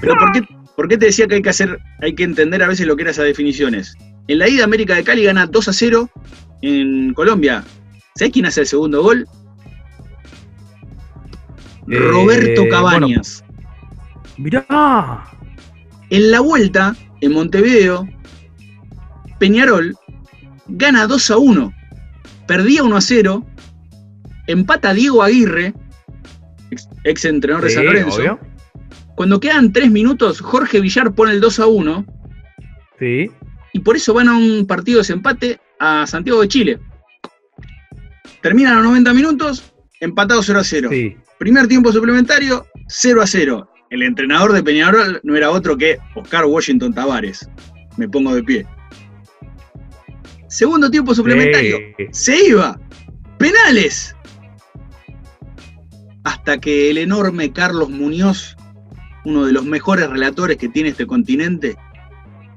Pero 0.02 0.15
¿por 0.15 0.32
qué, 0.32 0.41
por 0.76 0.88
qué 0.88 0.97
te 0.97 1.08
decía 1.08 1.28
que 1.28 1.36
hay 1.36 1.41
que 1.41 1.50
hacer, 1.50 1.78
hay 2.02 2.15
que 2.15 2.23
entender 2.23 2.63
a 2.63 2.67
veces 2.67 2.88
lo 2.88 2.95
que 2.95 3.02
eran 3.04 3.12
esas 3.12 3.26
definiciones? 3.26 3.95
En 4.28 4.39
la 4.39 4.47
ida 4.50 4.63
América 4.63 4.95
de 4.95 5.04
Cali 5.04 5.23
gana 5.23 5.45
2 5.47 5.67
a 5.67 5.73
0 5.73 6.10
en 6.62 7.13
Colombia. 7.13 7.63
¿Sabés 8.15 8.34
quién 8.34 8.45
hace 8.45 8.62
el 8.62 8.67
segundo 8.67 9.02
gol? 9.04 9.28
Eh, 11.89 11.95
Roberto 12.00 12.63
Cabañas. 12.69 13.43
Mirá. 14.38 14.65
En 16.10 16.32
la 16.32 16.39
vuelta, 16.41 16.95
en 17.21 17.34
Montevideo, 17.34 18.08
Peñarol 19.39 19.95
gana 20.67 21.08
2 21.08 21.32
a 21.32 21.38
1. 21.38 21.73
Perdía 22.47 22.84
1 22.84 22.95
a 22.97 23.02
0. 23.02 23.45
Empata 24.47 24.93
Diego 24.93 25.23
Aguirre, 25.23 25.73
ex, 26.71 26.88
ex 27.04 27.26
entrenador 27.26 27.65
de 27.65 27.69
Sí, 27.69 27.76
San 27.76 27.86
Lorenzo. 27.86 28.15
obvio. 28.17 28.39
Cuando 29.15 29.39
quedan 29.39 29.73
3 29.73 29.91
minutos, 29.91 30.41
Jorge 30.41 30.80
Villar 30.80 31.13
pone 31.13 31.32
el 31.34 31.41
2 31.41 31.60
a 31.60 31.67
1. 31.67 32.06
Sí. 33.00 33.30
y 33.73 33.80
por 33.82 33.95
eso 33.95 34.12
van 34.13 34.28
a 34.28 34.36
un 34.36 34.65
partido 34.65 34.97
de 34.97 35.02
desempate 35.02 35.60
a 35.80 36.08
Santiago 36.08 36.41
de 36.41 36.47
Chile. 36.47 36.80
Terminan 38.41 38.76
los 38.78 38.86
90 38.86 39.13
minutos, 39.13 39.71
empatados 40.00 40.45
0 40.47 40.60
a 40.60 40.63
0. 40.63 40.89
Primer 41.38 41.67
tiempo 41.67 41.91
suplementario, 41.91 42.65
0 42.88 43.21
a 43.21 43.28
0. 43.28 43.69
El 43.89 44.02
entrenador 44.04 44.54
de 44.54 44.63
Peñarol 44.63 45.19
no 45.23 45.36
era 45.36 45.52
otro 45.52 45.78
que 45.78 45.97
Oscar 46.15 46.45
Washington 46.45 46.93
Tavares. 46.93 47.47
Me 47.97 48.10
pongo 48.10 48.34
de 48.34 48.43
pie. 48.43 48.65
Segundo 50.49 50.89
tiempo 50.89 51.13
suplementario, 51.13 51.79
se 52.12 52.47
iba. 52.47 52.79
Penales. 53.38 54.15
Hasta 56.23 56.57
que 56.57 56.89
el 56.89 56.97
enorme 56.97 57.51
Carlos 57.51 57.89
Muñoz, 57.89 58.57
uno 59.25 59.45
de 59.45 59.53
los 59.53 59.65
mejores 59.65 60.10
relatores 60.10 60.57
que 60.57 60.69
tiene 60.69 60.89
este 60.89 61.05
continente, 61.05 61.75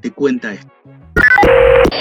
te 0.00 0.10
cuenta 0.10 0.52
esto. 0.52 0.70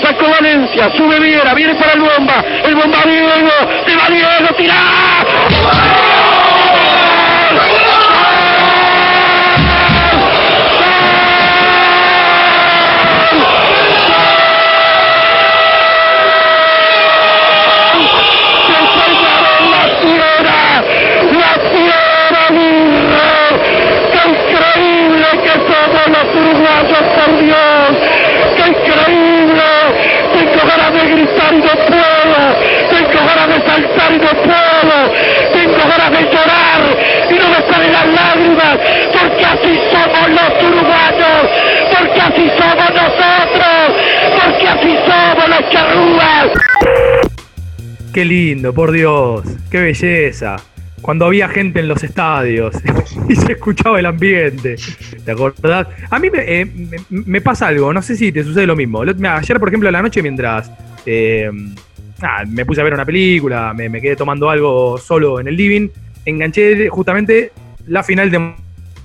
Sacó 0.02 0.30
Valencia, 0.30 0.96
sube 0.96 1.20
Viera, 1.20 1.54
viene 1.54 1.76
para 1.76 1.94
el 1.94 2.00
bomba, 2.00 2.42
el 2.64 2.76
bomba 2.76 3.04
Diego, 3.04 3.52
se 3.86 3.96
va 3.96 4.10
Diego, 4.10 4.56
tirá. 4.58 4.84
La 7.56 7.89
los 26.10 26.28
uruguayos, 26.36 27.04
por 27.16 27.40
Dios, 27.40 27.92
qué 28.56 28.68
increíble, 28.70 29.70
tengo 30.34 30.62
ganas 30.68 30.94
de 30.94 31.04
gritar 31.14 31.54
y 31.54 31.58
no 31.58 31.74
puedo, 31.90 32.42
tengo 32.90 33.20
ganas 33.26 33.48
de 33.48 33.60
saltar 33.70 34.12
y 34.12 34.18
no 34.18 34.32
puedo, 34.48 34.98
tengo 35.54 35.78
ganas 35.78 36.12
de 36.12 36.24
llorar 36.24 36.82
y 37.30 37.34
no 37.34 37.50
me 37.50 37.72
salen 37.72 37.92
las 37.94 38.08
lágrimas, 38.08 38.78
porque 39.14 39.46
así 39.46 39.80
somos 39.92 40.30
los 40.30 40.64
uruguayos, 40.64 41.42
porque 41.96 42.22
así 42.22 42.52
somos 42.58 42.90
nosotros, 42.90 43.80
porque 44.42 44.68
así 44.68 44.98
somos 45.08 45.50
los 45.50 45.70
charrúas. 45.70 46.48
Qué 48.14 48.26
lindo, 48.26 48.74
por 48.74 48.92
Dios. 48.92 49.44
Qué 49.70 49.80
belleza. 49.82 50.56
Cuando 51.02 51.26
había 51.26 51.48
gente 51.48 51.80
en 51.80 51.88
los 51.88 52.04
estadios 52.04 52.76
y 53.30 53.36
se 53.36 53.54
escuchaba 53.54 54.00
el 54.00 54.06
ambiente. 54.06 54.76
¿Te 55.26 55.32
acordás? 55.32 55.88
A 56.10 56.20
mí 56.20 56.30
me, 56.30 56.40
eh, 56.40 56.66
me- 56.66 56.98
me 57.10 57.42
pasa 57.42 57.68
algo, 57.68 57.92
no 57.94 58.02
sé 58.02 58.16
si 58.16 58.32
te 58.32 58.44
sucede 58.44 58.68
lo 58.68 58.76
mismo. 58.76 59.02
Ayer, 59.02 59.60
por 59.60 59.70
ejemplo, 59.70 59.90
a 59.90 59.92
la 59.92 60.02
noche, 60.02 60.22
mientras 60.22 60.72
eh, 61.06 61.50
me 62.48 62.66
puse 62.66 62.82
a 62.82 62.84
ver 62.84 62.94
una 62.94 63.06
película, 63.06 63.74
me, 63.74 63.90
me 63.90 64.02
quedé 64.02 64.16
tomando 64.16 64.50
algo 64.50 64.98
solo 64.98 65.40
en 65.40 65.48
el 65.48 65.56
living, 65.56 65.88
enganché 66.26 66.90
justamente 66.90 67.52
la 67.88 68.04
final 68.04 68.30
de 68.30 68.54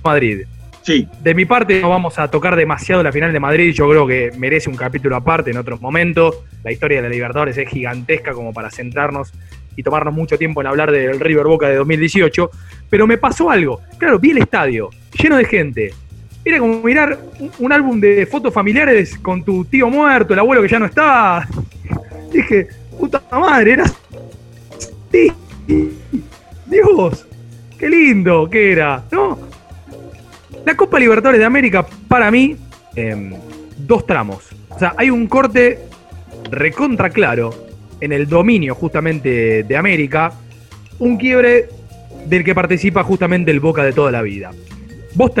Madrid. 0.03 0.41
Sí. 0.81 1.07
De 1.23 1.33
mi 1.33 1.45
parte 1.45 1.81
no 1.81 1.89
vamos 1.89 2.19
a 2.19 2.29
tocar 2.29 2.55
demasiado 2.55 3.01
la 3.01 3.11
final 3.11 3.33
de 3.33 3.39
Madrid, 3.39 3.73
yo 3.73 3.89
creo 3.89 4.05
que 4.05 4.31
merece 4.37 4.69
un 4.69 4.75
capítulo 4.75 5.15
aparte 5.15 5.49
en 5.49 5.57
otro 5.57 5.79
momento. 5.79 6.43
La 6.63 6.71
historia 6.71 6.97
de 6.97 7.03
la 7.03 7.09
Libertadores 7.09 7.57
es 7.57 7.67
gigantesca 7.69 8.33
como 8.33 8.53
para 8.53 8.69
centrarnos 8.69 9.33
y 9.75 9.83
tomarnos 9.83 10.13
mucho 10.13 10.37
tiempo 10.37 10.61
en 10.61 10.67
hablar 10.67 10.91
del 10.91 11.19
River 11.19 11.45
Boca 11.45 11.67
de 11.67 11.75
2018, 11.75 12.49
pero 12.89 13.07
me 13.07 13.17
pasó 13.17 13.49
algo. 13.49 13.81
Claro, 13.97 14.19
vi 14.19 14.31
el 14.31 14.39
estadio 14.39 14.89
lleno 15.21 15.37
de 15.37 15.45
gente. 15.45 15.93
Era 16.43 16.59
como 16.59 16.81
mirar 16.81 17.17
un, 17.59 17.71
álbum 17.71 17.99
de 17.99 18.25
fotos 18.27 18.53
familiares 18.53 19.17
con 19.17 19.43
tu 19.43 19.65
tío 19.65 19.89
muerto, 19.89 20.33
el 20.33 20.39
abuelo 20.39 20.61
que 20.61 20.67
ya 20.67 20.79
no 20.79 20.85
está. 20.85 21.47
Dije, 22.31 22.67
puta 22.99 23.21
madre, 23.31 23.73
era 23.73 23.83
así. 23.83 25.31
Dios, 26.67 27.25
qué 27.79 27.89
lindo 27.89 28.49
que 28.49 28.71
era, 28.71 29.03
¿no? 29.11 29.39
La 30.65 30.75
Copa 30.75 30.99
Libertadores 30.99 31.39
de 31.39 31.45
América, 31.45 31.85
para 32.07 32.29
mí, 32.29 32.55
em, 32.95 33.33
dos 33.77 34.05
tramos. 34.05 34.49
O 34.69 34.79
sea, 34.79 34.93
hay 34.97 35.09
un 35.09 35.27
corte 35.27 35.79
recontra 36.51 37.09
claro 37.09 37.64
en 38.01 38.11
el 38.11 38.27
dominio 38.27 38.75
justamente 38.75 39.63
de 39.63 39.77
América, 39.77 40.33
un 40.99 41.17
quiebre 41.17 41.69
del 42.25 42.43
que 42.43 42.55
participa 42.55 43.03
justamente 43.03 43.51
el 43.51 43.59
Boca 43.59 43.83
de 43.83 43.93
toda 43.93 44.11
la 44.11 44.21
vida. 44.21 44.51
Vos 45.13 45.31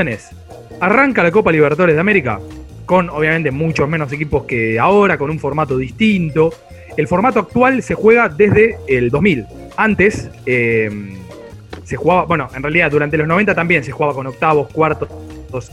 arranca 0.79 1.23
la 1.23 1.31
Copa 1.31 1.51
Libertadores 1.51 1.95
de 1.95 2.01
América, 2.01 2.39
con 2.85 3.09
obviamente 3.09 3.51
muchos 3.51 3.89
menos 3.89 4.11
equipos 4.11 4.43
que 4.43 4.79
ahora, 4.79 5.17
con 5.17 5.29
un 5.29 5.39
formato 5.39 5.77
distinto. 5.77 6.53
El 6.95 7.07
formato 7.07 7.39
actual 7.39 7.83
se 7.83 7.93
juega 7.93 8.29
desde 8.29 8.77
el 8.87 9.09
2000. 9.09 9.45
Antes 9.75 10.29
em, 10.45 11.15
se 11.83 11.95
jugaba, 11.97 12.25
bueno, 12.25 12.49
en 12.55 12.63
realidad 12.63 12.89
durante 12.89 13.17
los 13.17 13.27
90 13.27 13.53
también 13.53 13.83
se 13.83 13.91
jugaba 13.91 14.13
con 14.13 14.27
octavos, 14.27 14.69
cuartos, 14.71 15.09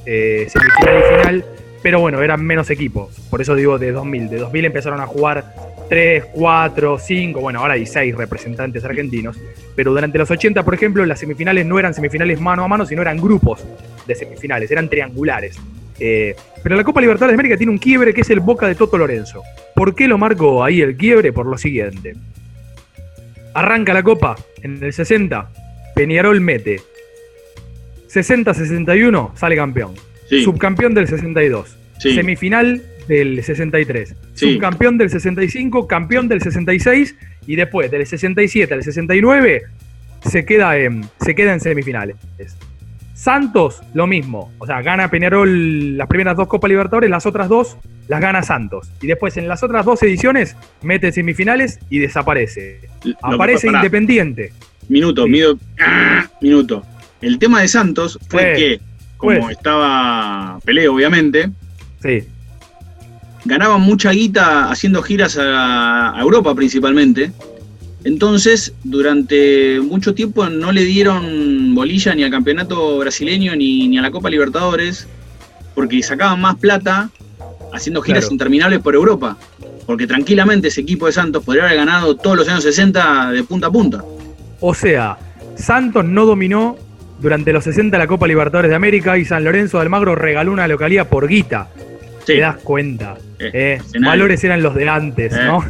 eh, 0.07 0.47
semifinal 0.49 0.99
y 0.99 1.21
final, 1.21 1.45
pero 1.83 2.01
bueno, 2.01 2.23
eran 2.23 2.45
menos 2.45 2.71
equipos. 2.71 3.14
Por 3.31 3.40
eso 3.40 3.55
digo 3.55 3.79
de 3.79 3.92
2000. 3.92 4.31
De 4.31 4.38
2000 4.38 4.64
empezaron 4.64 5.01
a 5.01 5.07
jugar 5.07 5.71
3, 5.92 6.24
4, 6.33 6.98
5, 6.98 7.38
bueno, 7.38 7.59
ahora 7.59 7.74
hay 7.74 7.85
6 7.85 8.16
representantes 8.16 8.83
argentinos. 8.83 9.38
Pero 9.76 9.90
durante 9.90 10.16
los 10.16 10.31
80, 10.31 10.62
por 10.64 10.72
ejemplo, 10.72 11.05
las 11.05 11.20
semifinales 11.20 11.66
no 11.66 11.78
eran 11.78 11.92
semifinales 11.92 12.40
mano 12.40 12.64
a 12.64 12.68
mano, 12.68 12.87
sino 12.87 13.02
eran 13.02 13.18
grupos 13.18 13.62
de 14.07 14.14
semifinales, 14.14 14.70
eran 14.70 14.88
triangulares. 14.88 15.61
Eh, 16.00 16.35
pero 16.62 16.76
la 16.76 16.85
Copa 16.85 17.02
Libertadores 17.02 17.33
de 17.33 17.35
América 17.35 17.59
tiene 17.59 17.72
un 17.72 17.76
quiebre 17.76 18.14
que 18.14 18.22
es 18.22 18.31
el 18.31 18.40
Boca 18.40 18.66
de 18.66 18.74
Toto 18.74 18.96
Lorenzo. 18.96 19.42
¿Por 19.74 19.94
qué 19.94 20.09
lo 20.09 20.16
marco 20.16 20.64
ahí 20.64 20.81
el 20.81 20.96
quiebre? 20.96 21.31
Por 21.31 21.44
lo 21.44 21.59
siguiente. 21.59 22.14
Arranca 23.52 23.92
la 23.92 24.02
Copa 24.02 24.37
en 24.62 24.83
el 24.83 24.94
60, 24.94 25.50
Peñarol 25.94 26.40
mete. 26.40 26.81
60-61 28.11 29.37
sale 29.37 29.57
campeón. 29.57 29.92
Sí. 30.26 30.42
Subcampeón 30.42 30.94
del 30.94 31.07
62. 31.07 31.76
Sí. 31.98 32.14
Semifinal 32.14 32.81
del 33.08 33.42
63. 33.42 34.14
Sí. 34.34 34.54
Subcampeón 34.54 34.98
del 34.98 35.10
65, 35.10 35.86
campeón 35.86 36.28
del 36.28 36.40
66 36.42 37.14
y 37.46 37.56
después 37.56 37.90
del 37.90 38.06
67 38.06 38.72
al 38.72 38.82
69 38.82 39.62
se 40.28 40.44
queda 40.44 40.76
en, 40.78 41.04
se 41.20 41.34
queda 41.34 41.52
en 41.52 41.60
semifinales. 41.60 42.16
Santos, 43.14 43.82
lo 43.94 44.06
mismo. 44.06 44.52
O 44.58 44.66
sea, 44.66 44.82
gana 44.82 45.08
Peñarol 45.08 45.96
las 45.96 46.08
primeras 46.08 46.36
dos 46.36 46.48
Copas 46.48 46.68
Libertadores, 46.70 47.08
las 47.10 47.26
otras 47.26 47.48
dos 47.48 47.76
las 48.08 48.20
gana 48.20 48.42
Santos. 48.42 48.90
Y 49.00 49.06
después 49.06 49.36
en 49.36 49.46
las 49.48 49.62
otras 49.62 49.84
dos 49.84 50.02
ediciones 50.02 50.56
mete 50.82 51.12
semifinales 51.12 51.78
y 51.88 51.98
desaparece. 51.98 52.80
Aparece. 53.22 53.68
Independiente. 53.68 54.52
Minuto, 54.88 55.26
mido- 55.28 55.58
ah, 55.80 56.26
minuto. 56.40 56.84
El 57.20 57.38
tema 57.38 57.60
de 57.60 57.68
Santos 57.68 58.18
fue 58.28 58.42
Pues, 58.42 58.58
que, 58.58 58.80
como 59.16 59.40
pues. 59.40 59.56
estaba 59.56 60.58
Pelé, 60.64 60.88
obviamente, 60.88 61.50
Sí. 62.02 62.24
Ganaban 63.44 63.81
mucha 63.81 64.11
guita 64.11 64.70
haciendo 64.70 65.02
giras 65.02 65.37
a, 65.38 66.16
a 66.16 66.20
Europa 66.20 66.55
principalmente. 66.55 67.33
Entonces, 68.05 68.74
durante 68.83 69.81
mucho 69.81 70.12
tiempo 70.14 70.48
no 70.48 70.72
le 70.72 70.85
dieron 70.85 71.74
bolilla 71.74 72.14
ni 72.14 72.24
al 72.24 72.31
campeonato 72.31 72.98
brasileño 72.98 73.55
ni, 73.55 73.87
ni 73.88 73.98
a 73.98 74.02
la 74.02 74.11
Copa 74.11 74.28
Libertadores, 74.28 75.07
porque 75.74 76.02
sacaban 76.02 76.40
más 76.40 76.57
plata 76.57 77.11
haciendo 77.72 78.02
giras 78.02 78.24
Claro. 78.24 78.35
interminables 78.35 78.81
por 78.81 78.94
Europa. 78.94 79.37
Porque 79.87 80.07
tranquilamente 80.07 80.68
ese 80.68 80.81
equipo 80.81 81.07
de 81.07 81.12
Santos 81.12 81.44
podría 81.44 81.64
haber 81.64 81.76
ganado 81.76 82.16
todos 82.16 82.37
los 82.37 82.48
años 82.48 82.62
60 82.64 83.31
de 83.33 83.42
punta 83.44 83.68
a 83.68 83.70
punta. 83.70 84.05
O 84.61 84.74
sea, 84.74 85.18
Santos 85.57 86.05
no 86.05 86.24
dominó 86.26 86.76
durante 87.20 87.52
los 87.52 87.64
60 87.64 87.98
la 87.98 88.07
Copa 88.07 88.26
Libertadores 88.26 88.68
de 88.68 88.74
América 88.76 89.16
y 89.18 89.24
San 89.24 89.44
Lorenzo 89.44 89.78
de 89.78 89.83
Almagro 89.83 90.14
regaló 90.16 90.52
una 90.52 90.66
localía 90.68 91.09
por 91.09 91.28
guita. 91.28 91.68
Te 92.24 92.38
das 92.38 92.56
cuenta. 92.58 93.14
Eh, 93.40 93.80
valores 94.00 94.44
eran 94.44 94.62
los 94.62 94.74
de 94.74 94.88
antes, 94.88 95.32
¿no? 95.32 95.64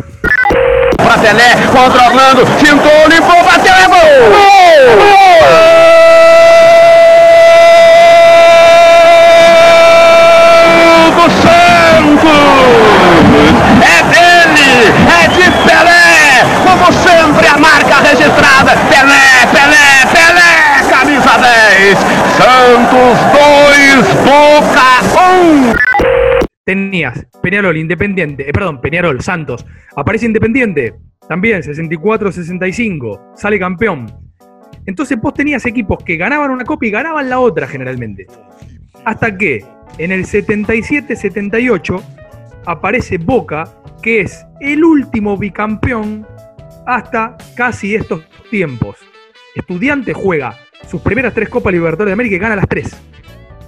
Pra 0.96 1.16
Pelé, 1.16 1.66
contra 1.72 2.08
Orlando, 2.08 2.46
fintou, 2.58 3.08
limpou, 3.08 3.42
bateu, 3.42 3.74
é 3.74 3.86
gol! 3.86 4.32
Gol 10.76 11.10
do 11.16 11.26
Santos! 11.40 12.52
É 13.80 13.98
dele, 14.12 14.70
é 15.08 15.28
de 15.28 15.46
Pelé! 15.64 16.44
Como 16.64 16.86
sempre, 16.92 17.46
a 17.48 17.56
marca 17.56 17.96
registrada: 18.00 18.72
Pelé, 18.90 19.46
Pelé, 19.52 19.88
Pelé! 20.12 20.52
Camisa 20.90 21.34
10, 21.38 21.98
Santos 22.36 23.18
2, 23.32 24.14
Boca 24.24 24.88
1. 24.88 24.91
Tenías 26.72 27.26
Peñarol, 27.42 27.76
Independiente, 27.76 28.48
eh, 28.48 28.52
perdón, 28.54 28.80
Peñarol, 28.80 29.20
Santos. 29.20 29.66
Aparece 29.94 30.24
Independiente, 30.24 30.94
también 31.28 31.60
64-65, 31.60 33.36
sale 33.36 33.58
campeón. 33.58 34.06
Entonces 34.86 35.20
vos 35.20 35.34
tenías 35.34 35.66
equipos 35.66 36.02
que 36.02 36.16
ganaban 36.16 36.50
una 36.50 36.64
copa 36.64 36.86
y 36.86 36.90
ganaban 36.90 37.28
la 37.28 37.40
otra 37.40 37.66
generalmente. 37.66 38.26
Hasta 39.04 39.36
que 39.36 39.62
en 39.98 40.12
el 40.12 40.24
77-78 40.24 42.02
aparece 42.64 43.18
Boca, 43.18 43.64
que 44.02 44.22
es 44.22 44.42
el 44.62 44.82
último 44.82 45.36
bicampeón 45.36 46.26
hasta 46.86 47.36
casi 47.54 47.96
estos 47.96 48.22
tiempos. 48.50 48.96
Estudiante 49.54 50.14
juega 50.14 50.56
sus 50.88 51.02
primeras 51.02 51.34
tres 51.34 51.50
Copas 51.50 51.74
Libertadores 51.74 52.08
de 52.08 52.14
América 52.14 52.36
y 52.36 52.38
gana 52.38 52.56
las 52.56 52.66
tres. 52.66 52.96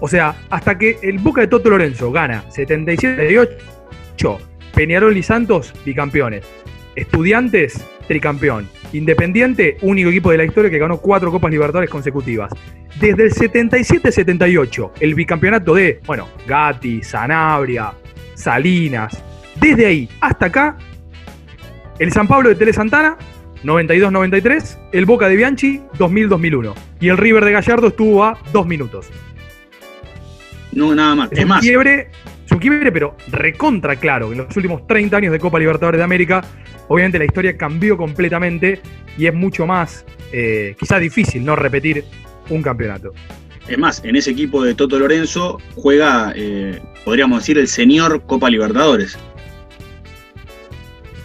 O 0.00 0.08
sea, 0.08 0.34
hasta 0.50 0.76
que 0.76 0.98
el 1.02 1.18
Boca 1.18 1.40
de 1.40 1.46
Toto 1.46 1.70
Lorenzo 1.70 2.10
gana 2.12 2.44
77-78, 2.50 4.38
Peñarol 4.74 5.16
y 5.16 5.22
Santos 5.22 5.72
bicampeones. 5.84 6.46
Estudiantes, 6.96 7.84
tricampeón. 8.06 8.68
Independiente, 8.92 9.76
único 9.82 10.10
equipo 10.10 10.30
de 10.30 10.38
la 10.38 10.44
historia 10.44 10.70
que 10.70 10.78
ganó 10.78 10.98
cuatro 10.98 11.30
Copas 11.30 11.50
Libertadores 11.50 11.90
consecutivas. 11.90 12.52
Desde 13.00 13.24
el 13.24 13.34
77-78, 13.34 14.92
el 15.00 15.14
bicampeonato 15.14 15.74
de, 15.74 16.00
bueno, 16.06 16.28
Gatti, 16.46 17.02
Sanabria, 17.02 17.92
Salinas. 18.34 19.22
Desde 19.60 19.86
ahí 19.86 20.08
hasta 20.20 20.46
acá, 20.46 20.76
el 21.98 22.12
San 22.12 22.28
Pablo 22.28 22.50
de 22.50 22.54
Tele 22.54 22.72
Santana, 22.72 23.16
92-93, 23.64 24.78
el 24.92 25.06
Boca 25.06 25.28
de 25.28 25.36
Bianchi, 25.36 25.80
2000-2001. 25.98 26.74
Y 27.00 27.08
el 27.08 27.16
River 27.16 27.44
de 27.44 27.52
Gallardo 27.52 27.88
estuvo 27.88 28.24
a 28.24 28.38
dos 28.52 28.66
minutos. 28.66 29.10
No, 30.74 30.94
nada 30.94 31.14
más. 31.14 31.32
Es, 31.32 31.46
más, 31.46 31.60
quiebre, 31.60 32.10
es 32.44 32.52
un 32.52 32.58
quiebre, 32.58 32.90
pero 32.92 33.16
recontra 33.30 33.96
claro. 33.96 34.32
En 34.32 34.38
los 34.38 34.56
últimos 34.56 34.86
30 34.86 35.16
años 35.16 35.32
de 35.32 35.38
Copa 35.38 35.58
Libertadores 35.58 35.98
de 35.98 36.04
América, 36.04 36.42
obviamente 36.88 37.18
la 37.18 37.24
historia 37.24 37.56
cambió 37.56 37.96
completamente 37.96 38.80
y 39.16 39.26
es 39.26 39.34
mucho 39.34 39.66
más, 39.66 40.04
eh, 40.32 40.74
quizá 40.78 40.98
difícil, 40.98 41.44
no 41.44 41.56
repetir 41.56 42.04
un 42.50 42.62
campeonato. 42.62 43.12
Es 43.68 43.78
más, 43.78 44.04
en 44.04 44.16
ese 44.16 44.32
equipo 44.32 44.62
de 44.62 44.74
Toto 44.74 44.98
Lorenzo 44.98 45.58
juega, 45.74 46.32
eh, 46.36 46.82
podríamos 47.04 47.40
decir, 47.40 47.56
el 47.58 47.68
señor 47.68 48.22
Copa 48.26 48.50
Libertadores. 48.50 49.16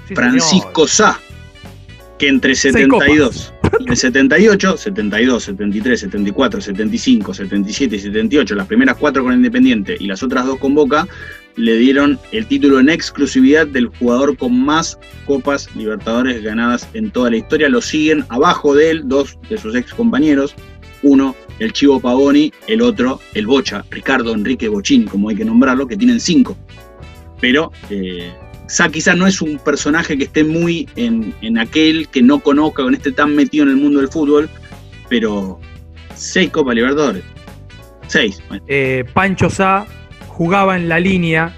Sí, 0.08 0.16
Francisco 0.16 0.88
Sá, 0.88 1.20
que 2.20 2.28
entre 2.28 2.54
Seis 2.54 2.76
72 2.76 3.54
y 3.80 3.90
el 3.90 3.98
78, 3.98 4.78
72, 4.78 5.44
73, 5.44 6.00
74, 6.02 6.62
75, 6.62 7.34
77 7.34 7.96
y 7.96 8.00
78, 8.00 8.56
las 8.56 8.68
primeras 8.68 8.98
cuatro 8.98 9.24
con 9.24 9.34
Independiente 9.34 9.96
y 10.00 10.08
las 10.08 10.22
otras 10.22 10.46
dos 10.46 10.60
con 10.60 10.76
Boca, 10.76 11.08
le 11.56 11.78
dieron 11.78 12.20
el 12.32 12.46
título 12.46 12.80
en 12.80 12.90
exclusividad 12.90 13.68
del 13.68 13.88
jugador 13.88 14.38
con 14.38 14.60
más 14.60 15.00
Copas 15.26 15.74
Libertadores 15.76 16.44
ganadas 16.44 16.88
en 16.94 17.10
toda 17.12 17.32
la 17.32 17.38
historia. 17.38 17.70
Lo 17.70 17.82
siguen 17.82 18.26
abajo 18.30 18.76
de 18.76 18.92
él 18.92 19.02
dos 19.06 19.38
de 19.50 19.58
sus 19.58 19.76
ex 19.76 19.94
compañeros, 19.94 20.56
uno 21.02 21.36
el 21.60 21.74
Chivo 21.74 22.00
Pavoni, 22.00 22.52
el 22.68 22.82
otro 22.82 23.20
el 23.34 23.48
Bocha, 23.48 23.86
Ricardo 23.90 24.34
Enrique 24.34 24.68
Bochini, 24.68 25.06
como 25.06 25.30
hay 25.30 25.36
que 25.36 25.46
nombrarlo, 25.46 25.88
que 25.88 25.98
tienen 25.98 26.20
cinco. 26.20 26.58
Pero 27.40 27.72
eh, 27.90 28.32
Sa 28.70 28.88
quizás 28.88 29.18
no 29.18 29.26
es 29.26 29.42
un 29.42 29.58
personaje 29.58 30.16
que 30.16 30.26
esté 30.26 30.44
muy 30.44 30.88
en, 30.96 31.34
en 31.42 31.58
aquel 31.58 32.08
que 32.08 32.22
no 32.22 32.40
conozca, 32.40 32.84
con 32.84 32.94
esté 32.94 33.12
tan 33.12 33.36
metido 33.36 33.64
en 33.64 33.72
el 33.72 33.78
mundo 33.78 34.00
del 34.00 34.10
fútbol, 34.10 34.48
pero 35.10 35.60
seis 36.14 36.52
Copa 36.52 36.76
Libertadores. 36.76 37.24
Seis. 38.06 38.42
Eh, 38.68 39.06
Pancho 39.14 39.50
Sá 39.50 39.88
jugaba 40.28 40.76
en 40.76 40.88
la 40.88 41.00
línea 41.00 41.56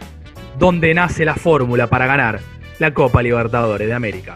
donde 0.57 0.93
nace 0.93 1.25
la 1.25 1.35
fórmula 1.35 1.87
para 1.87 2.07
ganar 2.07 2.39
la 2.79 2.93
Copa 2.93 3.21
Libertadores 3.21 3.89
de 3.89 3.93
América. 3.93 4.35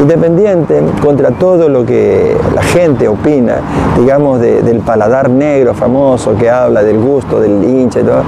Independiente 0.00 0.80
contra 1.02 1.30
todo 1.32 1.68
lo 1.68 1.84
que 1.84 2.36
la 2.54 2.62
gente 2.62 3.08
opina, 3.08 3.56
digamos, 3.98 4.40
de- 4.40 4.62
del 4.62 4.78
paladar 4.80 5.28
negro 5.28 5.74
famoso 5.74 6.36
que 6.36 6.48
habla 6.48 6.82
del 6.82 6.98
gusto 6.98 7.40
del 7.40 7.64
hincha 7.64 8.00
y 8.00 8.04
todo. 8.04 8.22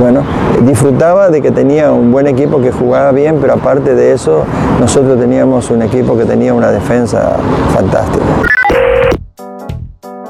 Bueno, 0.00 0.22
disfrutaba 0.62 1.30
de 1.30 1.40
que 1.40 1.50
tenía 1.52 1.92
un 1.92 2.10
buen 2.12 2.26
equipo 2.26 2.60
que 2.60 2.70
jugaba 2.72 3.12
bien, 3.12 3.38
pero 3.40 3.54
aparte 3.54 3.94
de 3.94 4.12
eso, 4.12 4.44
nosotros 4.80 5.18
teníamos 5.18 5.70
un 5.70 5.82
equipo 5.82 6.16
que 6.16 6.24
tenía 6.24 6.52
una 6.52 6.70
defensa 6.70 7.36
fantástica. 7.74 8.24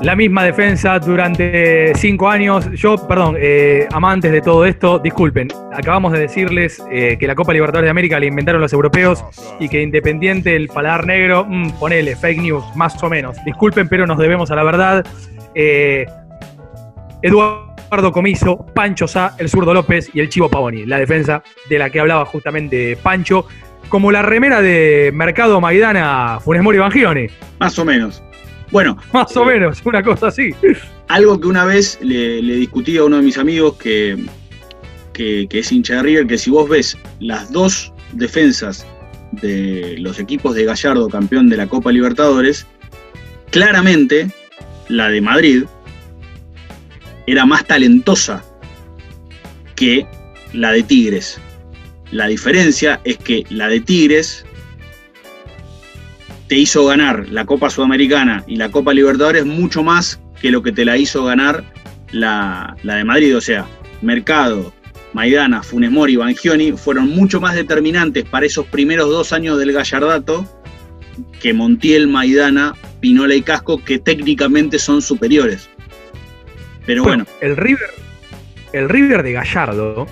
La 0.03 0.15
misma 0.15 0.45
defensa 0.45 0.99
durante 0.99 1.95
cinco 1.95 2.29
años. 2.29 2.71
Yo, 2.73 2.97
perdón, 3.09 3.37
eh, 3.39 3.89
amantes 3.93 4.31
de 4.31 4.41
todo 4.41 4.65
esto, 4.65 4.99
disculpen. 4.99 5.49
Acabamos 5.73 6.13
de 6.13 6.21
decirles 6.21 6.83
eh, 6.91 7.17
que 7.19 7.27
la 7.27 7.35
Copa 7.35 7.53
Libertadores 7.53 7.87
de 7.87 7.91
América 7.91 8.21
la 8.21 8.27
inventaron 8.27 8.61
los 8.61 8.73
europeos 8.73 9.25
y 9.59 9.69
que 9.69 9.83
Independiente, 9.83 10.55
el 10.55 10.69
paladar 10.69 11.07
negro, 11.07 11.47
mm, 11.49 11.71
ponele, 11.81 12.15
fake 12.15 12.41
news, 12.41 12.65
más 12.77 13.03
o 13.03 13.09
menos. 13.09 13.37
Disculpen, 13.45 13.89
pero 13.89 14.07
nos 14.07 14.19
debemos 14.19 14.51
a 14.51 14.57
la 14.57 14.65
verdad. 14.65 15.07
Eh, 15.55 16.07
Eduardo 17.23 18.13
Comiso, 18.13 18.67
Pancho 18.75 19.09
Sá, 19.09 19.35
el 19.39 19.49
zurdo 19.49 19.73
López 19.73 20.11
y 20.13 20.21
el 20.21 20.29
Chivo 20.29 20.51
Pavoni. 20.51 20.85
La 20.85 20.99
defensa 20.99 21.43
de 21.69 21.79
la 21.79 21.91
que 21.91 22.01
hablaba 22.01 22.27
justamente 22.27 22.97
Pancho. 23.03 23.47
Como 23.89 24.13
la 24.13 24.23
remera 24.23 24.61
de 24.61 25.11
Mercado 25.15 25.61
Maidana 25.61 26.39
Funes 26.41 26.63
Mori 26.63 26.79
Bangioni. 26.79 27.29
Más 27.61 27.79
o 27.79 27.85
menos. 27.85 28.23
Bueno. 28.71 28.97
Más 29.13 29.37
o 29.37 29.45
menos, 29.45 29.81
una 29.85 30.03
cosa 30.03 30.29
así. 30.29 30.55
Algo 31.09 31.41
que 31.41 31.49
una 31.49 31.65
vez 31.65 31.99
le, 32.03 32.43
le 32.43 32.57
discutí 32.57 32.97
a 32.97 33.05
uno 33.05 33.17
de 33.17 33.23
mis 33.23 33.39
amigos 33.39 33.77
que, 33.77 34.17
que, 35.13 35.47
que 35.49 35.59
es 35.61 35.73
hincha 35.73 35.97
de 35.97 36.03
River, 36.03 36.27
que 36.27 36.39
si 36.39 36.51
vos 36.51 36.69
ves 36.69 36.97
las 37.21 37.53
dos 37.53 37.93
defensas 38.13 38.87
de 39.33 39.97
los 39.99 40.19
equipos 40.19 40.55
de 40.55 40.65
Gallardo, 40.65 41.09
campeón 41.09 41.49
de 41.49 41.57
la 41.57 41.67
Copa 41.67 41.93
Libertadores, 41.93 42.67
claramente 43.51 44.31
la 44.89 45.09
de 45.09 45.21
Madrid 45.21 45.65
era 47.27 47.45
más 47.45 47.67
talentosa 47.67 48.45
que 49.75 50.07
la 50.53 50.73
de 50.73 50.83
Tigres. 50.83 51.39
La 52.11 52.29
diferencia 52.29 53.01
es 53.05 53.19
que 53.19 53.45
la 53.51 53.69
de 53.69 53.81
Tigres 53.81 54.46
te 56.49 56.57
hizo 56.57 56.87
ganar 56.87 57.29
la 57.29 57.45
Copa 57.45 57.71
Sudamericana 57.71 58.45
y 58.47 58.57
la 58.57 58.71
Copa 58.71 58.95
Libertadores 58.95 59.45
mucho 59.45 59.83
más 59.83 60.21
que 60.41 60.51
lo 60.51 60.63
que 60.63 60.73
te 60.73 60.85
la 60.85 60.97
hizo 60.97 61.25
ganar 61.25 61.65
la, 62.13 62.77
la 62.83 62.97
de 62.97 63.05
Madrid. 63.05 63.37
O 63.37 63.41
sea, 63.41 63.67
Mercado, 64.03 64.73
Maidana, 65.13 65.63
Funes 65.63 65.91
Mori, 65.91 66.17
Bangioni 66.17 66.73
fueron 66.73 67.09
mucho 67.09 67.41
más 67.41 67.55
determinantes 67.55 68.25
para 68.25 68.47
esos 68.47 68.67
primeros 68.67 69.09
dos 69.09 69.33
años 69.33 69.59
del 69.59 69.73
Gallardato 69.73 70.47
que 71.41 71.55
Montiel, 71.55 72.09
Maidana, 72.09 72.75
Pinola 73.01 73.35
y 73.35 73.43
Casco, 73.43 73.83
que 73.83 73.99
técnicamente 73.99 74.79
son 74.79 75.01
superiores. 75.03 75.69
Pero 76.85 77.03
bueno, 77.03 77.27
el 77.41 77.57
River, 77.57 77.91
el 78.73 78.89
River 78.89 79.23
de 79.23 79.33
Gallardo 79.33 80.07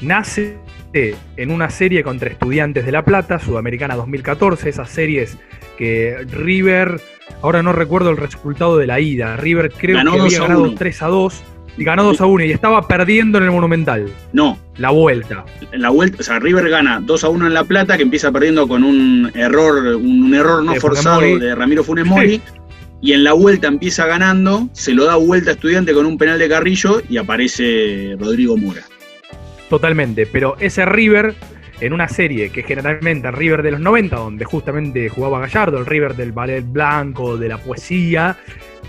nace 0.00 0.58
en 0.92 1.50
una 1.50 1.70
serie 1.70 2.02
contra 2.02 2.30
Estudiantes 2.30 2.84
de 2.84 2.92
La 2.92 3.04
Plata, 3.04 3.38
Sudamericana 3.38 3.94
2014, 3.96 4.68
esas 4.68 4.90
series 4.90 5.38
que 5.78 6.26
River, 6.30 7.00
ahora 7.42 7.62
no 7.62 7.72
recuerdo 7.72 8.10
el 8.10 8.16
resultado 8.16 8.76
de 8.76 8.86
la 8.86 9.00
ida, 9.00 9.36
River 9.36 9.72
creo 9.72 9.96
Ganó 9.96 10.12
que 10.12 10.18
2 10.18 10.26
había 10.26 10.40
ganado 10.40 10.62
1. 10.64 10.74
3 10.76 11.02
a 11.02 11.06
2 11.06 11.42
y 11.78 11.84
ganó 11.84 12.04
2 12.04 12.20
a 12.20 12.26
1 12.26 12.44
y 12.44 12.50
estaba 12.52 12.86
perdiendo 12.86 13.38
en 13.38 13.44
el 13.44 13.50
Monumental. 13.52 14.10
no, 14.32 14.58
La 14.76 14.90
vuelta. 14.90 15.44
la 15.72 15.90
vuelta, 15.90 16.18
o 16.20 16.22
sea, 16.22 16.38
River 16.38 16.68
gana 16.68 17.00
2 17.00 17.24
a 17.24 17.28
1 17.28 17.46
en 17.46 17.54
La 17.54 17.64
Plata, 17.64 17.96
que 17.96 18.02
empieza 18.02 18.32
perdiendo 18.32 18.66
con 18.66 18.84
un 18.84 19.30
error, 19.34 19.96
un, 19.96 20.34
error 20.34 20.62
no 20.62 20.72
De 20.72 20.80
forzado 20.80 21.20
de 21.20 21.54
Ramiro 21.54 21.84
Funes 21.84 22.04
Mori. 22.04 22.40
Y 23.02 23.14
en 23.14 23.24
la 23.24 23.32
vuelta 23.32 23.66
empieza 23.66 24.04
ganando, 24.06 24.68
se 24.72 24.92
lo 24.92 25.06
da 25.06 25.16
vuelta 25.16 25.50
a 25.50 25.54
estudiante 25.54 25.94
con 25.94 26.04
un 26.04 26.18
penal 26.18 26.38
de 26.38 26.50
Carrillo 26.50 27.00
y 27.08 27.16
aparece 27.16 28.14
Rodrigo 28.18 28.58
Mura. 28.58 28.82
Totalmente, 29.70 30.26
pero 30.26 30.56
ese 30.58 30.84
River 30.84 31.36
en 31.80 31.92
una 31.92 32.08
serie 32.08 32.50
que 32.50 32.64
generalmente 32.64 33.28
el 33.28 33.34
River 33.34 33.62
de 33.62 33.70
los 33.70 33.80
90, 33.80 34.16
donde 34.16 34.44
justamente 34.44 35.08
jugaba 35.08 35.38
Gallardo, 35.38 35.78
el 35.78 35.86
River 35.86 36.16
del 36.16 36.32
ballet 36.32 36.64
blanco, 36.66 37.38
de 37.38 37.48
la 37.48 37.56
poesía, 37.56 38.36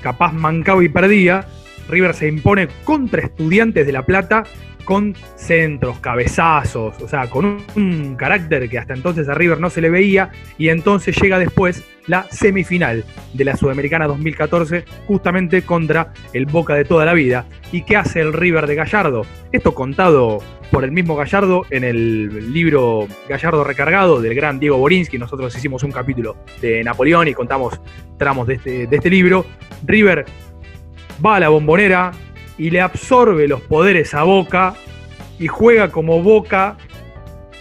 capaz 0.01 0.33
mancaba 0.33 0.83
y 0.83 0.89
perdía, 0.89 1.45
River 1.87 2.15
se 2.15 2.27
impone 2.27 2.67
contra 2.83 3.21
estudiantes 3.21 3.85
de 3.85 3.91
La 3.91 4.05
Plata 4.07 4.43
con 4.81 5.15
centros, 5.35 5.99
cabezazos, 5.99 7.01
o 7.01 7.07
sea, 7.07 7.29
con 7.29 7.63
un, 7.75 8.15
carácter 8.15 8.69
que 8.69 8.77
hasta 8.77 8.93
entonces 8.93 9.27
a 9.29 9.33
River 9.33 9.59
no 9.59 9.69
se 9.69 9.81
le 9.81 9.89
veía, 9.89 10.31
y 10.57 10.69
entonces 10.69 11.15
llega 11.21 11.39
después 11.39 11.83
la 12.07 12.23
semifinal 12.31 13.05
de 13.33 13.45
la 13.45 13.55
Sudamericana 13.55 14.07
2014, 14.07 14.85
justamente 15.07 15.61
contra 15.63 16.13
el 16.33 16.45
Boca 16.45 16.75
de 16.75 16.85
toda 16.85 17.05
la 17.05 17.13
vida. 17.13 17.45
¿Y 17.71 17.83
qué 17.83 17.95
hace 17.95 18.21
el 18.21 18.33
River 18.33 18.67
de 18.67 18.75
Gallardo? 18.75 19.25
Esto 19.51 19.73
contado 19.73 20.39
por 20.71 20.83
el 20.83 20.91
mismo 20.91 21.15
Gallardo 21.15 21.65
en 21.69 21.83
el 21.83 22.53
libro 22.53 23.07
Gallardo 23.27 23.63
Recargado 23.63 24.21
del 24.21 24.33
gran 24.33 24.59
Diego 24.59 24.77
Borinsky. 24.77 25.17
Nosotros 25.17 25.55
hicimos 25.55 25.83
un 25.83 25.91
capítulo 25.91 26.37
de 26.61 26.83
Napoleón 26.83 27.27
y 27.27 27.33
contamos 27.33 27.79
tramos 28.17 28.47
de 28.47 28.55
este, 28.55 28.87
de 28.87 28.95
este 28.95 29.09
libro. 29.09 29.45
River 29.85 30.25
va 31.23 31.35
a 31.35 31.39
la 31.39 31.49
bombonera 31.49 32.11
y 32.61 32.69
le 32.69 32.79
absorbe 32.79 33.47
los 33.47 33.59
poderes 33.59 34.13
a 34.13 34.21
Boca 34.21 34.75
y 35.39 35.47
juega 35.47 35.91
como 35.91 36.21
Boca 36.21 36.77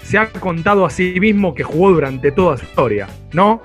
se 0.03 0.18
ha 0.18 0.28
contado 0.28 0.84
a 0.84 0.90
sí 0.90 1.14
mismo 1.18 1.55
que 1.55 1.62
jugó 1.62 1.90
durante 1.90 2.30
toda 2.30 2.59
su 2.59 2.66
historia, 2.66 3.09
¿no? 3.32 3.62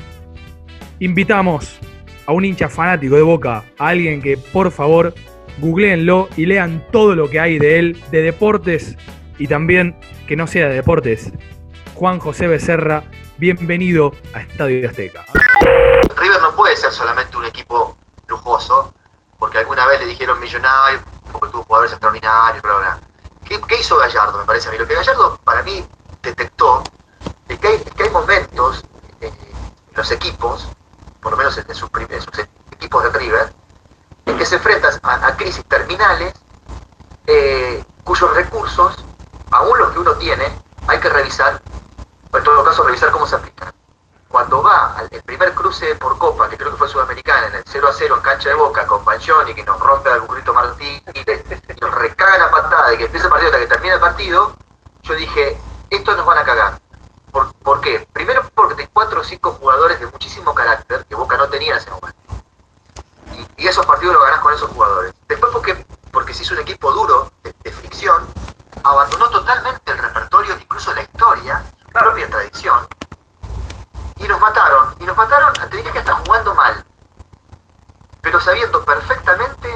Invitamos 1.00 1.78
a 2.26 2.32
un 2.32 2.46
hincha 2.46 2.70
fanático 2.70 3.18
de 3.18 3.22
Boca, 3.22 3.66
a 3.78 3.88
alguien 3.90 4.22
que 4.22 4.38
por 4.38 4.72
favor 4.72 5.14
googleenlo 5.58 6.30
y 6.38 6.46
lean 6.46 6.88
todo 6.90 7.16
lo 7.16 7.30
que 7.30 7.42
hay 7.42 7.60
de 7.60 7.80
él, 7.80 8.02
de 8.12 8.22
deportes 8.22 8.96
y 9.38 9.48
también 9.48 10.00
que 10.30 10.38
no 10.38 10.48
sea 10.48 10.70
de 10.70 10.76
deportes. 10.76 11.34
Juan 11.96 12.20
José 12.20 12.48
Becerra, 12.48 13.04
bienvenido 13.38 14.14
a 14.34 14.40
Estadio 14.40 14.88
Azteca. 14.88 15.26
River 16.16 16.42
no 16.42 16.56
puede 16.56 16.78
ser 16.78 16.94
solamente 16.94 17.36
un 17.36 17.44
equipo 17.44 17.98
lujoso, 18.30 18.94
porque 19.38 19.58
alguna 19.58 19.86
vez 19.88 20.00
le 20.00 20.08
dijeron 20.08 20.40
millonario, 20.40 21.02
porque 21.40 21.52
tuvo 21.52 21.64
jugadores 21.64 21.92
extraordinarios, 21.92 22.62
bla. 22.62 23.00
¿Qué, 23.44 23.80
hizo 23.80 23.98
Gallardo, 23.98 24.40
me 24.40 24.46
parece 24.46 24.70
a 24.70 24.72
mí? 24.72 24.78
Lo 24.78 24.88
que 24.88 24.96
Gallardo, 24.96 25.38
para 25.44 25.62
mí, 25.64 25.86
detectó 26.22 26.84
es 27.48 27.60
que 27.60 27.68
hay, 27.68 27.80
que 27.80 28.04
hay 28.04 28.10
momentos 28.10 28.84
eh, 29.22 29.28
en 29.28 29.96
los 29.96 30.12
equipos, 30.12 30.68
por 31.22 31.32
lo 31.32 31.38
menos 31.38 31.58
en 31.58 31.76
sus, 31.76 31.90
en 32.10 32.22
sus 32.22 32.40
equipos 32.72 33.04
de 33.04 33.10
River, 33.12 33.54
en 34.26 34.38
que 34.38 34.46
se 34.46 34.56
enfrentan 34.56 35.00
a, 35.04 35.28
a 35.28 35.38
crisis 35.38 35.64
terminales, 35.66 36.34
eh, 37.28 37.84
cuyos 38.04 38.34
recursos, 38.34 39.06
aún 39.52 39.78
los 39.78 39.92
que 39.92 40.00
uno 40.00 40.14
tiene, 40.14 40.46
hay 40.88 41.00
que 41.00 41.10
revisar, 41.10 41.62
o 42.32 42.38
en 42.38 42.44
todo 42.44 42.64
caso 42.64 42.84
revisar 42.84 43.12
cómo 43.12 43.28
se 43.28 43.36
aplican 43.36 43.74
cuando 44.36 44.62
va 44.62 44.98
al 44.98 45.08
primer 45.24 45.54
cruce 45.54 45.96
por 45.96 46.18
Copa, 46.18 46.50
que 46.50 46.58
creo 46.58 46.72
que 46.72 46.76
fue 46.76 46.90
Sudamericana, 46.90 47.48
en 47.48 47.56
el 47.56 47.64
0 47.66 47.88
a 47.88 47.94
0 47.94 48.16
en 48.18 48.22
cancha 48.22 48.50
de 48.50 48.56
Boca 48.56 48.86
con 48.86 49.02
Panchoni, 49.06 49.56
que 49.56 49.64
nos 49.64 49.80
rompe 49.80 50.10
al 50.10 50.20
burrito 50.20 50.54
Martínez, 50.54 51.02
y 51.16 51.80
nos 51.80 51.96
recaga 51.96 52.40
la 52.40 52.52
patada 52.52 52.94
y 52.94 52.98
que 52.98 53.06
empieza 53.06 53.28
el 53.28 53.32
partido 53.32 53.52
hasta 53.54 53.62
que 53.62 53.68
termina 53.68 53.94
el 53.94 54.02
partido, 54.02 54.54
yo 55.04 55.16
dije, 55.16 55.58
estos 55.90 56.18
nos 56.18 56.26
van 56.26 56.40
a 56.40 56.44
cagar. 56.44 56.82
¿Por, 57.32 57.80
qué? 57.80 58.06
Primero 58.12 58.44
porque 58.54 58.82
hay 58.82 58.90
cuatro 58.92 59.22
o 59.22 59.24
cinco 59.24 59.54
jugadores 59.54 60.02
de 60.02 60.08
muchísimo 60.08 60.54
carácter 60.54 61.06
que 61.06 61.16
Boca 61.16 61.38
no 61.38 61.48
tenía 61.48 61.72
en 61.72 61.78
ese 61.78 61.92
momento. 61.92 62.20
Y, 63.56 63.66
esos 63.66 63.86
partidos 63.86 64.16
los 64.16 64.24
ganás 64.26 64.42
con 64.42 64.54
esos 64.54 64.70
jugadores. 64.70 65.14
Después 65.30 65.54
porque, 65.54 65.86
porque 66.12 66.34
se 66.34 66.44
hizo 66.44 66.56
un 66.56 66.60
equipo 66.60 66.92
duro, 66.92 67.32
de, 67.42 67.72
fricción, 67.72 68.28
abandonó 68.84 69.30
totalmente 69.30 69.94
el 69.94 69.98
repertorio, 69.98 70.58
incluso 70.60 70.94
la 70.94 71.04
historia, 71.04 71.64
su 71.82 71.90
propia 71.94 72.30
tradición, 72.30 72.86
y 74.26 74.28
nos 74.28 74.42
mataron. 74.42 74.96
Y 75.00 75.06
nos 75.06 75.16
mataron, 75.16 75.54
te 75.70 75.78
diría 75.78 75.92
que 75.92 76.00
hasta 76.00 76.14
jugando 76.16 76.54
mal. 76.56 76.84
Pero 78.22 78.40
sabiendo 78.40 78.84
perfectamente 78.84 79.70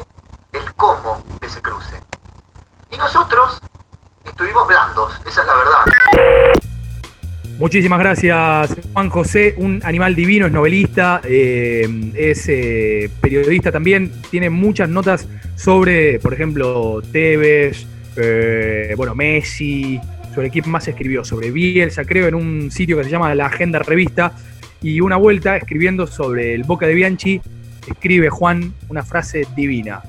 el 0.53 0.73
cómo 0.73 1.23
de 1.39 1.47
ese 1.47 1.61
cruce. 1.61 2.01
Y 2.91 2.97
nosotros 2.97 3.61
estuvimos 4.25 4.67
blandos, 4.67 5.13
esa 5.25 5.41
es 5.41 5.47
la 5.47 5.55
verdad. 5.55 5.85
Muchísimas 7.59 7.99
gracias, 7.99 8.73
Juan 8.93 9.09
José, 9.09 9.53
un 9.57 9.81
animal 9.83 10.15
divino, 10.15 10.45
es 10.45 10.51
novelista, 10.51 11.19
eh, 11.25 12.13
es 12.15 12.47
eh, 12.47 13.11
periodista 13.19 13.69
también, 13.69 14.21
tiene 14.31 14.49
muchas 14.49 14.87
notas 14.87 15.27
sobre, 15.57 16.19
por 16.19 16.33
ejemplo, 16.33 17.01
Tevez, 17.11 17.85
eh, 18.15 18.93
bueno, 18.95 19.13
Messi, 19.13 19.99
sobre 20.33 20.49
quién 20.49 20.69
más 20.69 20.87
escribió, 20.87 21.23
sobre 21.23 21.51
Bielsa, 21.51 22.05
creo, 22.05 22.27
en 22.27 22.35
un 22.35 22.71
sitio 22.71 22.97
que 22.97 23.03
se 23.03 23.09
llama 23.09 23.33
La 23.35 23.47
Agenda 23.47 23.79
Revista, 23.79 24.33
y 24.81 25.01
una 25.01 25.17
vuelta 25.17 25.57
escribiendo 25.57 26.07
sobre 26.07 26.53
el 26.53 26.63
Boca 26.63 26.87
de 26.87 26.93
Bianchi, 26.93 27.41
escribe 27.87 28.29
Juan 28.29 28.73
una 28.87 29.03
frase 29.03 29.45
divina. 29.55 30.01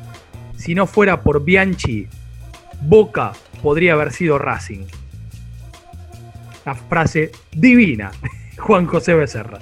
Si 0.56 0.74
no 0.74 0.86
fuera 0.86 1.22
por 1.22 1.44
Bianchi, 1.44 2.06
Boca 2.82 3.32
podría 3.62 3.94
haber 3.94 4.12
sido 4.12 4.38
Racing. 4.38 4.86
Una 6.64 6.74
frase 6.74 7.32
divina, 7.52 8.12
Juan 8.58 8.86
José 8.86 9.14
Becerra. 9.14 9.58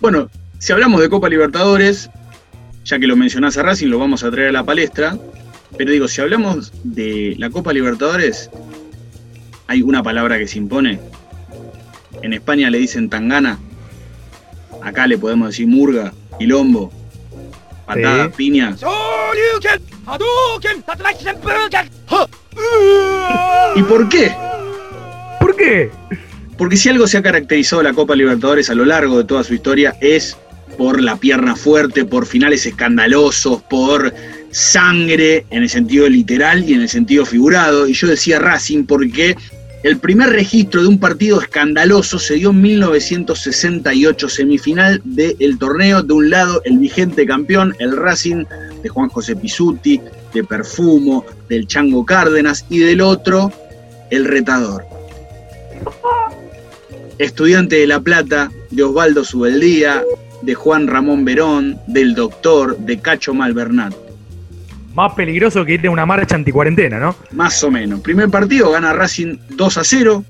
Bueno, 0.00 0.28
si 0.58 0.72
hablamos 0.72 1.00
de 1.00 1.08
Copa 1.08 1.28
Libertadores, 1.28 2.10
ya 2.84 2.98
que 2.98 3.06
lo 3.06 3.16
mencionás 3.16 3.56
a 3.58 3.62
Racing, 3.62 3.88
lo 3.88 3.98
vamos 3.98 4.24
a 4.24 4.30
traer 4.30 4.48
a 4.48 4.52
la 4.52 4.64
palestra. 4.64 5.16
Pero 5.76 5.92
digo, 5.92 6.08
si 6.08 6.20
hablamos 6.20 6.72
de 6.82 7.34
la 7.38 7.50
Copa 7.50 7.72
Libertadores, 7.72 8.50
hay 9.70 9.82
una 9.82 10.02
palabra 10.02 10.36
que 10.36 10.48
se 10.48 10.58
impone. 10.58 10.98
En 12.22 12.32
España 12.32 12.68
le 12.70 12.78
dicen 12.78 13.08
tangana. 13.08 13.60
Acá 14.82 15.06
le 15.06 15.16
podemos 15.16 15.50
decir 15.50 15.68
murga, 15.68 16.12
quilombo, 16.40 16.90
patada, 17.86 18.24
Sí. 18.24 18.32
piña. 18.36 18.76
¿Y 23.76 23.82
por 23.84 24.08
qué? 24.08 24.32
¿Por 25.38 25.54
qué? 25.54 25.90
Porque 26.58 26.76
si 26.76 26.88
algo 26.88 27.06
se 27.06 27.18
ha 27.18 27.22
caracterizado 27.22 27.80
la 27.84 27.92
Copa 27.92 28.16
Libertadores 28.16 28.70
a 28.70 28.74
lo 28.74 28.84
largo 28.84 29.18
de 29.18 29.24
toda 29.24 29.44
su 29.44 29.54
historia 29.54 29.94
es 30.00 30.36
por 30.78 31.00
la 31.00 31.14
pierna 31.14 31.54
fuerte, 31.54 32.04
por 32.04 32.26
finales 32.26 32.66
escandalosos, 32.66 33.62
por 33.62 34.12
sangre 34.50 35.46
en 35.50 35.62
el 35.62 35.68
sentido 35.70 36.08
literal 36.08 36.68
y 36.68 36.74
en 36.74 36.80
el 36.80 36.88
sentido 36.88 37.24
figurado. 37.24 37.86
Y 37.86 37.92
yo 37.92 38.08
decía 38.08 38.40
Racing 38.40 38.84
porque 38.84 39.36
el 39.82 39.98
primer 39.98 40.30
registro 40.30 40.82
de 40.82 40.88
un 40.88 40.98
partido 40.98 41.40
escandaloso 41.40 42.18
se 42.18 42.34
dio 42.34 42.50
en 42.50 42.60
1968, 42.60 44.28
semifinal 44.28 45.00
del 45.04 45.58
torneo. 45.58 46.02
De 46.02 46.12
un 46.12 46.28
lado, 46.28 46.60
el 46.64 46.78
vigente 46.78 47.24
campeón, 47.26 47.74
el 47.78 47.96
Racing 47.96 48.44
de 48.82 48.88
Juan 48.90 49.08
José 49.08 49.36
Pisuti, 49.36 50.00
de 50.34 50.44
Perfumo, 50.44 51.24
del 51.48 51.66
Chango 51.66 52.04
Cárdenas, 52.04 52.66
y 52.68 52.80
del 52.80 53.00
otro, 53.00 53.50
el 54.10 54.26
retador. 54.26 54.84
Estudiante 57.18 57.76
de 57.76 57.86
La 57.86 58.00
Plata, 58.00 58.50
de 58.70 58.82
Osvaldo 58.82 59.24
Subeldía, 59.24 60.02
de 60.42 60.54
Juan 60.54 60.88
Ramón 60.88 61.24
Verón, 61.24 61.78
del 61.86 62.14
Doctor, 62.14 62.76
de 62.78 62.98
Cacho 63.00 63.32
Malvernat. 63.32 63.94
Más 65.00 65.14
peligroso 65.14 65.64
que 65.64 65.74
ir 65.74 65.86
a 65.86 65.90
una 65.90 66.04
marcha 66.04 66.34
anticuarentena, 66.34 66.98
¿no? 66.98 67.16
Más 67.32 67.62
o 67.64 67.70
menos. 67.70 68.00
Primer 68.00 68.28
partido 68.28 68.70
gana 68.70 68.92
Racing 68.92 69.38
2 69.48 69.78
a 69.78 69.84
0. 69.84 70.24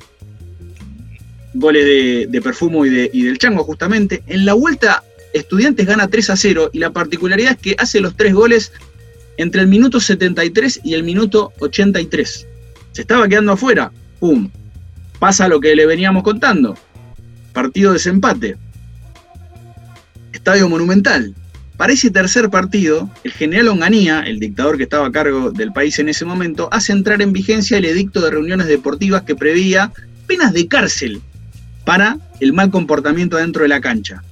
Goles 1.54 2.30
de, 2.30 2.40
Perfumo 2.40 2.86
y, 2.86 2.90
de- 2.90 3.10
y 3.12 3.22
del 3.24 3.36
Chango, 3.38 3.64
justamente. 3.64 4.22
En 4.28 4.46
la 4.46 4.54
vuelta, 4.54 5.02
Estudiantes 5.32 5.86
gana 5.86 6.06
3 6.06 6.30
a 6.30 6.36
0. 6.36 6.70
Y 6.72 6.78
la 6.78 6.90
particularidad 6.92 7.52
es 7.52 7.58
que 7.58 7.74
hace 7.78 8.00
los 8.00 8.16
tres 8.16 8.32
goles 8.32 8.72
entre 9.38 9.60
el 9.62 9.66
minuto 9.66 9.98
73 9.98 10.80
y 10.84 10.94
el 10.94 11.02
minuto 11.02 11.52
83. 11.58 12.46
Se 12.92 13.00
estaba 13.00 13.26
quedando 13.26 13.50
afuera. 13.52 13.90
¡Pum! 14.20 14.50
Pasa 15.18 15.48
lo 15.48 15.60
que 15.60 15.74
le 15.74 15.84
veníamos 15.86 16.22
contando. 16.22 16.76
Partido 17.52 17.92
desempate. 17.92 18.56
Estadio 20.32 20.68
Monumental. 20.68 21.34
Para 21.80 21.94
ese 21.94 22.10
tercer 22.10 22.50
partido, 22.50 23.08
el 23.24 23.32
general 23.32 23.68
Onganía, 23.68 24.20
el 24.20 24.38
dictador 24.38 24.76
que 24.76 24.82
estaba 24.82 25.06
a 25.06 25.12
cargo 25.12 25.50
del 25.50 25.72
país 25.72 25.98
en 25.98 26.10
ese 26.10 26.26
momento, 26.26 26.68
hace 26.70 26.92
entrar 26.92 27.22
en 27.22 27.32
vigencia 27.32 27.78
el 27.78 27.86
edicto 27.86 28.20
de 28.20 28.30
reuniones 28.30 28.66
deportivas 28.66 29.22
que 29.22 29.34
preveía 29.34 29.90
penas 30.26 30.52
de 30.52 30.68
cárcel 30.68 31.22
para 31.86 32.18
el 32.38 32.52
mal 32.52 32.70
comportamiento 32.70 33.38
dentro 33.38 33.62
de 33.62 33.68
la 33.68 33.80
cancha. 33.80 34.22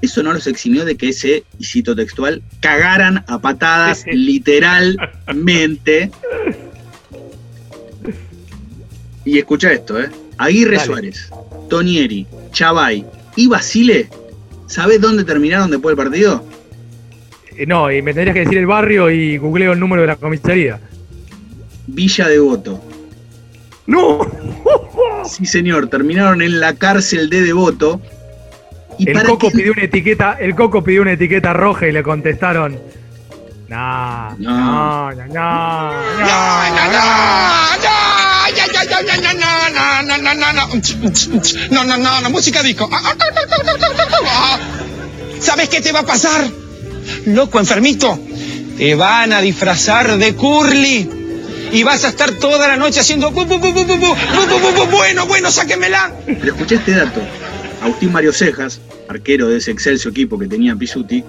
Eso 0.00 0.22
no 0.22 0.32
los 0.32 0.46
eximió 0.46 0.84
de 0.84 0.96
que 0.96 1.08
ese, 1.08 1.42
y 1.58 1.64
cito 1.64 1.96
textual, 1.96 2.40
cagaran 2.60 3.24
a 3.26 3.40
patadas 3.40 4.04
literalmente. 4.12 6.12
Y 9.24 9.38
escucha 9.38 9.72
esto, 9.72 10.00
¿eh? 10.00 10.08
Aguirre 10.36 10.76
Dale. 10.76 10.86
Suárez, 10.86 11.30
Tonieri, 11.68 12.28
Chavay 12.52 13.04
y 13.34 13.48
Basile, 13.48 14.08
¿sabés 14.68 15.00
dónde 15.00 15.24
terminaron 15.24 15.70
después 15.70 15.96
del 15.96 16.04
partido? 16.04 16.44
Eh, 17.56 17.66
no, 17.66 17.90
y 17.90 18.00
me 18.02 18.14
tendrías 18.14 18.34
que 18.34 18.40
decir 18.44 18.58
el 18.58 18.66
barrio 18.66 19.10
y 19.10 19.36
googleo 19.36 19.72
el 19.72 19.80
número 19.80 20.02
de 20.02 20.08
la 20.08 20.16
comisaría. 20.16 20.78
Villa 21.88 22.28
Devoto. 22.28 22.80
¡No! 23.86 24.20
Sí, 25.24 25.44
señor, 25.46 25.88
terminaron 25.88 26.40
en 26.42 26.60
la 26.60 26.74
cárcel 26.74 27.28
de 27.30 27.42
Devoto. 27.42 28.00
Y 28.98 29.08
El 29.08 29.14
para 29.14 29.28
Coco 29.28 29.50
que- 29.50 29.56
pidió 29.58 29.72
una 29.72 29.82
etiqueta, 29.84 30.36
el 30.40 30.54
Coco 30.54 30.84
pidió 30.84 31.02
una 31.02 31.12
etiqueta 31.12 31.52
roja 31.52 31.86
y 31.88 31.92
le 31.92 32.02
contestaron. 32.02 32.78
No, 33.68 34.36
no, 34.38 35.10
no, 35.10 35.12
no, 35.12 35.26
no, 35.26 35.92
No, 39.68 40.02
no, 40.02 40.18
no, 40.18 40.34
no, 40.34 40.52
no. 40.52 40.68
No, 41.70 41.84
no, 41.84 41.96
no, 41.98 42.20
no, 42.22 42.30
música 42.30 42.62
disco. 42.62 42.88
Ah, 42.90 43.00
ah, 43.04 43.14
ah, 43.18 43.24
ah, 43.36 43.40
ah, 43.50 43.62
ah, 43.80 44.06
ah. 44.10 44.17
¿Sabes 45.40 45.68
qué 45.68 45.80
te 45.80 45.92
va 45.92 46.00
a 46.00 46.06
pasar? 46.06 46.48
Loco, 47.26 47.58
enfermito. 47.58 48.18
Te 48.76 48.94
van 48.94 49.32
a 49.32 49.40
disfrazar 49.40 50.18
de 50.18 50.34
curly. 50.34 51.10
Y 51.72 51.82
vas 51.82 52.04
a 52.04 52.08
estar 52.08 52.32
toda 52.32 52.66
la 52.68 52.76
noche 52.76 53.00
haciendo... 53.00 53.30
Bueno, 54.90 55.26
bueno, 55.26 55.50
sáquenmela. 55.50 56.14
Pero 56.26 56.54
escuché 56.54 56.76
este 56.76 56.92
dato. 56.92 57.20
Agustín 57.82 58.12
Mario 58.12 58.32
Cejas, 58.32 58.80
arquero 59.08 59.48
de 59.48 59.58
ese 59.58 59.70
excelso 59.70 60.08
equipo 60.08 60.38
que 60.38 60.46
tenía 60.46 60.74
Pisuti, 60.74 61.24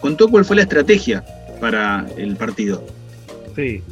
contó 0.00 0.28
cuál 0.28 0.44
fue 0.44 0.56
la 0.56 0.62
estrategia 0.62 1.24
para 1.60 2.06
el 2.16 2.36
partido. 2.36 2.86
Sí. 3.54 3.82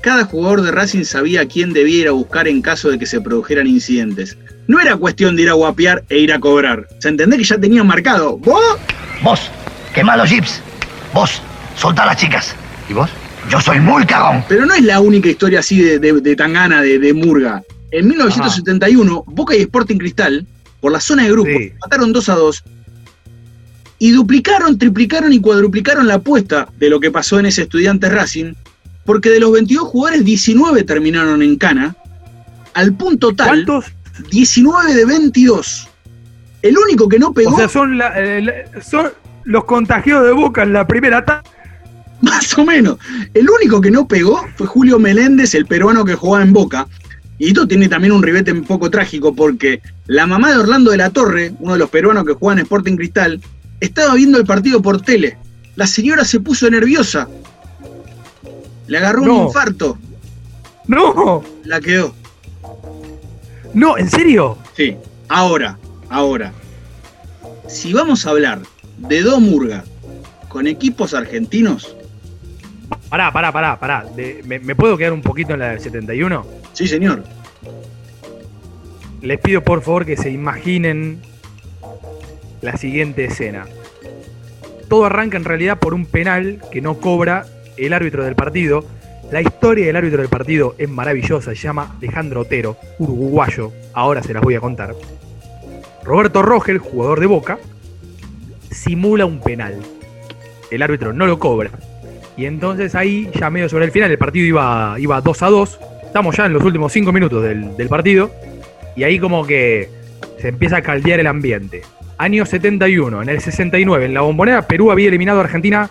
Cada 0.00 0.24
jugador 0.24 0.62
de 0.62 0.70
Racing 0.70 1.04
sabía 1.04 1.42
a 1.42 1.46
quién 1.46 1.72
debiera 1.72 2.12
buscar 2.12 2.48
en 2.48 2.62
caso 2.62 2.88
de 2.88 2.98
que 2.98 3.06
se 3.06 3.20
produjeran 3.20 3.66
incidentes. 3.66 4.36
No 4.68 4.80
era 4.80 4.96
cuestión 4.96 5.34
de 5.34 5.42
ir 5.42 5.50
a 5.50 5.54
guapear 5.54 6.04
e 6.08 6.18
ir 6.18 6.32
a 6.32 6.38
cobrar. 6.38 6.86
¿Se 7.00 7.08
entendé 7.08 7.36
que 7.36 7.42
ya 7.44 7.58
tenían 7.58 7.86
marcado? 7.86 8.38
¿Vos? 8.38 8.62
Vos, 9.22 9.50
quemá 9.94 10.16
los 10.16 10.28
jeeps. 10.30 10.60
Vos, 11.12 11.42
soltá 11.76 12.04
a 12.04 12.06
las 12.06 12.16
chicas. 12.18 12.54
¿Y 12.88 12.92
vos? 12.92 13.10
Yo 13.50 13.60
soy 13.60 13.80
muy 13.80 14.04
cagón. 14.06 14.44
Pero 14.48 14.66
no 14.66 14.74
es 14.74 14.82
la 14.84 15.00
única 15.00 15.28
historia 15.28 15.58
así 15.60 15.80
de, 15.82 15.98
de- 15.98 16.20
de 16.20 16.36
Tangana, 16.36 16.80
de, 16.82 16.98
de 17.00 17.12
Murga. 17.14 17.62
En 17.90 18.06
1971, 18.08 19.24
Boca 19.26 19.56
y 19.56 19.62
Sporting 19.62 19.96
Cristal, 19.96 20.46
por 20.80 20.92
la 20.92 21.00
zona 21.00 21.24
de 21.24 21.30
grupos, 21.32 21.52
mataron 21.80 22.12
2 22.12 22.28
a 22.28 22.34
2 22.34 22.64
y 23.98 24.10
duplicaron, 24.12 24.78
triplicaron 24.78 25.32
y 25.32 25.40
cuadruplicaron 25.40 26.06
la 26.06 26.14
apuesta 26.14 26.68
de 26.78 26.90
lo 26.90 27.00
que 27.00 27.10
pasó 27.10 27.38
en 27.40 27.46
ese 27.46 27.62
estudiante 27.62 28.08
Racing, 28.08 28.52
porque 29.04 29.30
de 29.30 29.40
los 29.40 29.50
22 29.52 29.88
jugadores, 29.88 30.24
19 30.24 30.84
terminaron 30.84 31.42
en 31.42 31.56
Cana, 31.56 31.96
al 32.74 32.92
punto 32.94 33.32
tal. 33.34 33.64
¿Cuántos? 33.64 33.86
19 34.30 34.94
de 34.94 35.04
22. 35.04 35.88
El 36.62 36.76
único 36.78 37.08
que 37.08 37.18
no 37.18 37.32
pegó. 37.32 37.54
O 37.54 37.56
sea, 37.56 37.68
son, 37.68 37.98
la- 37.98 38.18
eh, 38.18 38.42
la- 38.42 38.82
son 38.82 39.10
los 39.44 39.64
contagiados 39.64 40.26
de 40.26 40.32
Boca 40.32 40.62
en 40.62 40.72
la 40.72 40.86
primera 40.86 41.18
etapa. 41.18 41.42
Más 42.20 42.56
o 42.58 42.64
menos. 42.64 42.98
El 43.34 43.48
único 43.48 43.80
que 43.80 43.90
no 43.90 44.08
pegó 44.08 44.44
fue 44.56 44.66
Julio 44.66 44.98
Meléndez, 44.98 45.54
el 45.54 45.66
peruano 45.66 46.04
que 46.04 46.14
jugaba 46.14 46.44
en 46.44 46.52
Boca. 46.52 46.86
Y 47.38 47.48
esto 47.48 47.68
tiene 47.68 47.88
también 47.88 48.12
un 48.12 48.22
ribete 48.22 48.50
un 48.50 48.64
poco 48.64 48.90
trágico 48.90 49.32
porque 49.32 49.80
la 50.08 50.26
mamá 50.26 50.50
de 50.50 50.58
Orlando 50.58 50.90
de 50.90 50.96
la 50.96 51.10
Torre, 51.10 51.52
uno 51.60 51.74
de 51.74 51.78
los 51.78 51.88
peruanos 51.90 52.24
que 52.24 52.32
juega 52.32 52.54
en 52.54 52.64
Sporting 52.64 52.96
Cristal, 52.96 53.40
estaba 53.80 54.14
viendo 54.14 54.38
el 54.38 54.44
partido 54.44 54.82
por 54.82 55.00
tele. 55.00 55.38
La 55.76 55.86
señora 55.86 56.24
se 56.24 56.40
puso 56.40 56.68
nerviosa. 56.68 57.28
Le 58.88 58.98
agarró 58.98 59.22
un 59.22 59.28
infarto. 59.46 59.96
No, 60.88 61.44
La 61.64 61.80
quedó. 61.80 62.14
No, 63.74 63.96
¿en 63.98 64.08
serio? 64.10 64.58
Sí. 64.76 64.96
Ahora, 65.28 65.78
ahora. 66.08 66.52
Si 67.68 67.92
vamos 67.92 68.26
a 68.26 68.30
hablar 68.30 68.60
de 68.96 69.22
dos 69.22 69.40
Murga 69.40 69.84
con 70.48 70.66
equipos 70.66 71.14
argentinos, 71.14 71.94
Pará, 73.10 73.30
pará, 73.32 73.52
pará, 73.52 73.78
pará. 73.78 74.04
De- 74.16 74.42
¿me, 74.46 74.58
me 74.58 74.74
puedo 74.74 74.96
quedar 74.96 75.12
un 75.12 75.20
poquito 75.22 75.52
en 75.54 75.60
la 75.60 75.68
del 75.70 75.80
71? 75.80 76.46
sí 76.72 76.86
señor. 76.88 77.22
Les 79.22 79.38
pido 79.40 79.62
por 79.62 79.82
favor 79.82 80.06
que 80.06 80.16
se 80.16 80.30
imaginen 80.30 81.20
la 82.62 82.76
siguiente 82.76 83.24
escena. 83.24 83.66
Todo 84.88 85.04
arranca 85.06 85.36
en 85.36 85.44
realidad 85.44 85.78
por 85.78 85.92
un 85.92 86.06
penal 86.06 86.62
que 86.70 86.80
no 86.80 86.98
cobra 86.98 87.46
el 87.76 87.92
árbitro 87.92 88.24
del 88.24 88.34
partido. 88.34 88.84
La 89.30 89.42
historia 89.42 89.86
del 89.86 89.96
árbitro 89.96 90.22
del 90.22 90.30
partido 90.30 90.74
es 90.78 90.88
maravillosa, 90.88 91.54
se 91.54 91.56
llama 91.56 91.96
Alejandro 91.98 92.40
Otero, 92.40 92.78
uruguayo, 92.98 93.72
ahora 93.92 94.22
se 94.22 94.32
las 94.32 94.42
voy 94.42 94.54
a 94.54 94.60
contar. 94.60 94.94
Roberto 96.02 96.40
Rogel, 96.40 96.78
jugador 96.78 97.20
de 97.20 97.26
Boca, 97.26 97.58
simula 98.70 99.26
un 99.26 99.40
penal. 99.40 99.76
El 100.70 100.80
árbitro 100.80 101.12
no 101.12 101.26
lo 101.26 101.38
cobra. 101.38 101.70
Y 102.38 102.46
entonces 102.46 102.94
ahí, 102.94 103.30
ya 103.38 103.50
medio 103.50 103.68
sobre 103.68 103.84
el 103.84 103.90
final, 103.90 104.10
el 104.10 104.16
partido 104.16 104.46
iba, 104.46 104.94
iba 104.98 105.20
2 105.20 105.42
a 105.42 105.50
2. 105.50 105.80
estamos 106.06 106.34
ya 106.34 106.46
en 106.46 106.54
los 106.54 106.64
últimos 106.64 106.90
cinco 106.90 107.12
minutos 107.12 107.42
del, 107.42 107.76
del 107.76 107.88
partido 107.88 108.30
y 108.96 109.02
ahí 109.02 109.18
como 109.18 109.46
que 109.46 109.90
se 110.38 110.48
empieza 110.48 110.78
a 110.78 110.82
caldear 110.82 111.20
el 111.20 111.26
ambiente. 111.26 111.82
Año 112.16 112.46
71, 112.46 113.22
en 113.22 113.28
el 113.28 113.40
69, 113.40 114.06
en 114.06 114.14
la 114.14 114.22
bombonera, 114.22 114.66
Perú 114.66 114.90
había 114.90 115.08
eliminado 115.08 115.40
a 115.40 115.44
Argentina 115.44 115.90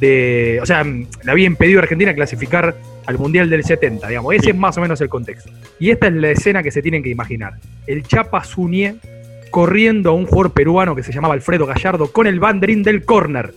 de. 0.00 0.58
O 0.62 0.66
sea, 0.66 0.82
le 0.82 1.30
había 1.30 1.46
impedido 1.46 1.78
a 1.78 1.82
Argentina 1.82 2.14
clasificar 2.14 2.74
al 3.06 3.18
Mundial 3.18 3.48
del 3.50 3.64
70, 3.64 4.08
digamos. 4.08 4.34
Ese 4.34 4.50
es 4.50 4.56
más 4.56 4.76
o 4.78 4.80
menos 4.80 5.00
el 5.00 5.08
contexto. 5.08 5.50
Y 5.78 5.90
esta 5.90 6.08
es 6.08 6.14
la 6.14 6.30
escena 6.30 6.62
que 6.62 6.70
se 6.70 6.82
tienen 6.82 7.02
que 7.02 7.10
imaginar. 7.10 7.54
El 7.86 8.02
Chapa 8.02 8.42
Zunié 8.44 8.96
corriendo 9.50 10.10
a 10.10 10.12
un 10.12 10.26
jugador 10.26 10.52
peruano 10.52 10.94
que 10.94 11.02
se 11.02 11.12
llamaba 11.12 11.34
Alfredo 11.34 11.66
Gallardo 11.66 12.12
con 12.12 12.26
el 12.26 12.40
banderín 12.40 12.82
del 12.82 13.04
córner. 13.04 13.54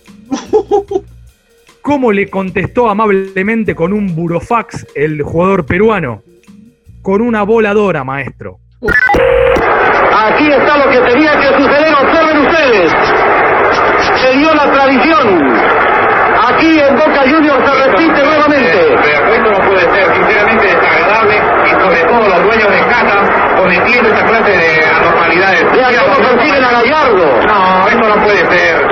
¿Cómo 1.82 2.12
le 2.12 2.28
contestó 2.28 2.88
amablemente 2.88 3.74
con 3.74 3.92
un 3.92 4.14
burofax 4.14 4.86
el 4.94 5.22
jugador 5.22 5.66
peruano? 5.66 6.22
Con 7.02 7.20
una 7.20 7.42
voladora, 7.42 8.04
maestro. 8.04 8.58
Aquí 8.80 10.48
está 10.50 10.78
lo 10.78 10.90
que 10.90 11.12
tenía 11.12 11.38
que 11.38 11.46
suceder, 11.48 11.94
observen 11.94 12.38
ustedes. 12.38 12.92
Se 14.20 14.38
dio 14.38 14.54
la 14.54 14.72
tradición. 14.72 16.03
Aquí 16.42 16.80
en 16.80 16.96
Boca 16.96 17.22
Juniors 17.30 17.64
se 17.64 17.86
repite 17.86 18.22
nuevamente. 18.22 18.94
Esto 19.34 19.50
no 19.50 19.58
puede 19.68 19.80
ser, 19.80 20.14
sinceramente 20.14 20.66
desagradable 20.66 21.42
y 21.64 21.70
sobre 21.70 22.00
todo 22.02 22.28
los 22.28 22.42
dueños 22.44 22.70
de 22.70 22.80
casa 22.88 23.54
cometiendo 23.56 24.08
esta 24.10 24.26
clase 24.26 24.50
de 24.50 24.84
anormalidades. 24.84 25.72
Vean 25.72 25.94
cómo 25.96 26.28
consiguen 26.28 26.64
a 26.64 26.70
Gallardo. 26.72 27.40
No, 27.46 27.88
esto 27.88 28.08
no 28.08 28.24
puede 28.24 28.46
ser. 28.46 28.84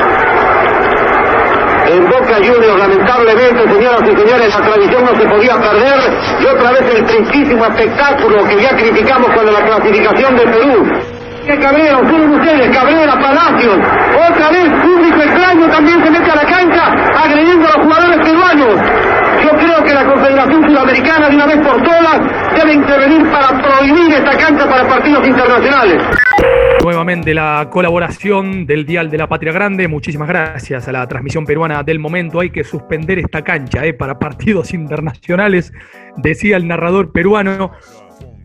En 1.88 2.08
Boca 2.08 2.36
Juniors, 2.36 2.78
lamentablemente, 2.78 3.68
señoras 3.68 4.02
y 4.02 4.16
señores, 4.16 4.54
la 4.54 4.64
tradición 4.64 5.04
no 5.04 5.14
se 5.14 5.28
podía 5.28 5.54
perder. 5.56 6.00
Y 6.40 6.46
otra 6.46 6.72
vez 6.72 6.94
el 6.94 7.04
tristísimo 7.04 7.66
espectáculo 7.66 8.44
que 8.44 8.62
ya 8.62 8.70
criticamos 8.70 9.28
cuando 9.34 9.52
la 9.52 9.62
clasificación 9.62 10.36
de 10.36 10.46
Perú. 10.46 11.21
¡Qué 11.46 11.58
Cabrera! 11.58 11.98
Observen 11.98 12.30
ustedes, 12.30 12.76
Cabrera, 12.76 13.14
Palacios. 13.18 13.78
Otra 14.30 14.50
vez, 14.50 14.70
público 14.80 15.22
extraño 15.22 15.68
también 15.68 16.04
se 16.04 16.10
mete 16.10 16.30
a 16.30 16.36
la 16.36 16.44
cancha 16.44 16.92
agrediendo 17.24 17.66
a 17.66 17.76
los 17.76 17.86
jugadores 17.86 18.18
peruanos. 18.18 18.80
Yo 19.42 19.50
creo 19.58 19.84
que 19.84 19.92
la 19.92 20.04
Confederación 20.06 20.62
Sudamericana, 20.68 21.28
de 21.28 21.34
una 21.34 21.46
vez 21.46 21.58
por 21.58 21.82
todas, 21.82 22.20
debe 22.56 22.74
intervenir 22.74 23.28
para 23.30 23.60
prohibir 23.60 24.14
esta 24.14 24.36
cancha 24.36 24.68
para 24.68 24.86
partidos 24.86 25.26
internacionales. 25.26 26.02
Nuevamente 26.84 27.34
la 27.34 27.68
colaboración 27.70 28.64
del 28.66 28.86
Dial 28.86 29.10
de 29.10 29.18
la 29.18 29.28
Patria 29.28 29.52
Grande. 29.52 29.88
Muchísimas 29.88 30.28
gracias 30.28 30.86
a 30.86 30.92
la 30.92 31.06
transmisión 31.08 31.44
peruana 31.44 31.82
del 31.82 31.98
momento. 31.98 32.38
Hay 32.38 32.50
que 32.50 32.62
suspender 32.62 33.18
esta 33.18 33.42
cancha 33.42 33.84
eh, 33.84 33.94
para 33.94 34.18
partidos 34.18 34.72
internacionales, 34.74 35.72
decía 36.16 36.56
el 36.56 36.68
narrador 36.68 37.10
peruano. 37.12 37.72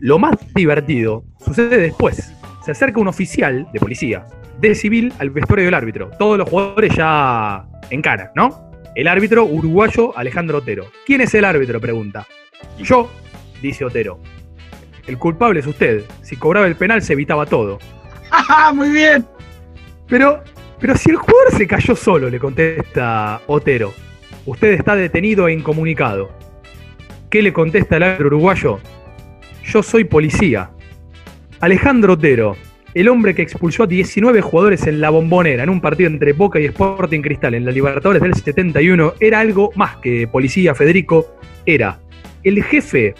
Lo 0.00 0.18
más 0.18 0.36
divertido 0.54 1.24
sucede 1.38 1.78
después. 1.78 2.37
Se 2.68 2.72
acerca 2.72 3.00
un 3.00 3.08
oficial 3.08 3.66
de 3.72 3.80
policía, 3.80 4.26
de 4.60 4.74
civil, 4.74 5.10
al 5.18 5.30
vestuario 5.30 5.64
del 5.64 5.72
árbitro. 5.72 6.10
Todos 6.18 6.36
los 6.36 6.50
jugadores 6.50 6.94
ya 6.94 7.64
en 7.88 8.02
cara, 8.02 8.30
¿no? 8.34 8.70
El 8.94 9.08
árbitro 9.08 9.46
uruguayo 9.46 10.12
Alejandro 10.18 10.58
Otero. 10.58 10.84
¿Quién 11.06 11.22
es 11.22 11.32
el 11.32 11.46
árbitro? 11.46 11.80
Pregunta. 11.80 12.26
Yo, 12.78 13.10
dice 13.62 13.86
Otero. 13.86 14.20
El 15.06 15.16
culpable 15.16 15.60
es 15.60 15.66
usted. 15.66 16.04
Si 16.20 16.36
cobraba 16.36 16.66
el 16.66 16.76
penal 16.76 17.00
se 17.00 17.14
evitaba 17.14 17.46
todo. 17.46 17.78
Muy 18.74 18.90
bien. 18.90 19.24
Pero, 20.06 20.44
pero 20.78 20.94
si 20.94 21.08
el 21.08 21.16
jugador 21.16 21.52
se 21.56 21.66
cayó 21.66 21.96
solo, 21.96 22.28
le 22.28 22.38
contesta 22.38 23.40
Otero. 23.46 23.94
Usted 24.44 24.72
está 24.72 24.94
detenido 24.94 25.48
e 25.48 25.54
incomunicado. 25.54 26.28
¿Qué 27.30 27.40
le 27.40 27.50
contesta 27.50 27.96
el 27.96 28.02
árbitro 28.02 28.26
uruguayo? 28.26 28.78
Yo 29.64 29.82
soy 29.82 30.04
policía. 30.04 30.70
Alejandro 31.60 32.12
Otero, 32.12 32.56
el 32.94 33.08
hombre 33.08 33.34
que 33.34 33.42
expulsó 33.42 33.82
a 33.82 33.86
19 33.86 34.40
jugadores 34.40 34.86
en 34.86 35.00
la 35.00 35.10
bombonera 35.10 35.64
en 35.64 35.70
un 35.70 35.80
partido 35.80 36.08
entre 36.08 36.32
Boca 36.32 36.60
y 36.60 36.66
Sporting 36.66 37.20
Cristal 37.20 37.54
en 37.54 37.64
la 37.64 37.72
Libertadores 37.72 38.22
del 38.22 38.34
71, 38.34 39.14
era 39.18 39.40
algo 39.40 39.72
más 39.74 39.96
que 39.96 40.28
policía, 40.28 40.74
Federico. 40.74 41.36
Era 41.66 41.98
el 42.44 42.62
jefe 42.62 43.14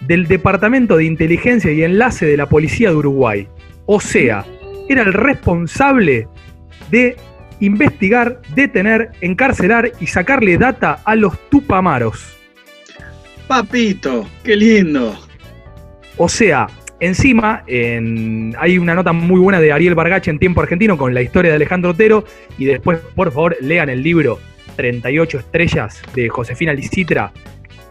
del 0.00 0.26
Departamento 0.26 0.96
de 0.96 1.04
Inteligencia 1.04 1.72
y 1.72 1.82
Enlace 1.82 2.26
de 2.26 2.36
la 2.36 2.46
Policía 2.46 2.90
de 2.90 2.96
Uruguay. 2.96 3.48
O 3.86 4.00
sea, 4.00 4.44
era 4.88 5.02
el 5.02 5.12
responsable 5.12 6.28
de 6.90 7.16
investigar, 7.60 8.40
detener, 8.54 9.12
encarcelar 9.20 9.92
y 9.98 10.06
sacarle 10.06 10.58
data 10.58 11.00
a 11.04 11.14
los 11.16 11.38
tupamaros. 11.48 12.36
Papito, 13.46 14.28
qué 14.44 14.56
lindo. 14.56 15.18
O 16.18 16.28
sea, 16.28 16.66
encima 17.00 17.62
en- 17.66 18.54
hay 18.58 18.78
una 18.78 18.94
nota 18.94 19.12
muy 19.12 19.40
buena 19.40 19.60
de 19.60 19.72
Ariel 19.72 19.94
Bargache 19.94 20.30
en 20.30 20.38
Tiempo 20.38 20.60
Argentino 20.60 20.96
con 20.96 21.14
la 21.14 21.22
historia 21.22 21.50
de 21.50 21.56
Alejandro 21.56 21.90
Otero 21.90 22.24
y 22.58 22.64
después, 22.64 22.98
por 23.14 23.30
favor, 23.32 23.56
lean 23.60 23.88
el 23.88 24.02
libro 24.02 24.38
38 24.76 25.38
estrellas 25.38 26.02
de 26.14 26.28
Josefina 26.28 26.72
Licitra, 26.72 27.32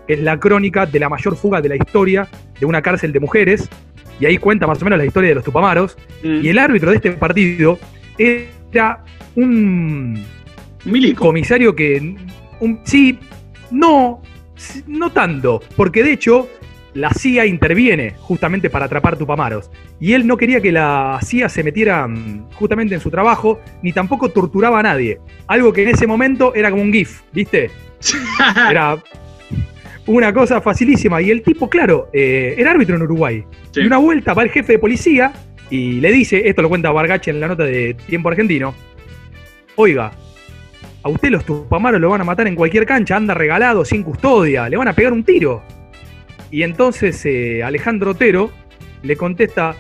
que 0.08 0.14
es 0.14 0.20
la 0.22 0.40
crónica 0.40 0.86
de 0.86 1.00
la 1.00 1.10
mayor 1.10 1.36
fuga 1.36 1.62
de 1.62 1.70
la 1.70 1.76
historia 1.76 2.28
de 2.60 2.66
una 2.66 2.82
cárcel 2.82 3.12
de 3.12 3.20
mujeres 3.20 3.70
y 4.20 4.26
ahí 4.26 4.38
cuenta 4.38 4.66
más 4.68 4.82
o 4.82 4.86
menos 4.86 4.98
la 5.00 5.06
historia 5.06 5.30
de 5.30 5.36
los 5.36 5.44
tupamaros 5.44 5.98
y 6.24 6.48
el 6.50 6.58
árbitro 6.58 6.90
de 6.90 6.96
este 6.98 7.12
partido 7.12 7.78
era 8.18 9.04
un 9.36 10.24
comisario 11.16 11.76
que 11.76 12.16
un- 12.60 12.80
sí, 12.84 13.20
no, 13.70 14.22
no 14.88 15.12
tanto, 15.12 15.62
porque 15.76 16.04
de 16.04 16.14
hecho 16.14 16.50
la 16.98 17.12
CIA 17.12 17.46
interviene 17.46 18.16
justamente 18.18 18.70
para 18.70 18.86
atrapar 18.86 19.18
tupamaros. 19.18 19.70
Y 20.00 20.14
él 20.14 20.26
no 20.26 20.36
quería 20.36 20.60
que 20.62 20.72
la 20.72 21.20
CIA 21.24 21.48
se 21.48 21.64
metiera 21.64 22.08
mm, 22.08 22.52
justamente 22.54 22.96
en 22.96 23.02
su 23.02 23.12
trabajo, 23.12 23.60
ni 23.84 23.94
tampoco 23.94 24.30
torturaba 24.30 24.80
a 24.80 24.84
nadie. 24.84 25.20
Algo 25.48 25.72
que 25.72 25.84
en 25.84 25.90
ese 25.90 26.08
momento 26.08 26.56
era 26.56 26.72
como 26.72 26.82
un 26.82 26.92
GIF, 26.92 27.22
¿viste? 27.32 27.70
Era 28.70 28.98
una 30.08 30.34
cosa 30.34 30.60
facilísima. 30.60 31.22
Y 31.22 31.30
el 31.30 31.44
tipo, 31.44 31.70
claro, 31.70 32.10
eh, 32.14 32.56
era 32.58 32.72
árbitro 32.72 32.96
en 32.96 33.04
Uruguay. 33.04 33.44
Y 33.76 33.86
una 33.86 33.98
vuelta 33.98 34.34
va 34.34 34.44
el 34.44 34.50
jefe 34.50 34.74
de 34.74 34.80
policía 34.80 35.34
y 35.70 36.00
le 36.00 36.12
dice, 36.12 36.48
esto 36.48 36.62
lo 36.62 36.70
cuenta 36.70 36.92
Bargache 36.92 37.32
en 37.32 37.40
la 37.40 37.48
nota 37.48 37.64
de 37.64 37.94
Tiempo 38.08 38.30
Argentino, 38.30 38.74
oiga, 39.76 40.12
a 41.04 41.10
usted 41.10 41.30
los 41.30 41.46
tupamaros 41.46 42.00
lo 42.00 42.10
van 42.10 42.22
a 42.22 42.24
matar 42.24 42.48
en 42.48 42.56
cualquier 42.56 42.86
cancha, 42.86 43.16
anda 43.16 43.34
regalado, 43.34 43.84
sin 43.86 44.04
custodia, 44.04 44.70
le 44.70 44.78
van 44.78 44.88
a 44.88 44.94
pegar 44.94 45.14
un 45.14 45.24
tiro. 45.24 45.64
Y 46.52 46.64
entonces 46.64 47.26
eh, 47.26 47.64
Alejandro 47.64 48.12
Otero 48.12 48.52
le 49.04 49.16
contesta, 49.16 49.76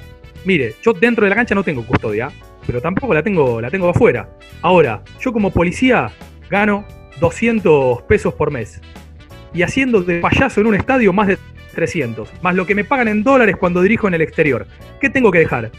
mire, 0.45 0.75
yo 0.83 0.93
dentro 0.93 1.23
de 1.23 1.29
la 1.29 1.35
cancha 1.35 1.55
no 1.55 1.63
tengo 1.63 1.85
custodia, 1.85 2.29
pero 2.65 2.81
tampoco 2.81 3.13
la 3.13 3.23
tengo, 3.23 3.61
la 3.61 3.69
tengo 3.71 3.89
afuera. 3.89 4.29
Ahora, 4.61 5.01
yo 5.19 5.31
como 5.31 5.51
policía 5.51 6.11
gano 6.49 6.85
200 7.19 8.03
pesos 8.03 8.33
por 8.33 8.51
mes. 8.51 8.81
Y 9.53 9.61
haciendo 9.61 10.01
de 10.01 10.19
payaso 10.19 10.61
en 10.61 10.67
un 10.67 10.75
estadio 10.75 11.13
más 11.13 11.27
de 11.27 11.37
300, 11.73 12.29
más 12.41 12.55
lo 12.55 12.65
que 12.65 12.75
me 12.75 12.83
pagan 12.83 13.07
en 13.07 13.23
dólares 13.23 13.55
cuando 13.57 13.81
dirijo 13.81 14.07
en 14.07 14.15
el 14.15 14.21
exterior. 14.21 14.67
¿Qué 14.99 15.09
tengo 15.09 15.31
que 15.31 15.39
dejar? 15.39 15.71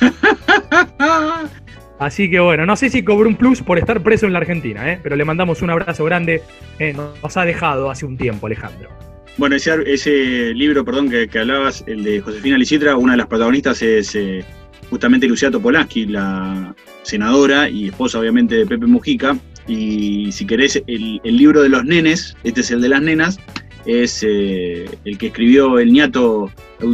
Así 1.98 2.30
que 2.30 2.40
bueno, 2.40 2.64
no 2.64 2.76
sé 2.76 2.88
si 2.88 3.02
cobró 3.02 3.28
un 3.28 3.36
plus 3.36 3.60
por 3.62 3.76
estar 3.78 4.00
preso 4.02 4.26
en 4.26 4.32
la 4.32 4.38
Argentina, 4.38 4.90
¿eh? 4.90 4.98
pero 5.02 5.16
le 5.16 5.24
mandamos 5.24 5.60
un 5.60 5.68
abrazo 5.68 6.04
grande. 6.04 6.42
eh, 6.78 6.94
nos 6.94 7.36
ha 7.36 7.44
dejado 7.44 7.90
hace 7.90 8.06
un 8.06 8.16
tiempo, 8.16 8.46
Alejandro. 8.46 8.88
Bueno, 9.36 9.56
ese, 9.56 9.72
ese 9.86 10.52
libro, 10.54 10.84
perdón, 10.84 11.08
que, 11.08 11.28
que 11.28 11.38
hablabas, 11.38 11.82
el 11.86 12.04
de 12.04 12.20
Josefina 12.20 12.58
Licitra, 12.58 12.96
una 12.96 13.12
de 13.12 13.18
las 13.18 13.26
protagonistas 13.26 13.80
es 13.82 14.14
eh, 14.14 14.44
justamente 14.90 15.26
Lucia 15.26 15.50
Topolansky, 15.50 16.06
la 16.06 16.74
senadora 17.02 17.68
y 17.68 17.88
esposa 17.88 18.18
obviamente 18.18 18.56
de 18.56 18.66
Pepe 18.66 18.86
Mujica. 18.86 19.38
Y 19.66 20.32
si 20.32 20.46
querés, 20.46 20.82
el, 20.86 21.20
el 21.22 21.36
libro 21.36 21.62
de 21.62 21.68
los 21.68 21.84
nenes, 21.84 22.36
este 22.44 22.60
es 22.60 22.70
el 22.70 22.80
de 22.80 22.88
las 22.88 23.02
nenas, 23.02 23.38
es 23.86 24.24
eh, 24.26 24.86
el 25.04 25.18
que 25.18 25.28
escribió 25.28 25.78
el 25.78 25.92
ñato 25.92 26.50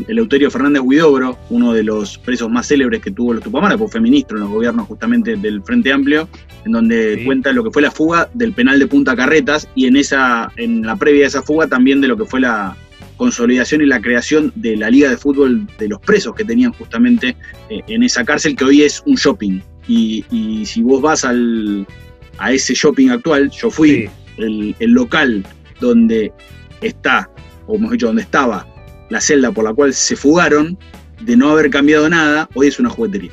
Eleuterio 0.08 0.50
Fernández 0.50 0.82
Huidobro, 0.84 1.38
uno 1.50 1.72
de 1.72 1.84
los 1.84 2.18
presos 2.18 2.50
más 2.50 2.68
célebres 2.68 3.00
que 3.00 3.10
tuvo 3.10 3.34
los 3.34 3.42
Tupamaros, 3.42 3.80
fue 3.90 4.00
ministro 4.00 4.36
en 4.36 4.44
los 4.44 4.52
gobiernos 4.52 4.86
justamente 4.86 5.36
del 5.36 5.62
Frente 5.62 5.92
Amplio, 5.92 6.28
en 6.64 6.72
donde 6.72 7.22
cuenta 7.24 7.52
lo 7.52 7.62
que 7.64 7.70
fue 7.70 7.82
la 7.82 7.90
fuga 7.90 8.28
del 8.34 8.52
penal 8.52 8.78
de 8.78 8.86
Punta 8.86 9.14
Carretas 9.14 9.68
y 9.74 9.86
en 9.86 9.96
esa, 9.96 10.50
en 10.56 10.82
la 10.82 10.96
previa 10.96 11.22
de 11.22 11.28
esa 11.28 11.42
fuga 11.42 11.66
también 11.68 12.00
de 12.00 12.08
lo 12.08 12.16
que 12.16 12.24
fue 12.24 12.40
la 12.40 12.76
consolidación 13.16 13.80
y 13.80 13.86
la 13.86 14.00
creación 14.00 14.52
de 14.56 14.76
la 14.76 14.90
liga 14.90 15.08
de 15.08 15.16
fútbol 15.16 15.66
de 15.78 15.88
los 15.88 16.00
presos 16.00 16.34
que 16.34 16.44
tenían 16.44 16.72
justamente 16.72 17.36
eh, 17.70 17.80
en 17.86 18.02
esa 18.02 18.24
cárcel 18.24 18.56
que 18.56 18.64
hoy 18.64 18.82
es 18.82 19.02
un 19.06 19.14
shopping. 19.14 19.60
Y, 19.88 20.24
y 20.30 20.66
si 20.66 20.82
vos 20.82 21.00
vas 21.00 21.24
al, 21.24 21.86
a 22.38 22.52
ese 22.52 22.74
shopping 22.74 23.08
actual, 23.10 23.50
yo 23.50 23.70
fui, 23.70 24.08
el, 24.36 24.74
el 24.80 24.90
local 24.90 25.44
donde 25.80 26.32
está, 26.80 27.30
o 27.66 27.76
hemos 27.76 27.90
dicho, 27.90 28.06
donde 28.06 28.22
estaba 28.22 28.66
la 29.08 29.20
celda 29.20 29.52
por 29.52 29.64
la 29.64 29.72
cual 29.72 29.94
se 29.94 30.16
fugaron, 30.16 30.78
de 31.20 31.36
no 31.36 31.50
haber 31.50 31.70
cambiado 31.70 32.08
nada, 32.08 32.48
hoy 32.54 32.68
es 32.68 32.78
una 32.78 32.90
juguetería. 32.90 33.30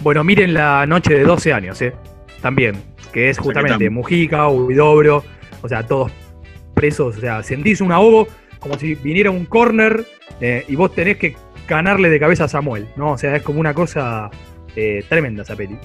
Bueno, 0.00 0.22
miren 0.24 0.54
la 0.54 0.86
noche 0.86 1.14
de 1.14 1.24
12 1.24 1.52
años, 1.52 1.82
¿eh? 1.82 1.92
También, 2.40 2.76
que 3.12 3.30
es 3.30 3.38
justamente. 3.38 3.90
Mujica, 3.90 4.48
Huidobro, 4.48 5.24
o 5.60 5.68
sea, 5.68 5.84
todos 5.84 6.12
presos. 6.74 7.16
O 7.16 7.20
sea, 7.20 7.42
sentís 7.42 7.80
un 7.80 7.90
ahogo 7.90 8.28
como 8.60 8.78
si 8.78 8.94
viniera 8.94 9.30
un 9.30 9.44
corner 9.44 10.04
eh, 10.40 10.64
y 10.68 10.76
vos 10.76 10.94
tenés 10.94 11.16
que 11.16 11.36
ganarle 11.66 12.08
de 12.10 12.20
cabeza 12.20 12.44
a 12.44 12.48
Samuel, 12.48 12.88
¿no? 12.96 13.12
O 13.12 13.18
sea, 13.18 13.36
es 13.36 13.42
como 13.42 13.60
una 13.60 13.74
cosa 13.74 14.30
eh, 14.76 15.04
tremenda 15.08 15.42
esa 15.42 15.56
peli. 15.56 15.76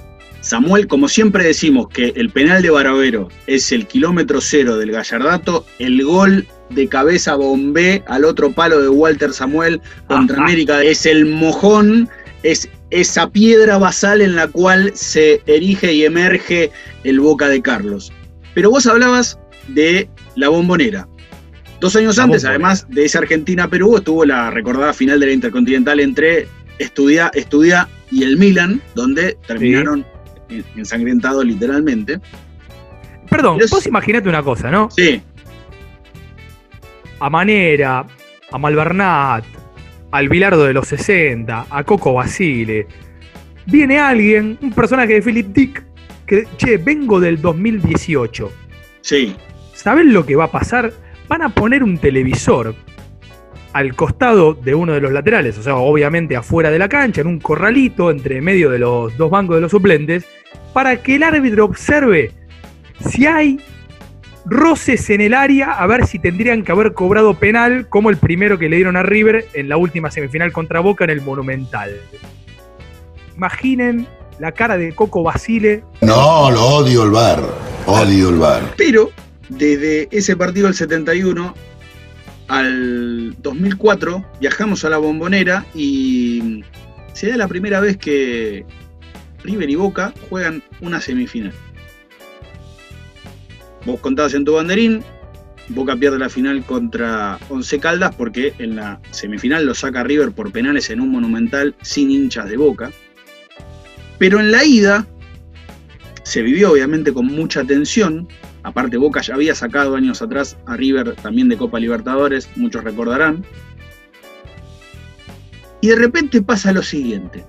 Samuel, 0.43 0.87
como 0.87 1.07
siempre 1.07 1.45
decimos 1.45 1.87
que 1.87 2.11
el 2.17 2.29
penal 2.29 2.61
de 2.61 2.69
Baravero 2.69 3.29
es 3.47 3.71
el 3.71 3.87
kilómetro 3.87 4.41
cero 4.41 4.77
del 4.77 4.91
Gallardato, 4.91 5.65
el 5.79 6.03
gol 6.03 6.45
de 6.69 6.89
cabeza 6.89 7.35
bombé 7.35 8.03
al 8.07 8.25
otro 8.25 8.51
palo 8.51 8.81
de 8.81 8.89
Walter 8.89 9.31
Samuel 9.31 9.79
contra 10.07 10.35
Ajá. 10.35 10.45
América 10.45 10.83
es 10.83 11.05
el 11.05 11.27
mojón, 11.27 12.09
es 12.43 12.67
esa 12.89 13.29
piedra 13.29 13.77
basal 13.77 14.19
en 14.19 14.35
la 14.35 14.49
cual 14.49 14.91
se 14.95 15.41
erige 15.45 15.93
y 15.93 16.03
emerge 16.03 16.71
el 17.05 17.21
Boca 17.21 17.47
de 17.47 17.61
Carlos. 17.61 18.11
Pero 18.53 18.69
vos 18.69 18.85
hablabas 18.85 19.39
de 19.69 20.09
la 20.35 20.49
bombonera. 20.49 21.07
Dos 21.79 21.95
años 21.95 22.17
La 22.17 22.23
antes, 22.23 22.43
Bombonera. 22.43 22.49
además 22.49 22.85
de 22.89 23.05
esa 23.05 23.19
Argentina-Perú, 23.19 23.95
estuvo 23.95 24.25
la 24.25 24.51
recordada 24.51 24.91
final 24.93 25.21
de 25.21 25.27
la 25.27 25.31
Intercontinental 25.31 26.01
entre 26.01 26.49
Estudia, 26.79 27.31
Estudia 27.33 27.87
y 28.11 28.23
el 28.23 28.35
Milan, 28.35 28.81
donde 28.93 29.37
terminaron 29.47 30.05
en- 30.59 30.65
ensangrentados 30.77 31.45
literalmente. 31.45 32.19
Perdón, 33.29 33.59
vos 33.71 33.85
imaginate 33.87 34.29
una 34.29 34.43
cosa, 34.43 34.69
¿no? 34.69 34.89
Sí. 34.91 35.21
A 37.19 37.29
Manera, 37.29 38.05
a 38.51 38.57
Malvernat, 38.57 39.45
al 40.11 40.29
Bilardo 40.29 40.65
de 40.65 40.73
los 40.73 40.87
60, 40.87 41.67
a 41.69 41.83
Coco 41.83 42.13
Basile. 42.13 42.87
Viene 43.65 43.97
alguien, 43.99 44.57
un 44.61 44.71
personaje 44.73 45.13
de 45.13 45.21
Philip 45.21 45.47
Dick, 45.47 45.83
que, 46.27 46.47
che, 46.57 46.77
vengo 46.77 47.19
del 47.19 47.41
2018. 47.41 48.51
Sí. 49.01 49.35
¿Saben 49.73 50.13
lo 50.13 50.25
que 50.25 50.35
va 50.35 50.45
a 50.45 50.51
pasar? 50.51 50.93
Van 51.27 51.41
a 51.41 51.49
poner 51.49 51.83
un 51.83 51.97
televisor 51.97 52.75
al 53.73 53.95
costado 53.95 54.53
de 54.53 54.75
uno 54.75 54.93
de 54.93 55.01
los 55.01 55.11
laterales, 55.11 55.57
o 55.57 55.63
sea, 55.63 55.75
obviamente 55.75 56.35
afuera 56.35 56.69
de 56.69 56.79
la 56.79 56.87
cancha, 56.87 57.21
en 57.21 57.27
un 57.27 57.39
corralito 57.39 58.11
entre 58.11 58.39
medio 58.39 58.69
de 58.69 58.79
los 58.79 59.17
dos 59.17 59.31
bancos 59.31 59.55
de 59.55 59.61
los 59.61 59.71
suplentes, 59.71 60.25
para 60.73 61.01
que 61.01 61.15
el 61.15 61.23
árbitro 61.23 61.65
observe 61.65 62.31
si 63.09 63.25
hay 63.25 63.59
roces 64.45 65.09
en 65.09 65.21
el 65.21 65.33
área, 65.33 65.71
a 65.71 65.87
ver 65.87 66.05
si 66.05 66.19
tendrían 66.19 66.63
que 66.63 66.71
haber 66.71 66.93
cobrado 66.93 67.33
penal, 67.33 67.87
como 67.89 68.09
el 68.09 68.17
primero 68.17 68.59
que 68.59 68.69
le 68.69 68.75
dieron 68.75 68.95
a 68.95 69.03
River 69.03 69.47
en 69.53 69.69
la 69.69 69.77
última 69.77 70.11
semifinal 70.11 70.51
contra 70.51 70.79
Boca 70.79 71.03
en 71.03 71.09
el 71.09 71.21
Monumental. 71.21 71.99
Imaginen 73.35 74.07
la 74.39 74.51
cara 74.51 74.77
de 74.77 74.93
Coco 74.93 75.23
Basile. 75.23 75.83
No, 76.01 76.51
lo 76.51 76.61
odio 76.61 77.03
el 77.03 77.11
bar. 77.11 77.41
Odio 77.85 78.29
el 78.29 78.37
bar. 78.37 78.61
Pero 78.77 79.11
desde 79.49 80.07
ese 80.11 80.35
partido 80.35 80.67
del 80.67 80.75
71 80.75 81.53
al 82.53 83.35
2004 83.41 84.23
viajamos 84.39 84.85
a 84.85 84.89
la 84.91 84.97
bombonera 84.97 85.65
y 85.73 86.63
se 87.13 87.29
da 87.29 87.37
la 87.37 87.47
primera 87.47 87.79
vez 87.79 87.97
que 87.97 88.63
River 89.43 89.71
y 89.71 89.75
Boca 89.75 90.13
juegan 90.29 90.61
una 90.79 91.01
semifinal. 91.01 91.51
Vos 93.87 93.99
contabas 94.01 94.35
en 94.35 94.45
tu 94.45 94.53
banderín, 94.53 95.03
Boca 95.69 95.95
pierde 95.95 96.19
la 96.19 96.29
final 96.29 96.63
contra 96.63 97.39
Once 97.49 97.79
Caldas 97.79 98.13
porque 98.15 98.53
en 98.59 98.75
la 98.75 99.01
semifinal 99.09 99.65
lo 99.65 99.73
saca 99.73 100.03
River 100.03 100.31
por 100.31 100.51
penales 100.51 100.91
en 100.91 101.01
un 101.01 101.09
monumental 101.09 101.73
sin 101.81 102.11
hinchas 102.11 102.47
de 102.47 102.57
Boca. 102.57 102.91
Pero 104.19 104.39
en 104.39 104.51
la 104.51 104.63
ida 104.63 105.07
se 106.21 106.43
vivió 106.43 106.73
obviamente 106.73 107.13
con 107.13 107.25
mucha 107.25 107.63
tensión. 107.63 108.27
Aparte 108.63 108.97
Boca 108.97 109.21
ya 109.21 109.35
había 109.35 109.53
sacado 109.55 109.95
años 109.95 110.21
atrás 110.21 110.57
a 110.65 110.77
River 110.77 111.15
también 111.15 111.49
de 111.49 111.57
Copa 111.57 111.79
Libertadores, 111.79 112.49
muchos 112.55 112.83
recordarán. 112.83 113.45
Y 115.81 115.87
de 115.89 115.95
repente 115.97 116.41
pasa 116.41 116.71
lo 116.71 116.81
siguiente. 116.81 117.45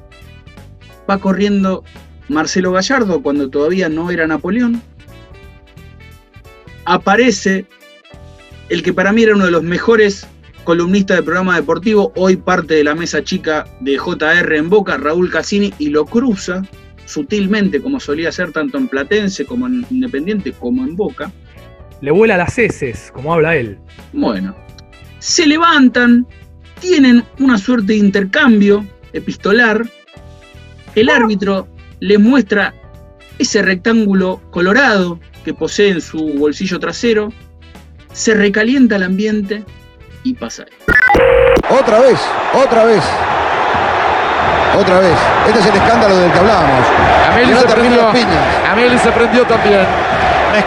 Va 1.08 1.18
corriendo 1.18 1.84
Marcelo 2.28 2.72
Gallardo 2.72 3.22
cuando 3.22 3.48
todavía 3.48 3.88
no 3.88 4.10
era 4.10 4.26
Napoleón. 4.26 4.82
Aparece 6.84 7.66
el 8.68 8.82
que 8.82 8.92
para 8.92 9.12
mí 9.12 9.22
era 9.22 9.34
uno 9.34 9.44
de 9.44 9.52
los 9.52 9.62
mejores 9.62 10.26
columnistas 10.64 11.18
del 11.18 11.24
programa 11.24 11.56
deportivo, 11.56 12.12
hoy 12.16 12.36
parte 12.36 12.74
de 12.74 12.84
la 12.84 12.94
mesa 12.94 13.22
chica 13.22 13.66
de 13.80 13.98
JR 13.98 14.56
en 14.56 14.70
Boca, 14.70 14.96
Raúl 14.96 15.30
Cassini, 15.30 15.72
y 15.78 15.90
lo 15.90 16.06
cruza 16.06 16.62
sutilmente, 17.14 17.80
como 17.80 18.00
solía 18.00 18.30
hacer 18.30 18.50
tanto 18.50 18.76
en 18.76 18.88
Platense 18.88 19.44
como 19.46 19.68
en 19.68 19.86
Independiente, 19.88 20.52
como 20.52 20.82
en 20.82 20.96
Boca. 20.96 21.30
Le 22.00 22.10
vuela 22.10 22.36
las 22.36 22.58
heces, 22.58 23.10
como 23.14 23.32
habla 23.32 23.54
él. 23.54 23.78
Bueno, 24.12 24.54
se 25.20 25.46
levantan, 25.46 26.26
tienen 26.80 27.22
una 27.38 27.56
suerte 27.56 27.92
de 27.92 27.98
intercambio 27.98 28.84
epistolar. 29.12 29.86
El 30.96 31.08
árbitro 31.08 31.68
les 32.00 32.18
muestra 32.18 32.74
ese 33.38 33.62
rectángulo 33.62 34.40
colorado 34.50 35.20
que 35.44 35.54
posee 35.54 35.90
en 35.90 36.00
su 36.00 36.18
bolsillo 36.34 36.80
trasero. 36.80 37.32
Se 38.12 38.34
recalienta 38.34 38.96
el 38.96 39.04
ambiente 39.04 39.64
y 40.24 40.34
pasa. 40.34 40.66
Otra 41.70 42.00
vez, 42.00 42.18
otra 42.54 42.84
vez. 42.84 43.04
Otra 44.78 44.98
vez. 44.98 45.16
Este 45.46 45.60
es 45.60 45.66
el 45.66 45.76
escándalo 45.76 46.16
del 46.16 46.30
que 46.32 46.38
hablábamos. 46.38 46.84
Ameli 47.30 47.54
se 47.54 47.66
prendió. 47.66 48.08
Ameli 48.72 48.98
se 48.98 49.12
prendió 49.12 49.44
también. 49.46 49.86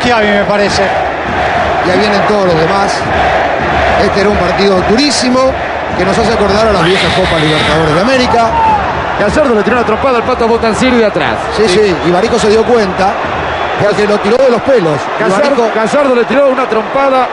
Schiavi 0.01 0.27
me 0.27 0.43
parece. 0.43 0.83
Y 1.85 1.89
ahí 1.89 1.99
vienen 1.99 2.21
todos 2.27 2.45
los 2.45 2.59
demás. 2.59 2.93
Este 4.03 4.21
era 4.21 4.29
un 4.29 4.37
partido 4.37 4.81
durísimo 4.89 5.39
que 5.97 6.05
nos 6.05 6.17
hace 6.17 6.33
acordar 6.33 6.67
a 6.67 6.73
las 6.73 6.83
viejas 6.83 7.11
Copas 7.13 7.41
Libertadores 7.41 7.95
de 7.95 8.01
América. 8.01 8.45
Gallardo 9.19 9.55
le 9.55 9.63
tiró 9.63 9.77
una 9.77 9.85
trompada 9.85 10.17
al 10.17 10.23
pato 10.23 10.47
Botancini 10.47 10.97
de 10.97 11.05
atrás. 11.05 11.35
Sí, 11.55 11.67
sí, 11.67 11.95
y 12.05 12.11
Barico 12.11 12.37
se 12.37 12.49
dio 12.49 12.63
cuenta 12.63 13.13
porque 13.83 14.05
lo 14.05 14.17
tiró 14.19 14.37
de 14.37 14.49
los 14.51 14.61
pelos. 14.61 14.99
Gallardo, 15.19 15.49
Barico- 15.63 15.71
Gallardo 15.75 16.15
le 16.15 16.23
tiró 16.25 16.47
una 16.49 16.65
trompada 16.67 17.27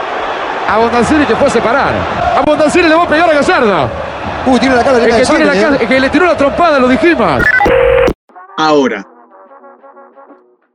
a 0.72 0.78
Bondancini 0.78 1.26
que 1.26 1.36
fue 1.36 1.48
a 1.48 1.50
separar. 1.50 1.92
A 2.38 2.40
Bondancini 2.40 2.88
le 2.88 2.94
va 2.94 3.02
a 3.02 3.08
pegar 3.08 3.28
a 3.28 3.34
Gallardo. 3.34 3.88
Uy, 4.46 4.60
tiene 4.60 4.76
la 4.76 4.84
cara 4.84 4.98
el 4.98 5.06
que, 5.10 5.16
de 5.16 5.24
tiene 5.26 5.44
la 5.44 5.52
cara- 5.52 5.76
¿eh? 5.76 5.78
el 5.82 5.88
que 5.88 6.00
le 6.00 6.10
tiró 6.10 6.26
la 6.26 6.36
trompada, 6.36 6.78
lo 6.78 6.88
dijimos. 6.88 7.42
Ahora, 8.58 9.06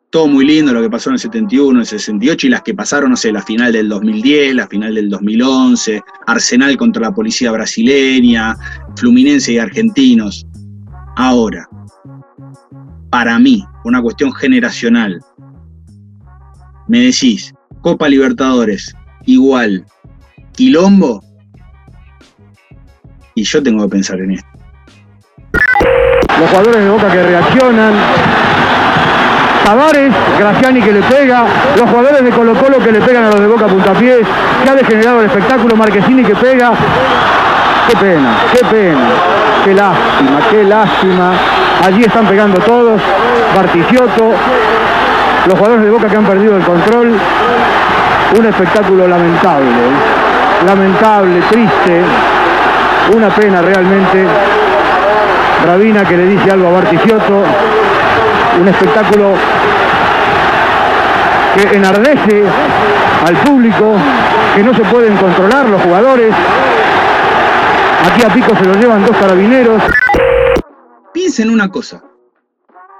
todo 0.09 0.27
muy 0.27 0.43
lindo 0.45 0.73
lo 0.73 0.81
que 0.81 0.89
pasó 0.89 1.09
en 1.09 1.13
el 1.15 1.19
71, 1.19 1.79
el 1.79 1.85
68 1.85 2.47
y 2.47 2.49
las 2.49 2.61
que 2.63 2.73
pasaron, 2.73 3.11
no 3.11 3.15
sé, 3.15 3.31
la 3.31 3.41
final 3.43 3.71
del 3.71 3.87
2010, 3.89 4.55
la 4.55 4.67
final 4.67 4.95
del 4.95 5.09
2011, 5.09 6.01
Arsenal 6.25 6.75
contra 6.77 7.03
la 7.03 7.11
policía 7.13 7.51
brasileña, 7.51 8.55
Fluminense 8.95 9.53
y 9.53 9.59
Argentinos. 9.59 10.45
Ahora, 11.15 11.67
para 13.11 13.37
mí, 13.37 13.63
una 13.85 14.01
cuestión 14.01 14.33
generacional, 14.33 15.19
me 16.87 16.99
decís, 17.01 17.53
Copa 17.81 18.09
Libertadores, 18.09 18.95
igual, 19.25 19.85
Quilombo, 20.53 21.23
y 23.39 23.43
yo 23.43 23.63
tengo 23.63 23.83
que 23.83 23.89
pensar 23.89 24.19
en 24.19 24.31
esto. 24.31 24.49
Los 26.39 26.49
jugadores 26.49 26.83
de 26.83 26.89
Boca 26.89 27.09
que 27.09 27.23
reaccionan. 27.23 27.93
Tavares, 29.63 30.13
Graciani 30.37 30.81
que 30.81 30.91
le 30.91 31.01
pega, 31.03 31.45
los 31.77 31.89
jugadores 31.89 32.23
de 32.23 32.31
Colo 32.31 32.53
Colo 32.55 32.79
que 32.79 32.91
le 32.91 32.99
pegan 32.99 33.25
a 33.25 33.29
los 33.29 33.39
de 33.39 33.47
Boca 33.47 33.67
puntapiés, 33.67 34.27
que 34.63 34.69
ha 34.69 34.75
degenerado 34.75 35.21
el 35.21 35.27
espectáculo, 35.27 35.75
Marquesini 35.77 36.23
que 36.23 36.35
pega. 36.35 36.71
Qué 37.87 37.95
pena, 37.95 38.29
qué 38.51 38.65
pena, 38.65 39.07
qué 39.63 39.73
lástima, 39.73 40.39
qué 40.49 40.63
lástima. 40.63 41.31
Allí 41.85 42.03
están 42.03 42.27
pegando 42.27 42.59
todos, 42.59 42.99
Barticioto, 43.55 44.33
los 45.47 45.57
jugadores 45.57 45.85
de 45.85 45.91
Boca 45.91 46.07
que 46.09 46.17
han 46.17 46.25
perdido 46.25 46.57
el 46.57 46.63
control. 46.63 47.15
Un 48.37 48.45
espectáculo 48.45 49.07
lamentable, 49.07 49.71
lamentable, 50.65 51.41
triste, 51.49 52.03
una 53.15 53.33
pena 53.35 53.61
realmente. 53.61 54.25
Rabina 55.65 56.07
que 56.07 56.15
le 56.15 56.25
dice 56.27 56.51
algo 56.51 56.67
a 56.67 56.71
Barticioto, 56.71 57.43
un 58.61 58.67
espectáculo 58.67 59.33
que 61.55 61.75
enardece 61.75 62.43
al 63.25 63.35
público, 63.37 63.93
que 64.55 64.63
no 64.63 64.73
se 64.73 64.83
pueden 64.83 65.17
controlar 65.17 65.67
los 65.67 65.81
jugadores. 65.81 66.33
Aquí 68.05 68.23
a 68.23 68.33
Pico 68.33 68.55
se 68.55 68.65
lo 68.65 68.73
llevan 68.75 69.05
dos 69.05 69.17
carabineros. 69.17 69.83
Piensen 71.13 71.49
una 71.49 71.69
cosa. 71.69 72.01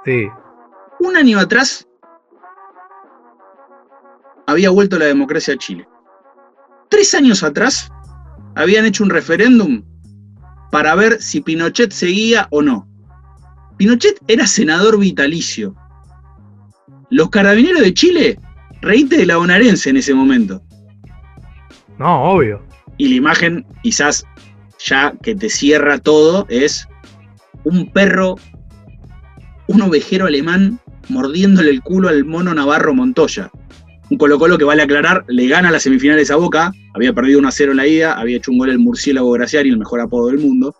Sí. 0.04 0.28
Un 1.00 1.16
año 1.16 1.38
atrás 1.38 1.86
había 4.46 4.70
vuelto 4.70 4.98
la 4.98 5.06
democracia 5.06 5.54
a 5.54 5.56
Chile. 5.56 5.88
Tres 6.88 7.14
años 7.14 7.42
atrás 7.42 7.90
habían 8.54 8.84
hecho 8.84 9.04
un 9.04 9.10
referéndum 9.10 9.82
para 10.70 10.94
ver 10.94 11.20
si 11.20 11.40
Pinochet 11.40 11.92
seguía 11.92 12.46
o 12.50 12.62
no. 12.62 12.88
Pinochet 13.76 14.20
era 14.28 14.46
senador 14.46 14.98
vitalicio. 14.98 15.74
Los 17.10 17.30
carabineros 17.30 17.80
de 17.80 17.94
Chile, 17.94 18.38
reíte 18.80 19.16
de 19.16 19.26
la 19.26 19.36
bonaerense 19.36 19.90
en 19.90 19.96
ese 19.96 20.14
momento. 20.14 20.62
No, 21.98 22.22
obvio. 22.24 22.62
Y 22.98 23.08
la 23.08 23.14
imagen, 23.16 23.66
quizás 23.82 24.24
ya 24.78 25.12
que 25.22 25.34
te 25.34 25.50
cierra 25.50 25.98
todo, 25.98 26.46
es 26.48 26.88
un 27.64 27.90
perro, 27.92 28.36
un 29.66 29.82
ovejero 29.82 30.26
alemán 30.26 30.80
mordiéndole 31.08 31.70
el 31.70 31.82
culo 31.82 32.08
al 32.08 32.24
mono 32.24 32.54
Navarro 32.54 32.94
Montoya. 32.94 33.50
Un 34.10 34.18
Colo 34.18 34.38
Colo 34.38 34.58
que 34.58 34.64
vale 34.64 34.82
aclarar, 34.82 35.24
le 35.28 35.46
gana 35.46 35.70
las 35.70 35.84
semifinales 35.84 36.32
a 36.32 36.36
Boca, 36.36 36.72
había 36.94 37.12
perdido 37.12 37.38
1 37.38 37.48
a 37.48 37.52
0 37.52 37.70
en 37.70 37.76
la 37.76 37.86
ida, 37.86 38.14
había 38.14 38.38
hecho 38.38 38.50
un 38.50 38.58
gol 38.58 38.70
el 38.70 38.80
murciélago 38.80 39.30
Graciari, 39.30 39.70
el 39.70 39.78
mejor 39.78 40.00
apodo 40.00 40.26
del 40.26 40.38
mundo. 40.38 40.74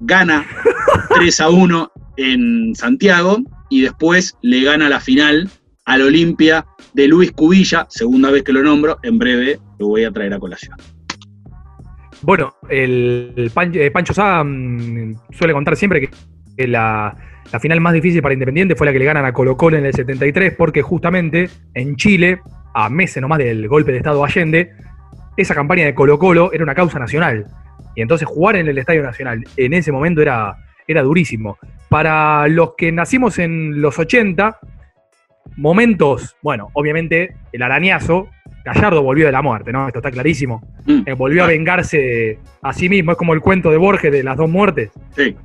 Gana 0.00 0.46
3 1.14 1.40
a 1.40 1.48
1 1.48 1.92
en 2.18 2.74
Santiago 2.74 3.38
y 3.70 3.80
después 3.80 4.36
le 4.42 4.62
gana 4.64 4.90
la 4.90 5.00
final 5.00 5.48
al 5.86 6.02
Olimpia 6.02 6.66
de 6.92 7.08
Luis 7.08 7.32
Cubilla, 7.32 7.86
segunda 7.88 8.30
vez 8.30 8.42
que 8.42 8.52
lo 8.52 8.62
nombro, 8.62 8.98
en 9.02 9.18
breve 9.18 9.58
lo 9.78 9.88
voy 9.88 10.04
a 10.04 10.10
traer 10.10 10.34
a 10.34 10.38
colación. 10.38 10.76
Bueno, 12.20 12.54
el, 12.68 13.32
el 13.34 13.52
eh, 13.74 13.90
Pancho 13.90 14.12
Sá 14.12 14.44
suele 15.30 15.52
contar 15.52 15.76
siempre 15.76 16.10
que 16.56 16.68
la, 16.68 17.16
la 17.50 17.60
final 17.60 17.80
más 17.80 17.92
difícil 17.92 18.22
para 18.22 18.34
Independiente 18.34 18.76
fue 18.76 18.86
la 18.86 18.92
que 18.92 18.98
le 18.98 19.04
ganan 19.04 19.24
a 19.24 19.32
Colo 19.32 19.56
Colo 19.56 19.76
en 19.76 19.86
el 19.86 19.92
73, 19.92 20.54
porque 20.56 20.82
justamente 20.82 21.48
en 21.74 21.96
Chile, 21.96 22.40
a 22.74 22.88
meses 22.88 23.20
nomás 23.20 23.38
del 23.38 23.68
golpe 23.68 23.92
de 23.92 23.98
Estado 23.98 24.24
Allende, 24.24 24.72
esa 25.36 25.54
campaña 25.54 25.84
de 25.84 25.94
Colo 25.94 26.18
Colo 26.18 26.52
era 26.52 26.62
una 26.62 26.74
causa 26.74 26.98
nacional. 26.98 27.46
Y 27.94 28.02
entonces 28.02 28.26
jugar 28.26 28.56
en 28.56 28.68
el 28.68 28.78
Estadio 28.78 29.02
Nacional 29.02 29.44
en 29.56 29.72
ese 29.74 29.92
momento 29.92 30.22
era, 30.22 30.56
era 30.86 31.02
durísimo. 31.02 31.58
Para 31.88 32.48
los 32.48 32.74
que 32.76 32.90
nacimos 32.90 33.38
en 33.38 33.82
los 33.82 33.98
80, 33.98 34.58
momentos, 35.56 36.36
bueno, 36.42 36.70
obviamente 36.72 37.34
el 37.52 37.62
arañazo, 37.62 38.28
Gallardo 38.64 39.02
volvió 39.02 39.26
de 39.26 39.32
la 39.32 39.42
muerte, 39.42 39.72
¿no? 39.72 39.86
Esto 39.86 39.98
está 39.98 40.10
clarísimo. 40.10 40.62
Eh, 40.86 41.12
volvió 41.14 41.44
a 41.44 41.48
vengarse 41.48 42.38
a 42.62 42.72
sí 42.72 42.88
mismo, 42.88 43.12
es 43.12 43.18
como 43.18 43.34
el 43.34 43.40
cuento 43.40 43.70
de 43.70 43.76
Borges 43.76 44.12
de 44.12 44.22
las 44.22 44.36
dos 44.36 44.48
muertes. 44.48 44.90
Sí. 45.16 45.36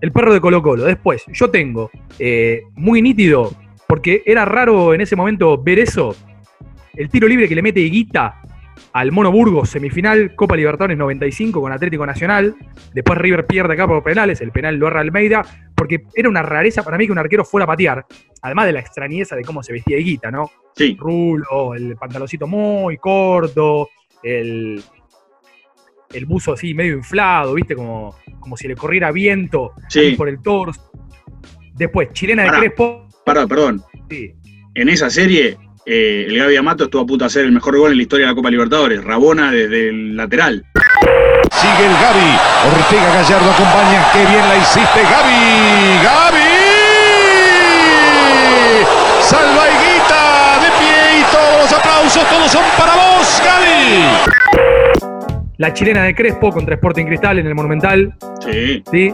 El 0.00 0.12
perro 0.12 0.32
de 0.32 0.40
Colo 0.40 0.62
Colo. 0.62 0.84
Después, 0.84 1.24
yo 1.32 1.50
tengo 1.50 1.90
eh, 2.18 2.62
muy 2.74 3.02
nítido, 3.02 3.52
porque 3.86 4.22
era 4.24 4.44
raro 4.44 4.94
en 4.94 5.00
ese 5.00 5.16
momento 5.16 5.62
ver 5.62 5.78
eso, 5.78 6.14
el 6.94 7.08
tiro 7.08 7.28
libre 7.28 7.48
que 7.48 7.54
le 7.54 7.62
mete 7.62 7.80
Higuita 7.80 8.42
al 8.92 9.12
Mono 9.12 9.30
Burgos, 9.30 9.70
semifinal 9.70 10.34
Copa 10.34 10.56
Libertadores 10.56 10.96
95 10.96 11.60
con 11.60 11.72
Atlético 11.72 12.06
Nacional. 12.06 12.54
Después 12.92 13.18
River 13.18 13.46
pierde 13.46 13.74
acá 13.74 13.86
por 13.86 14.02
penales, 14.02 14.40
el 14.40 14.50
penal 14.50 14.76
lo 14.76 14.88
erra 14.88 15.00
Almeida, 15.00 15.44
porque 15.74 16.04
era 16.14 16.28
una 16.28 16.42
rareza 16.42 16.82
para 16.82 16.98
mí 16.98 17.06
que 17.06 17.12
un 17.12 17.18
arquero 17.18 17.44
fuera 17.44 17.64
a 17.64 17.68
patear. 17.68 18.04
Además 18.42 18.66
de 18.66 18.72
la 18.72 18.80
extrañeza 18.80 19.36
de 19.36 19.44
cómo 19.44 19.62
se 19.62 19.72
vestía 19.72 19.98
Higuita, 19.98 20.30
¿no? 20.30 20.50
Sí. 20.74 20.96
Rulo, 20.98 21.74
el 21.74 21.96
pantaloncito 21.96 22.46
muy 22.46 22.96
corto, 22.96 23.88
el, 24.22 24.82
el 26.12 26.26
buzo 26.26 26.52
así 26.54 26.74
medio 26.74 26.94
inflado, 26.94 27.54
¿viste? 27.54 27.74
Como, 27.74 28.16
como 28.40 28.56
si 28.56 28.66
le 28.68 28.74
corriera 28.74 29.12
viento 29.12 29.72
Sí. 29.88 30.12
por 30.16 30.28
el 30.28 30.42
torso. 30.42 30.90
Después, 31.74 32.08
chilena 32.12 32.44
de. 32.44 32.50
Crespo. 32.50 33.06
Pará, 33.24 33.46
perdón. 33.46 33.82
Sí. 34.10 34.34
En 34.74 34.88
esa 34.88 35.08
serie, 35.10 35.56
eh, 35.86 36.26
el 36.28 36.36
Gaby 36.38 36.56
Amato 36.56 36.84
estuvo 36.84 37.02
a 37.02 37.06
punto 37.06 37.24
de 37.24 37.26
hacer 37.26 37.44
el 37.44 37.52
mejor 37.52 37.76
gol 37.78 37.90
en 37.92 37.96
la 37.96 38.02
historia 38.02 38.26
de 38.26 38.32
la 38.32 38.36
Copa 38.36 38.50
Libertadores. 38.50 39.02
Rabona 39.04 39.50
desde 39.50 39.88
el 39.88 40.16
lateral. 40.16 40.64
Sigue 41.52 41.86
el 41.86 41.92
Gaby. 41.92 42.76
Ortega 42.76 43.12
Gallardo 43.14 43.50
acompaña. 43.50 44.06
Qué 44.12 44.18
bien 44.18 44.48
la 44.48 44.56
hiciste, 44.56 45.00
Gaby. 45.02 46.04
Gaby. 46.04 46.40
Salva 49.22 49.64
Higuita 49.68 50.58
de 50.60 50.70
pie 50.78 51.20
y 51.20 51.24
todos 51.32 51.62
los 51.62 51.72
aplausos, 51.72 52.28
todos 52.28 52.50
son 52.50 52.64
para 52.76 52.94
vos, 52.96 53.42
Gaby. 53.44 54.69
La 55.60 55.74
chilena 55.74 56.04
de 56.04 56.14
Crespo 56.14 56.50
contra 56.50 56.76
Sporting 56.76 57.04
Cristal 57.04 57.38
en 57.38 57.46
el 57.46 57.54
Monumental. 57.54 58.14
Sí. 58.40 58.82
¿sí? 58.90 59.12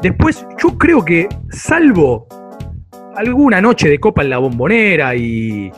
Después, 0.00 0.46
yo 0.62 0.78
creo 0.78 1.04
que, 1.04 1.28
salvo 1.50 2.28
alguna 3.16 3.60
noche 3.60 3.88
de 3.88 3.98
Copa 3.98 4.22
en 4.22 4.30
la 4.30 4.38
Bombonera 4.38 5.16
y, 5.16 5.72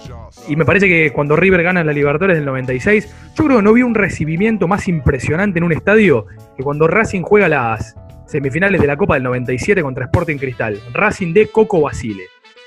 y 0.46 0.56
me 0.56 0.66
parece 0.66 0.88
que 0.88 1.10
cuando 1.10 1.36
River 1.36 1.62
gana 1.62 1.82
la 1.82 1.94
Libertadores 1.94 2.36
del 2.36 2.44
96, 2.44 3.14
yo 3.34 3.44
creo 3.46 3.56
que 3.56 3.62
no 3.62 3.72
vi 3.72 3.82
un 3.82 3.94
recibimiento 3.94 4.68
más 4.68 4.88
impresionante 4.88 5.58
en 5.58 5.64
un 5.64 5.72
estadio 5.72 6.26
que 6.54 6.62
cuando 6.62 6.86
Racing 6.86 7.22
juega 7.22 7.48
las 7.48 7.96
semifinales 8.26 8.82
de 8.82 8.86
la 8.86 8.98
Copa 8.98 9.14
del 9.14 9.22
97 9.22 9.80
contra 9.80 10.04
Sporting 10.04 10.36
Cristal. 10.36 10.82
Racing 10.92 11.32
de 11.32 11.46
Coco 11.46 11.80
Basile. 11.80 12.24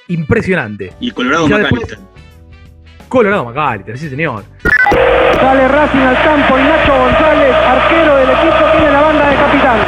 Impresionante. 0.07 0.91
Y 0.99 1.11
Colorado 1.11 1.47
McAllister. 1.47 1.99
Colorado 3.07 3.45
McAllister, 3.45 3.97
sí 3.97 4.09
señor. 4.09 4.43
Sale 5.39 5.67
Racing 5.67 5.99
al 5.99 6.23
campo 6.23 6.59
y 6.59 6.63
Nacho 6.63 6.93
González, 6.97 7.55
arquero 7.55 8.15
del 8.17 8.29
equipo, 8.29 8.71
tiene 8.71 8.91
la 8.91 9.01
banda 9.01 9.29
de 9.29 9.35
capitán. 9.35 9.79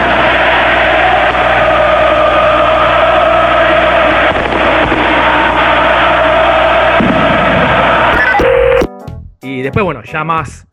Y 9.42 9.62
después, 9.64 9.84
bueno, 9.84 10.04
ya 10.04 10.24
más 10.24 10.68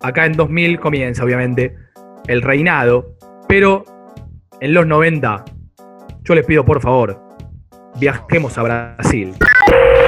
acá 0.00 0.24
en 0.24 0.32
2000 0.32 0.80
comienza, 0.80 1.24
obviamente, 1.24 1.76
el 2.26 2.40
reinado. 2.40 3.16
Pero 3.46 3.84
en 4.60 4.72
los 4.72 4.86
90, 4.86 5.44
yo 6.22 6.34
les 6.34 6.46
pido 6.46 6.64
por 6.64 6.80
favor, 6.80 7.20
viajemos 7.96 8.56
a 8.56 8.62
Brasil. 8.62 9.34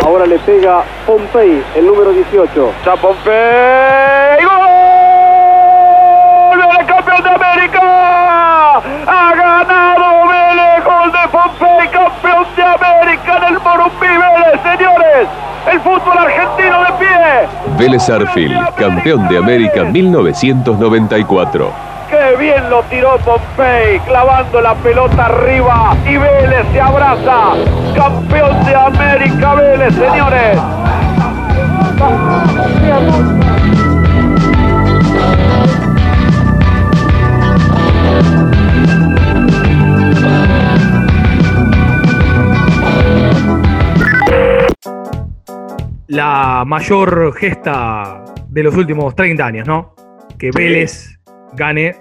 Ahora 0.06 0.24
le 0.24 0.38
pega 0.38 0.84
Pompey, 1.04 1.60
el 1.74 1.84
número 1.84 2.12
18. 2.12 2.72
¡Ya 2.84 2.94
Pompey! 2.94 4.44
¡Gol! 4.44 4.54
¡Vélez 6.60 6.86
campeón 6.86 7.24
de 7.24 7.30
América! 7.30 8.76
¡Ha 9.04 9.34
ganado 9.34 10.28
Vélez! 10.28 10.84
¡Gol 10.84 11.10
de 11.10 11.26
Pompey! 11.32 11.88
¡Campeón 11.88 12.46
de 12.54 12.62
América 12.62 13.36
en 13.36 13.42
el 13.52 13.58
Morumbi 13.60 14.06
Vélez, 14.06 14.60
señores! 14.62 15.26
¡El 15.72 15.80
fútbol 15.80 16.18
argentino 16.18 16.84
de 16.84 16.92
pie! 17.00 17.48
Vélez 17.76 18.08
Arfield, 18.08 18.74
campeón 18.76 19.26
de 19.26 19.38
América 19.38 19.82
1994. 19.82 21.85
¡Qué 22.08 22.36
bien 22.38 22.70
lo 22.70 22.82
tiró 22.84 23.18
Pompey! 23.18 23.98
Clavando 24.06 24.60
la 24.60 24.74
pelota 24.76 25.26
arriba 25.26 25.96
y 26.04 26.16
Vélez 26.16 26.64
se 26.72 26.80
abraza. 26.80 27.54
¡Campeón 27.96 28.64
de 28.64 28.74
América 28.76 29.54
Vélez, 29.54 29.94
señores! 29.94 30.58
La 46.06 46.62
mayor 46.64 47.34
gesta 47.34 48.24
de 48.48 48.62
los 48.62 48.76
últimos 48.76 49.16
30 49.16 49.44
años, 49.44 49.66
¿no? 49.66 49.94
Que 50.38 50.52
Vélez 50.52 51.15
gane 51.54 51.96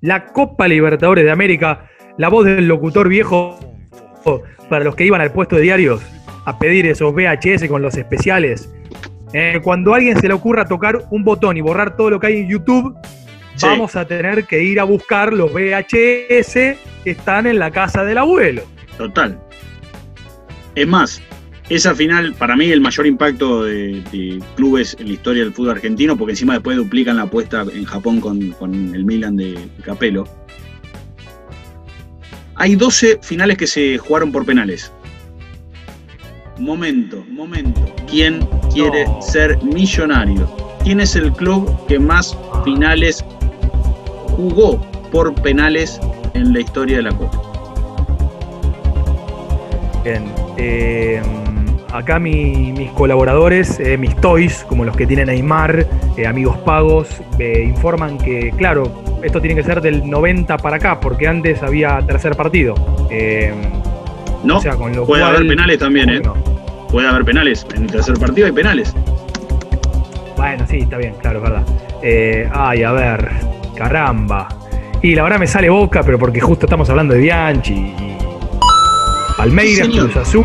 la 0.00 0.26
Copa 0.26 0.68
Libertadores 0.68 1.24
de 1.24 1.30
América. 1.30 1.88
La 2.18 2.28
voz 2.28 2.44
del 2.46 2.66
locutor 2.68 3.08
viejo 3.08 3.58
para 4.68 4.84
los 4.84 4.94
que 4.96 5.04
iban 5.04 5.20
al 5.20 5.32
puesto 5.32 5.56
de 5.56 5.62
diarios 5.62 6.02
a 6.44 6.58
pedir 6.58 6.86
esos 6.86 7.12
VHS 7.14 7.68
con 7.68 7.82
los 7.82 7.96
especiales. 7.96 8.72
Eh, 9.32 9.60
cuando 9.62 9.92
a 9.92 9.96
alguien 9.96 10.18
se 10.20 10.28
le 10.28 10.34
ocurra 10.34 10.64
tocar 10.64 11.02
un 11.10 11.24
botón 11.24 11.56
y 11.56 11.60
borrar 11.60 11.96
todo 11.96 12.10
lo 12.10 12.20
que 12.20 12.28
hay 12.28 12.36
en 12.38 12.48
YouTube, 12.48 12.96
Sí. 13.56 13.66
vamos 13.66 13.96
a 13.96 14.06
tener 14.06 14.44
que 14.44 14.62
ir 14.62 14.78
a 14.78 14.84
buscar 14.84 15.32
los 15.32 15.50
VHS 15.52 16.76
que 17.04 17.10
están 17.10 17.46
en 17.46 17.58
la 17.58 17.70
casa 17.70 18.04
del 18.04 18.18
abuelo. 18.18 18.62
Total. 18.98 19.38
Es 20.74 20.86
más, 20.86 21.22
esa 21.68 21.94
final, 21.94 22.32
para 22.34 22.54
mí, 22.56 22.66
el 22.66 22.80
mayor 22.80 23.06
impacto 23.06 23.64
de, 23.64 24.00
de 24.12 24.40
clubes 24.54 24.96
en 25.00 25.08
la 25.08 25.14
historia 25.14 25.42
del 25.42 25.52
fútbol 25.52 25.72
argentino, 25.72 26.16
porque 26.16 26.32
encima 26.32 26.52
después 26.54 26.76
duplican 26.76 27.16
la 27.16 27.22
apuesta 27.22 27.64
en 27.72 27.84
Japón 27.84 28.20
con, 28.20 28.52
con 28.52 28.94
el 28.94 29.04
Milan 29.04 29.36
de 29.36 29.58
Capello. 29.82 30.24
Hay 32.54 32.76
12 32.76 33.18
finales 33.20 33.58
que 33.58 33.66
se 33.66 33.98
jugaron 33.98 34.30
por 34.30 34.46
penales. 34.46 34.92
Momento, 36.58 37.24
momento. 37.28 37.80
¿Quién 38.08 38.48
quiere 38.72 39.04
ser 39.20 39.62
millonario? 39.62 40.48
¿Quién 40.84 41.00
es 41.00 41.16
el 41.16 41.32
club 41.32 41.68
que 41.86 41.98
más 41.98 42.36
finales 42.64 43.24
jugó 44.28 44.80
por 45.10 45.34
penales 45.42 46.00
en 46.34 46.52
la 46.52 46.60
historia 46.60 46.98
de 46.98 47.02
la 47.02 47.16
Copa? 47.16 47.42
Bien. 50.04 50.32
eh, 50.56 51.20
acá 51.92 52.18
mi- 52.18 52.72
mis 52.72 52.90
colaboradores, 52.92 53.78
eh, 53.80 53.96
mis 53.96 54.14
toys, 54.16 54.64
como 54.68 54.84
los 54.84 54.96
que 54.96 55.06
tiene 55.06 55.24
Neymar, 55.24 55.86
eh, 56.16 56.26
amigos 56.26 56.56
pagos, 56.58 57.08
me 57.38 57.60
informan 57.62 58.18
que, 58.18 58.52
claro, 58.56 58.90
esto 59.22 59.40
tiene 59.40 59.54
que 59.56 59.62
ser 59.62 59.80
del 59.80 60.08
90 60.08 60.56
para 60.58 60.76
acá, 60.76 61.00
porque 61.00 61.26
antes 61.28 61.62
había 61.62 61.98
tercer 62.06 62.36
partido. 62.36 62.74
Eh, 63.10 63.52
No, 64.44 64.58
o 64.58 64.60
sea, 64.60 64.76
con 64.76 64.94
lo 64.94 65.04
puede 65.06 65.22
cual- 65.22 65.36
haber 65.36 65.48
penales 65.48 65.78
también, 65.78 66.08
¿eh? 66.10 66.20
¿cómo 66.22 66.34
que 66.44 66.56
Puede 66.92 67.08
haber 67.08 67.24
penales. 67.24 67.66
En 67.74 67.82
el 67.84 67.90
tercer 67.90 68.16
partido 68.18 68.46
hay 68.46 68.52
penales. 68.52 68.94
Bueno, 70.36 70.64
sí, 70.68 70.78
está 70.78 70.98
bien, 70.98 71.14
claro, 71.20 71.38
es 71.38 71.42
verdad. 71.42 71.62
Ay, 72.54 72.82
a 72.84 72.92
ver, 72.92 73.28
caramba. 73.74 74.48
Y 75.02 75.14
la 75.14 75.24
verdad 75.24 75.38
me 75.40 75.46
sale 75.48 75.68
boca, 75.68 76.02
pero 76.04 76.18
porque 76.18 76.40
justo 76.40 76.66
estamos 76.66 76.88
hablando 76.88 77.14
de 77.14 77.20
Bianchi 77.20 77.72
y 77.74 78.16
Palmeiras, 79.36 79.86
Sí. 79.88 79.98
Cruz 79.98 80.16
Azul. 80.16 80.44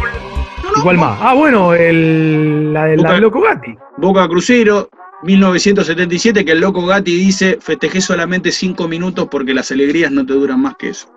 ¿Y 0.81 0.83
cuál 0.83 0.97
más? 0.97 1.19
Ah, 1.21 1.33
bueno, 1.33 1.73
el, 1.73 2.73
la, 2.73 2.85
del 2.85 3.01
Loco 3.21 3.41
Gatti. 3.41 3.75
Boca 3.97 4.27
Crucero, 4.27 4.89
1977, 5.23 6.43
que 6.43 6.51
el 6.51 6.59
loco 6.59 6.85
Gatti 6.85 7.15
dice, 7.15 7.57
festejé 7.61 8.01
solamente 8.01 8.51
cinco 8.51 8.87
minutos 8.87 9.27
porque 9.29 9.53
las 9.53 9.71
alegrías 9.71 10.11
no 10.11 10.25
te 10.25 10.33
duran 10.33 10.61
más 10.61 10.75
que 10.77 10.89
eso. 10.89 11.07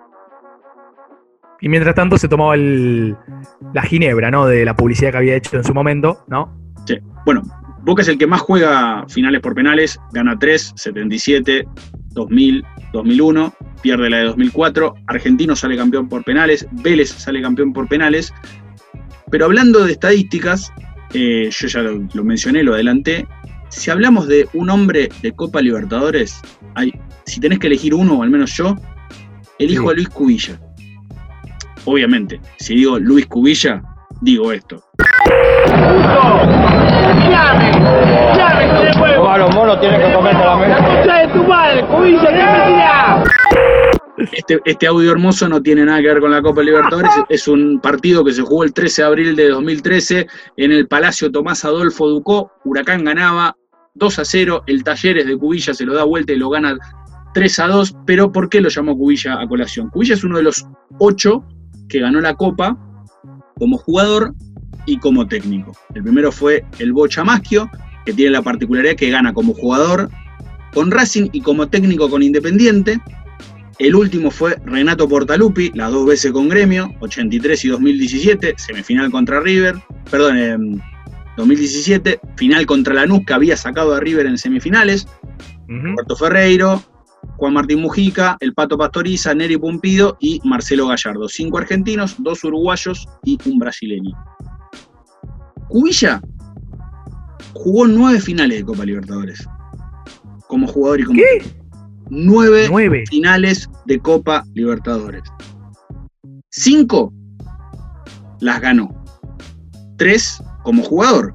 Y 1.61 1.69
mientras 1.69 1.95
tanto 1.95 2.17
se 2.17 2.27
tomaba 2.27 2.53
el, 2.55 3.15
la 3.73 3.81
ginebra, 3.81 4.29
¿no? 4.29 4.45
De 4.45 4.65
la 4.65 4.75
publicidad 4.75 5.11
que 5.11 5.17
había 5.17 5.35
hecho 5.35 5.55
en 5.57 5.63
su 5.63 5.73
momento, 5.73 6.23
¿no? 6.27 6.53
Sí. 6.85 6.99
Bueno, 7.25 7.41
Boca 7.81 8.01
es 8.01 8.07
el 8.07 8.17
que 8.17 8.27
más 8.27 8.41
juega 8.41 9.05
finales 9.07 9.41
por 9.41 9.55
penales, 9.55 9.99
gana 10.11 10.37
3, 10.37 10.73
77, 10.75 11.67
2000, 12.11 12.63
2001, 12.93 13.53
pierde 13.81 14.09
la 14.09 14.17
de 14.17 14.23
2004, 14.25 14.93
Argentino 15.07 15.55
sale 15.55 15.77
campeón 15.77 16.09
por 16.09 16.23
penales, 16.23 16.67
Vélez 16.71 17.09
sale 17.09 17.41
campeón 17.41 17.73
por 17.73 17.87
penales, 17.87 18.33
pero 19.31 19.45
hablando 19.45 19.83
de 19.85 19.91
estadísticas, 19.93 20.71
eh, 21.13 21.49
yo 21.51 21.67
ya 21.67 21.81
lo, 21.81 22.07
lo 22.13 22.23
mencioné, 22.23 22.63
lo 22.63 22.73
adelanté, 22.73 23.25
si 23.69 23.91
hablamos 23.91 24.27
de 24.27 24.47
un 24.53 24.69
hombre 24.69 25.09
de 25.21 25.31
Copa 25.33 25.61
Libertadores, 25.61 26.41
hay, 26.75 26.93
si 27.25 27.39
tenés 27.39 27.59
que 27.59 27.67
elegir 27.67 27.93
uno, 27.93 28.15
o 28.19 28.23
al 28.23 28.29
menos 28.29 28.55
yo, 28.55 28.75
elijo 29.59 29.83
Sí. 29.85 29.89
a 29.89 29.93
Luis 29.93 30.09
Cubilla. 30.09 30.59
Obviamente, 31.85 32.39
si 32.57 32.75
digo 32.75 32.97
Luis 32.99 33.25
Cubilla, 33.27 33.81
digo 34.21 34.51
esto. 34.51 34.83
¡Llame! 37.29 37.71
¡Llame, 38.35 38.65
de 38.91 38.99
huevo! 39.01 39.29
a 39.29 39.37
los 39.37 39.53
monos 39.53 39.79
tienen 39.79 40.01
que 40.01 40.13
comerse 40.13 40.43
la 40.43 40.55
mesa. 40.55 41.17
de 41.17 41.27
tu 41.33 41.43
madre, 41.43 41.85
cubilla, 41.85 42.27
qué 42.27 42.43
mentira! 42.43 43.23
Este, 44.31 44.59
este 44.65 44.87
audio 44.87 45.11
hermoso 45.11 45.47
no 45.49 45.61
tiene 45.61 45.85
nada 45.85 46.01
que 46.01 46.07
ver 46.07 46.19
con 46.19 46.31
la 46.31 46.41
Copa 46.41 46.61
Libertadores, 46.61 47.11
es 47.29 47.47
un 47.47 47.79
partido 47.81 48.23
que 48.23 48.33
se 48.33 48.41
jugó 48.41 48.63
el 48.63 48.73
13 48.73 49.01
de 49.01 49.07
abril 49.07 49.35
de 49.35 49.49
2013 49.49 50.27
en 50.57 50.71
el 50.71 50.87
Palacio 50.87 51.31
Tomás 51.31 51.65
Adolfo 51.65 52.07
Ducó. 52.07 52.51
Huracán 52.63 53.03
ganaba 53.03 53.55
2 53.95 54.19
a 54.19 54.25
0, 54.25 54.63
el 54.67 54.83
Talleres 54.83 55.25
de 55.25 55.37
Cubilla 55.37 55.73
se 55.73 55.85
lo 55.85 55.93
da 55.93 56.03
vuelta 56.03 56.33
y 56.33 56.37
lo 56.37 56.49
gana 56.49 56.77
3 57.33 57.59
a 57.59 57.67
2, 57.67 57.95
pero 58.05 58.31
¿por 58.31 58.49
qué 58.49 58.61
lo 58.61 58.69
llamó 58.69 58.97
Cubilla 58.97 59.41
a 59.41 59.47
colación? 59.47 59.89
Cubilla 59.89 60.15
es 60.15 60.23
uno 60.23 60.37
de 60.37 60.43
los 60.43 60.65
ocho 60.99 61.43
que 61.89 61.99
ganó 61.99 62.21
la 62.21 62.33
Copa 62.33 62.77
como 63.57 63.77
jugador 63.77 64.33
y 64.85 64.97
como 64.97 65.27
técnico. 65.27 65.71
El 65.93 66.03
primero 66.03 66.31
fue 66.31 66.65
el 66.79 66.93
Bocha 66.93 67.23
Maschio, 67.23 67.69
que 68.05 68.13
tiene 68.13 68.31
la 68.31 68.41
particularidad 68.41 68.95
que 68.95 69.09
gana 69.09 69.33
como 69.33 69.53
jugador 69.53 70.09
con 70.73 70.91
Racing 70.91 71.29
y 71.31 71.41
como 71.41 71.67
técnico 71.67 72.09
con 72.09 72.21
Independiente. 72.21 72.99
El 73.79 73.95
último 73.95 74.31
fue 74.31 74.55
Renato 74.65 75.07
Portaluppi, 75.07 75.71
las 75.73 75.91
dos 75.91 76.05
veces 76.05 76.31
con 76.31 76.47
Gremio, 76.47 76.93
83 77.01 77.65
y 77.65 77.67
2017, 77.69 78.55
semifinal 78.57 79.11
contra 79.11 79.41
River, 79.41 79.75
perdón, 80.09 80.37
em, 80.37 80.79
2017, 81.35 82.19
final 82.37 82.65
contra 82.65 82.93
Lanús, 82.93 83.25
que 83.25 83.33
había 83.33 83.57
sacado 83.57 83.93
a 83.93 83.99
River 83.99 84.27
en 84.27 84.37
semifinales, 84.37 85.07
Roberto 85.67 86.15
Ferreiro, 86.15 86.81
Juan 87.37 87.53
Martín 87.53 87.81
Mujica, 87.81 88.37
el 88.39 88.53
Pato 88.53 88.77
Pastoriza, 88.77 89.33
Neri 89.33 89.57
Pumpido 89.57 90.17
y 90.19 90.39
Marcelo 90.43 90.87
Gallardo. 90.87 91.27
Cinco 91.27 91.57
argentinos, 91.57 92.15
dos 92.19 92.43
uruguayos 92.43 93.07
y 93.23 93.37
un 93.45 93.59
brasileño. 93.59 94.15
Cubilla 95.67 96.21
jugó 97.53 97.87
nueve 97.87 98.21
finales 98.21 98.59
de 98.59 98.65
Copa 98.65 98.85
Libertadores. 98.85 99.45
Como 100.47 100.67
jugador 100.67 101.01
y 101.01 101.03
como. 101.03 101.19
Nueve, 102.09 103.03
finales 103.09 103.69
de 103.85 103.99
Copa 103.99 104.43
Libertadores. 104.53 105.23
Cinco 106.49 107.13
las 108.39 108.61
ganó. 108.61 109.03
Tres 109.97 110.41
como 110.63 110.83
jugador. 110.83 111.33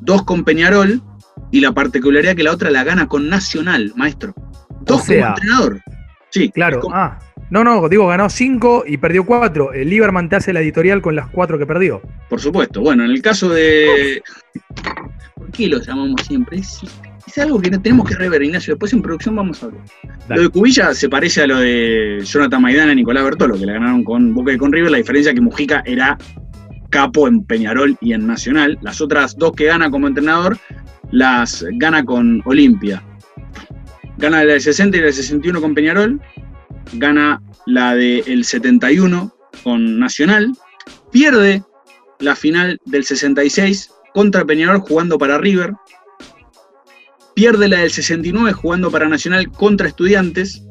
Dos 0.00 0.22
con 0.24 0.44
Peñarol. 0.44 1.02
Y 1.50 1.60
la 1.60 1.72
particularidad 1.72 2.34
que 2.34 2.42
la 2.42 2.52
otra 2.52 2.70
la 2.70 2.82
gana 2.82 3.08
con 3.08 3.28
Nacional, 3.28 3.92
maestro. 3.94 4.34
Dos 4.80 5.02
O 5.02 5.04
sea, 5.04 5.20
como 5.20 5.36
entrenador. 5.36 5.80
Sí, 6.30 6.48
Claro, 6.50 6.80
ah. 6.92 7.18
No, 7.50 7.62
no, 7.62 7.86
digo, 7.90 8.06
ganó 8.06 8.30
5 8.30 8.84
y 8.86 8.96
perdió 8.96 9.26
4. 9.26 9.74
El 9.74 9.90
Lieberman 9.90 10.30
te 10.30 10.36
hace 10.36 10.54
la 10.54 10.60
editorial 10.60 11.02
con 11.02 11.14
las 11.14 11.28
4 11.28 11.58
que 11.58 11.66
perdió. 11.66 12.00
Por 12.30 12.40
supuesto. 12.40 12.80
Bueno, 12.80 13.04
en 13.04 13.10
el 13.10 13.20
caso 13.20 13.50
de. 13.50 14.22
¿Por 15.34 15.50
qué 15.50 15.68
lo 15.68 15.78
llamamos 15.78 16.22
siempre? 16.22 16.62
Es 17.26 17.38
algo 17.38 17.60
que 17.60 17.70
tenemos 17.70 18.08
que 18.08 18.14
rever, 18.14 18.42
Ignacio. 18.42 18.74
Después 18.74 18.92
en 18.92 19.02
producción 19.02 19.36
vamos 19.36 19.62
a 19.62 19.68
ver. 19.68 19.80
Lo 20.28 20.42
de 20.42 20.48
Cubilla 20.48 20.94
se 20.94 21.08
parece 21.08 21.42
a 21.42 21.46
lo 21.46 21.58
de 21.58 22.20
Jonathan 22.24 22.62
Maidana 22.62 22.92
y 22.92 22.96
Nicolás 22.96 23.24
Bertolo, 23.24 23.58
que 23.58 23.66
la 23.66 23.74
ganaron 23.74 24.04
con 24.04 24.34
Boca 24.34 24.52
y 24.52 24.58
con 24.58 24.72
River. 24.72 24.90
La 24.90 24.98
diferencia 24.98 25.30
es 25.30 25.34
que 25.34 25.40
Mujica 25.40 25.82
era 25.86 26.18
capo 26.90 27.26
en 27.26 27.44
Peñarol 27.44 27.96
y 28.00 28.12
en 28.12 28.26
Nacional. 28.26 28.78
Las 28.82 29.00
otras 29.00 29.36
dos 29.36 29.52
que 29.52 29.64
gana 29.64 29.90
como 29.90 30.06
entrenador 30.06 30.58
las 31.10 31.64
gana 31.72 32.04
con 32.04 32.42
Olimpia. 32.44 33.02
Gana 34.18 34.44
la 34.44 34.52
del 34.52 34.60
60 34.60 34.96
y 34.96 35.00
la 35.00 35.06
del 35.06 35.14
61 35.14 35.60
con 35.60 35.74
Peñarol. 35.74 36.20
Gana 36.94 37.42
la 37.66 37.94
del 37.94 38.44
71 38.44 39.34
con 39.62 39.98
Nacional. 39.98 40.52
Pierde 41.10 41.62
la 42.18 42.36
final 42.36 42.80
del 42.84 43.04
66 43.04 43.90
contra 44.14 44.44
Peñarol 44.44 44.80
jugando 44.80 45.18
para 45.18 45.38
River. 45.38 45.72
Pierde 47.42 47.66
la 47.66 47.80
del 47.80 47.90
69 47.90 48.52
jugando 48.52 48.88
para 48.92 49.08
Nacional 49.08 49.50
contra 49.50 49.88
Estudiantes. 49.88 50.62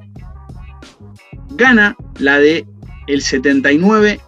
Gana 1.58 1.98
la 2.18 2.40
de 2.40 2.66
el 3.08 3.22
79 3.22 4.22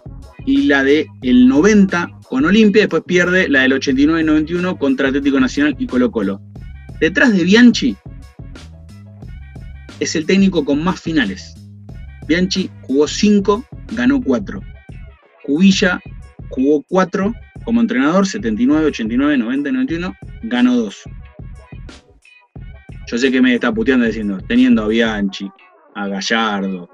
y 0.44 0.64
la 0.64 0.84
de 0.84 1.06
el 1.22 1.48
90 1.48 2.10
con 2.28 2.44
Olimpia. 2.44 2.82
Después 2.82 3.02
pierde 3.06 3.48
la 3.48 3.62
del 3.62 3.72
89 3.72 4.20
y 4.20 4.24
91 4.24 4.76
contra 4.76 5.08
Atlético 5.08 5.40
Nacional 5.40 5.74
y 5.78 5.86
Colo 5.86 6.10
Colo. 6.10 6.42
Detrás 7.00 7.34
de 7.34 7.44
Bianchi 7.44 7.96
es 10.00 10.14
el 10.14 10.26
técnico 10.26 10.66
con 10.66 10.84
más 10.84 11.00
finales. 11.00 11.54
Bianchi 12.28 12.68
jugó 12.82 13.08
5, 13.08 13.64
ganó 13.94 14.20
4. 14.20 14.60
Cubilla 15.44 15.98
jugó 16.50 16.84
4 16.90 17.32
como 17.64 17.80
entrenador, 17.80 18.26
79, 18.26 18.88
89, 18.88 19.38
90 19.38 19.68
y 19.70 19.72
91, 19.72 20.14
ganó 20.42 20.76
2. 20.76 21.04
Yo 23.06 23.18
sé 23.18 23.30
que 23.30 23.42
me 23.42 23.54
está 23.54 23.70
puteando 23.70 24.06
diciendo, 24.06 24.38
teniendo 24.48 24.84
a 24.84 24.88
Bianchi, 24.88 25.50
a 25.94 26.08
Gallardo, 26.08 26.88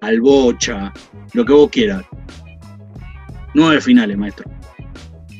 al 0.00 0.20
Bocha, 0.20 0.92
lo 1.34 1.44
que 1.44 1.52
vos 1.52 1.68
quieras. 1.70 2.02
Nueve 3.54 3.80
finales, 3.80 4.16
maestro. 4.16 4.50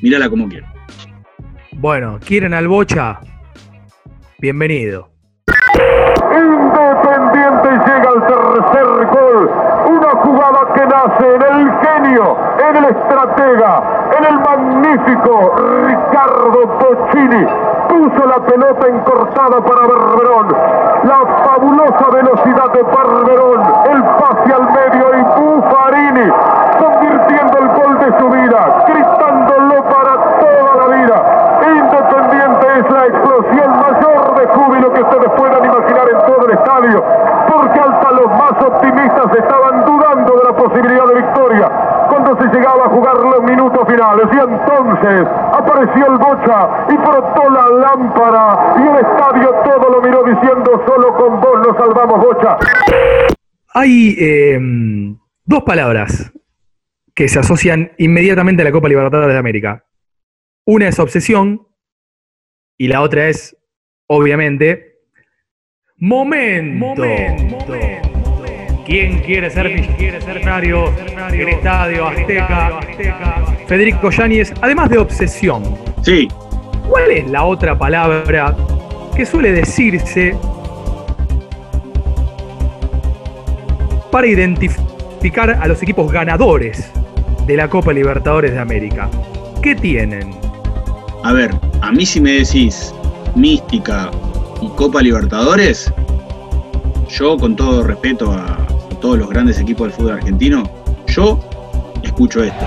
Mírala 0.02 0.28
como 0.28 0.46
quiero. 0.48 0.66
Bueno, 1.72 2.18
¿quieren 2.24 2.52
al 2.52 2.68
Bocha? 2.68 3.18
Bienvenido. 4.38 5.11
Independiente 6.36 7.70
llega 7.70 8.11
al 8.11 8.26
tercer 8.26 9.07
gol. 9.11 9.50
Una 9.88 10.11
jugada 10.22 10.74
que 10.74 10.86
nace 10.86 11.34
en 11.34 11.42
el 11.42 11.72
genio, 11.80 12.36
en 12.68 12.76
el 12.76 12.84
estratega, 12.84 14.11
en 14.18 14.24
el 14.24 14.40
magnífico 14.40 15.57
Ricardo 15.86 16.66
Bocini. 16.78 17.74
Puso 18.05 18.26
la 18.26 18.38
pelota 18.40 18.86
encortada 18.86 19.62
para 19.62 19.86
Barberón. 19.86 20.48
La 21.05 21.20
fabulosa 21.42 22.11
velocidad 22.12 22.70
de 22.74 22.82
Barberón. 22.82 23.62
El 23.90 24.02
pase 24.02 24.52
al 24.52 24.66
medio 24.72 25.18
y 25.18 25.22
Buffarini 25.40 26.30
convirtiendo 26.84 27.59
el 27.61 27.68
gol 27.68 27.98
de 28.00 28.18
su 28.18 28.28
vida, 28.28 28.84
gritándolo 28.88 29.84
para 29.84 30.14
toda 30.38 30.76
la 30.76 30.96
vida. 30.96 31.18
Independiente 31.64 32.66
es 32.78 32.90
la 32.90 33.07
explosión 33.07 33.70
mayor 33.80 34.34
de 34.34 34.46
júbilo 34.48 34.92
que 34.92 35.00
ustedes 35.00 35.32
puedan 36.45 36.45
imaginar 36.45 36.45
en 36.45 36.45
todo 36.45 36.47
el 36.47 36.59
estadio, 36.59 37.05
porque 37.51 37.80
hasta 37.80 38.11
los 38.12 38.26
más 38.26 38.62
optimistas 38.62 39.26
estaban 39.38 39.84
dudando 39.84 40.36
de 40.36 40.45
la 40.45 40.57
posibilidad 40.57 41.07
de 41.07 41.14
victoria 41.14 41.68
cuando 42.09 42.36
se 42.36 42.57
llegaba 42.57 42.84
a 42.84 42.88
jugar 42.88 43.16
los 43.16 43.42
minutos 43.45 43.80
finales. 43.88 44.26
Y 44.32 44.38
entonces 44.38 45.26
apareció 45.53 46.07
el 46.07 46.18
Bocha 46.18 46.86
y 46.90 46.97
frotó 46.97 47.51
la 47.51 47.68
lámpara 47.68 48.74
y 48.78 48.82
el 48.82 48.97
estadio 48.97 49.51
todo 49.64 49.90
lo 49.90 50.03
miró 50.03 50.22
diciendo 50.24 50.82
solo 50.86 51.14
con 51.14 51.40
vos 51.40 51.66
nos 51.66 51.76
salvamos 51.76 52.24
Bocha. 52.24 52.57
Hay 53.74 54.16
eh, 54.18 54.59
dos 55.45 55.62
palabras 55.64 56.32
que 57.14 57.28
se 57.28 57.38
asocian 57.38 57.92
inmediatamente 57.99 58.62
a 58.62 58.64
la 58.64 58.72
Copa 58.72 58.88
Libertadores 58.88 59.32
de 59.32 59.38
América. 59.38 59.84
Una 60.66 60.88
es 60.88 60.99
obsesión 60.99 61.66
y 62.76 62.88
la 62.88 63.03
otra 63.03 63.28
es, 63.28 63.57
obviamente, 64.07 64.93
momento. 66.05 66.94
¿Quién 68.84 69.20
quiere 69.20 69.48
ser 69.50 69.70
millonario 69.70 70.92
en 70.98 71.40
el 71.40 71.48
Estadio 71.48 72.07
Azteca? 72.07 72.80
Federico 73.66 74.11
Yáñez, 74.11 74.52
además 74.61 74.90
de 74.90 74.98
obsesión. 74.98 75.62
Sí. 76.02 76.28
¿Cuál 76.90 77.11
es 77.11 77.30
la 77.30 77.44
otra 77.44 77.78
palabra 77.78 78.55
que 79.16 79.24
suele 79.24 79.52
decirse 79.52 80.36
para 84.11 84.26
identificar 84.26 85.50
a 85.59 85.66
los 85.66 85.82
equipos 85.82 86.12
ganadores 86.12 86.92
de 87.46 87.57
la 87.57 87.70
Copa 87.70 87.94
Libertadores 87.94 88.52
de 88.52 88.59
América? 88.59 89.09
¿Qué 89.62 89.74
tienen? 89.74 90.32
A 91.22 91.32
ver, 91.32 91.50
a 91.80 91.90
mí 91.90 92.05
si 92.05 92.20
me 92.20 92.32
decís 92.32 92.94
mística 93.34 94.11
y 94.64 94.68
Copa 94.76 95.02
Libertadores, 95.02 95.92
yo 97.08 97.36
con 97.36 97.54
todo 97.56 97.82
respeto 97.84 98.32
a 98.32 98.56
todos 99.00 99.18
los 99.18 99.28
grandes 99.28 99.58
equipos 99.60 99.88
del 99.88 99.92
fútbol 99.96 100.12
argentino, 100.14 100.62
yo 101.06 101.38
escucho 102.02 102.42
esto. 102.42 102.64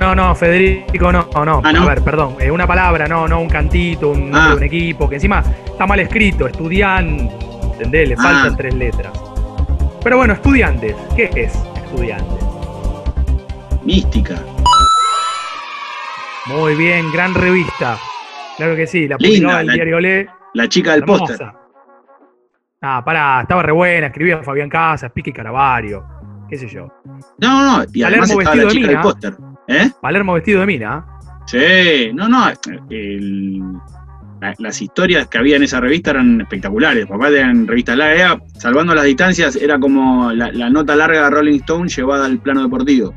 No, 0.00 0.14
no, 0.14 0.34
Federico, 0.34 1.10
no, 1.10 1.26
no. 1.44 1.62
Ah, 1.64 1.72
¿no? 1.72 1.82
A 1.82 1.86
ver, 1.86 2.02
perdón. 2.02 2.36
eh, 2.38 2.50
una 2.50 2.66
palabra, 2.66 3.08
no, 3.08 3.26
no 3.26 3.40
un 3.40 3.48
cantito, 3.48 4.10
un, 4.10 4.30
Ah. 4.34 4.54
un 4.56 4.62
equipo, 4.62 5.08
que 5.08 5.16
encima 5.16 5.42
está 5.76 5.86
mal 5.86 6.00
escrito, 6.00 6.46
estudian, 6.46 7.28
¿entendés? 7.74 8.08
Le 8.08 8.14
Ah. 8.14 8.22
faltan 8.22 8.56
tres 8.56 8.74
letras. 8.74 9.12
Pero 10.02 10.16
bueno, 10.16 10.32
estudiantes. 10.32 10.96
¿Qué 11.14 11.28
es 11.34 11.54
estudiantes? 11.76 12.44
Mística. 13.84 14.36
Muy 16.46 16.74
bien, 16.76 17.12
gran 17.12 17.34
revista. 17.34 17.98
Claro 18.56 18.74
que 18.74 18.86
sí, 18.86 19.06
la 19.06 19.18
publicaba 19.18 19.60
el 19.60 19.66
la- 19.66 19.72
diario 19.74 19.96
Olé. 19.98 20.28
La 20.54 20.66
chica 20.68 20.92
del 20.92 21.04
póster. 21.04 21.46
Ah, 22.80 23.02
pará, 23.04 23.42
estaba 23.42 23.62
re 23.62 23.72
buena, 23.72 24.06
escribía 24.06 24.42
Fabián 24.42 24.70
Casas, 24.70 25.12
Pique 25.12 25.32
Caravario, 25.32 26.04
qué 26.48 26.56
sé 26.56 26.68
yo. 26.68 26.88
No, 27.38 27.78
no, 27.78 27.84
y 27.92 28.02
además 28.02 28.30
Palermo 28.32 28.38
vestido 28.38 28.64
la 28.64 28.72
de 28.72 28.78
del 28.80 28.88
mina. 28.88 29.02
póster. 29.02 29.36
¿Eh? 29.68 29.90
Palermo 30.00 30.32
vestido 30.32 30.60
de 30.60 30.66
mina. 30.66 31.04
Sí, 31.46 32.10
no, 32.14 32.28
no. 32.28 32.46
el- 32.88 33.62
la- 34.40 34.54
las 34.58 34.80
historias 34.82 35.28
que 35.28 35.38
había 35.38 35.56
en 35.56 35.62
esa 35.62 35.80
revista 35.80 36.10
eran 36.10 36.40
espectaculares. 36.40 37.06
Papá 37.06 37.28
eran 37.28 37.66
revistas 37.66 37.96
largas, 37.96 38.38
salvando 38.58 38.94
las 38.94 39.04
distancias, 39.04 39.56
era 39.56 39.78
como 39.78 40.32
la, 40.32 40.50
la 40.52 40.70
nota 40.70 40.94
larga 40.96 41.24
de 41.24 41.30
Rolling 41.30 41.60
Stone 41.60 41.88
llevada 41.88 42.26
al 42.26 42.38
plano 42.38 42.62
deportivo. 42.62 43.14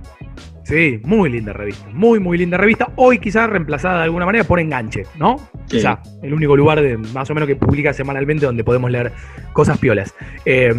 Sí, 0.64 1.02
muy 1.04 1.32
linda 1.32 1.52
revista, 1.52 1.88
muy, 1.94 2.20
muy 2.20 2.38
linda 2.38 2.56
revista. 2.56 2.90
Hoy 2.96 3.18
quizás 3.18 3.50
reemplazada 3.50 3.98
de 3.98 4.04
alguna 4.04 4.28
manera 4.28 4.44
por 4.44 4.60
Enganche, 4.60 5.02
¿no? 5.18 5.38
Sí. 5.66 5.78
Quizá, 5.78 6.00
el 6.22 6.32
único 6.32 6.56
lugar 6.56 6.80
de, 6.80 6.96
más 6.96 7.28
o 7.32 7.34
menos 7.34 7.48
que 7.48 7.56
publica 7.56 7.92
semanalmente 7.92 8.46
donde 8.46 8.64
podemos 8.64 8.92
leer 8.92 9.12
cosas 9.52 9.80
piolas. 9.80 10.14
Eh, 10.46 10.72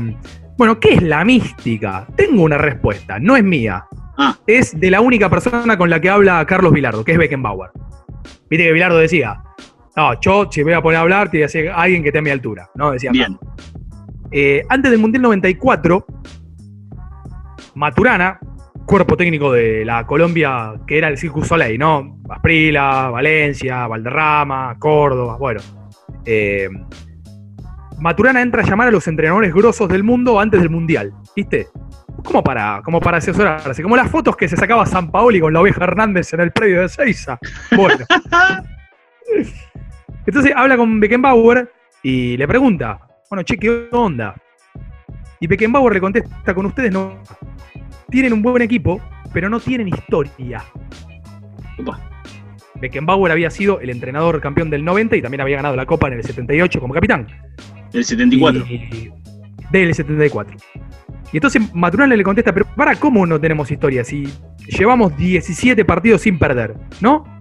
bueno, 0.56 0.78
¿qué 0.78 0.94
es 0.94 1.02
la 1.02 1.24
mística? 1.24 2.06
Tengo 2.16 2.44
una 2.44 2.56
respuesta, 2.56 3.18
no 3.18 3.36
es 3.36 3.42
mía. 3.42 3.84
Ah. 4.16 4.36
Es 4.46 4.78
de 4.78 4.90
la 4.92 5.00
única 5.00 5.28
persona 5.28 5.76
con 5.76 5.90
la 5.90 6.00
que 6.00 6.08
habla 6.08 6.44
Carlos 6.46 6.72
Vilardo, 6.72 7.02
que 7.04 7.12
es 7.12 7.18
Beckenbauer. 7.18 7.70
Viste 8.48 8.64
que 8.66 8.72
Vilardo 8.72 8.98
decía, 8.98 9.42
no, 10.00 10.20
yo 10.20 10.48
si 10.50 10.62
voy 10.62 10.72
a 10.72 10.80
poner 10.80 10.98
a 10.98 11.02
hablar, 11.02 11.30
tiene 11.30 11.44
que 11.44 11.52
ser 11.52 11.68
alguien 11.68 12.02
que 12.02 12.08
esté 12.08 12.20
a 12.20 12.22
mi 12.22 12.30
altura, 12.30 12.70
¿no? 12.74 12.92
Decía 12.92 13.10
Bien. 13.10 13.38
Eh, 14.30 14.62
antes 14.68 14.90
del 14.90 15.00
Mundial 15.00 15.22
94, 15.22 16.06
Maturana, 17.74 18.38
cuerpo 18.86 19.16
técnico 19.16 19.52
de 19.52 19.84
la 19.84 20.06
Colombia, 20.06 20.74
que 20.86 20.96
era 20.98 21.08
el 21.08 21.18
Circus 21.18 21.48
Soleil, 21.48 21.78
¿no? 21.78 22.18
Asprila, 22.30 23.10
Valencia, 23.10 23.86
Valderrama, 23.86 24.76
Córdoba, 24.78 25.36
bueno. 25.36 25.60
Eh, 26.24 26.68
Maturana 27.98 28.40
entra 28.40 28.62
a 28.62 28.66
llamar 28.66 28.88
a 28.88 28.90
los 28.90 29.06
entrenadores 29.06 29.52
grosos 29.52 29.88
del 29.88 30.02
mundo 30.02 30.40
antes 30.40 30.60
del 30.60 30.70
Mundial, 30.70 31.12
¿viste? 31.36 31.68
Como 32.24 32.42
para, 32.42 32.80
como 32.82 33.00
para 33.00 33.18
asesorarse, 33.18 33.82
como 33.82 33.96
las 33.96 34.10
fotos 34.10 34.36
que 34.36 34.48
se 34.48 34.56
sacaba 34.56 34.86
San 34.86 35.10
Paoli 35.10 35.40
con 35.40 35.52
la 35.52 35.60
oveja 35.60 35.84
Hernández 35.84 36.32
en 36.32 36.40
el 36.40 36.52
predio 36.52 36.80
de 36.80 36.88
Seiza. 36.88 37.38
Bueno. 37.76 38.06
Entonces 40.30 40.52
habla 40.54 40.76
con 40.76 41.00
Beckenbauer 41.00 41.72
y 42.04 42.36
le 42.36 42.46
pregunta, 42.46 43.00
bueno, 43.28 43.42
che, 43.42 43.56
¿qué 43.56 43.88
onda? 43.90 44.40
Y 45.40 45.48
Beckenbauer 45.48 45.92
le 45.94 46.00
contesta, 46.00 46.54
con 46.54 46.66
ustedes 46.66 46.92
no 46.92 47.20
tienen 48.10 48.32
un 48.34 48.40
buen 48.40 48.62
equipo, 48.62 49.00
pero 49.32 49.48
no 49.48 49.58
tienen 49.58 49.88
historia. 49.88 50.62
Beckenbauer 52.80 53.32
había 53.32 53.50
sido 53.50 53.80
el 53.80 53.90
entrenador 53.90 54.40
campeón 54.40 54.70
del 54.70 54.84
90 54.84 55.16
y 55.16 55.22
también 55.22 55.40
había 55.40 55.56
ganado 55.56 55.74
la 55.74 55.84
Copa 55.84 56.06
en 56.06 56.12
el 56.12 56.22
78 56.22 56.78
como 56.78 56.94
capitán. 56.94 57.26
Del 57.92 58.04
74. 58.04 58.64
Y- 58.68 59.10
del 59.72 59.92
74. 59.92 60.56
Y 61.32 61.38
entonces 61.38 61.74
Maturana 61.74 62.14
le 62.14 62.22
contesta, 62.22 62.54
pero 62.54 62.66
para, 62.76 62.94
¿cómo 62.94 63.26
no 63.26 63.40
tenemos 63.40 63.68
historia? 63.68 64.04
Si 64.04 64.28
llevamos 64.78 65.16
17 65.16 65.84
partidos 65.84 66.20
sin 66.20 66.38
perder, 66.38 66.76
¿no? 67.00 67.39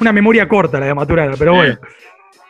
Una 0.00 0.12
memoria 0.12 0.48
corta 0.48 0.78
la 0.80 0.86
de 0.86 0.94
Maturana, 0.94 1.34
pero 1.38 1.54
bueno. 1.54 1.78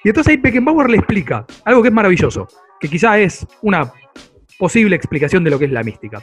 Y 0.03 0.09
entonces 0.09 0.33
ahí 0.33 0.37
Beckenbauer 0.37 0.91
le 0.91 0.99
explica 0.99 1.47
algo 1.65 1.83
que 1.83 1.89
es 1.89 1.95
maravilloso, 1.95 2.47
que 2.81 2.89
quizá 2.89 3.19
es 3.19 3.47
una 3.63 3.91
posible 4.59 4.97
explicación 4.97 5.45
de 5.45 5.51
lo 5.51 5.59
que 5.59 5.65
es 5.65 5.73
la 5.73 5.83
mística. 5.83 6.23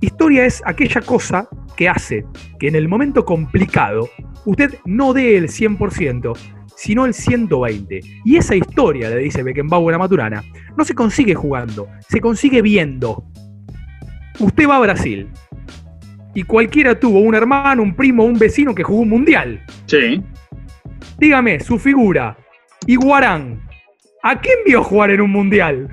Historia 0.00 0.46
es 0.46 0.62
aquella 0.64 1.00
cosa 1.02 1.48
que 1.76 1.88
hace 1.88 2.24
que 2.58 2.68
en 2.68 2.74
el 2.74 2.88
momento 2.88 3.24
complicado 3.24 4.08
usted 4.44 4.74
no 4.86 5.12
dé 5.12 5.36
el 5.36 5.48
100%, 5.48 6.36
sino 6.74 7.04
el 7.04 7.12
120%. 7.12 8.22
Y 8.24 8.36
esa 8.36 8.56
historia, 8.56 9.10
le 9.10 9.18
dice 9.18 9.42
Beckenbauer 9.42 9.94
a 9.94 9.98
Maturana, 9.98 10.42
no 10.76 10.84
se 10.84 10.94
consigue 10.94 11.34
jugando, 11.34 11.86
se 12.08 12.20
consigue 12.20 12.62
viendo. 12.62 13.24
Usted 14.38 14.68
va 14.68 14.76
a 14.76 14.80
Brasil 14.80 15.28
y 16.34 16.42
cualquiera 16.42 16.98
tuvo 16.98 17.20
un 17.20 17.34
hermano, 17.34 17.82
un 17.82 17.94
primo, 17.94 18.24
un 18.24 18.38
vecino 18.38 18.74
que 18.74 18.82
jugó 18.82 19.02
un 19.02 19.08
mundial. 19.08 19.64
Sí. 19.86 20.22
Dígame, 21.18 21.60
su 21.60 21.78
figura, 21.78 22.36
Iguarán, 22.86 23.60
¿a 24.22 24.40
quién 24.40 24.58
vio 24.64 24.82
jugar 24.82 25.10
en 25.10 25.20
un 25.20 25.30
mundial? 25.30 25.88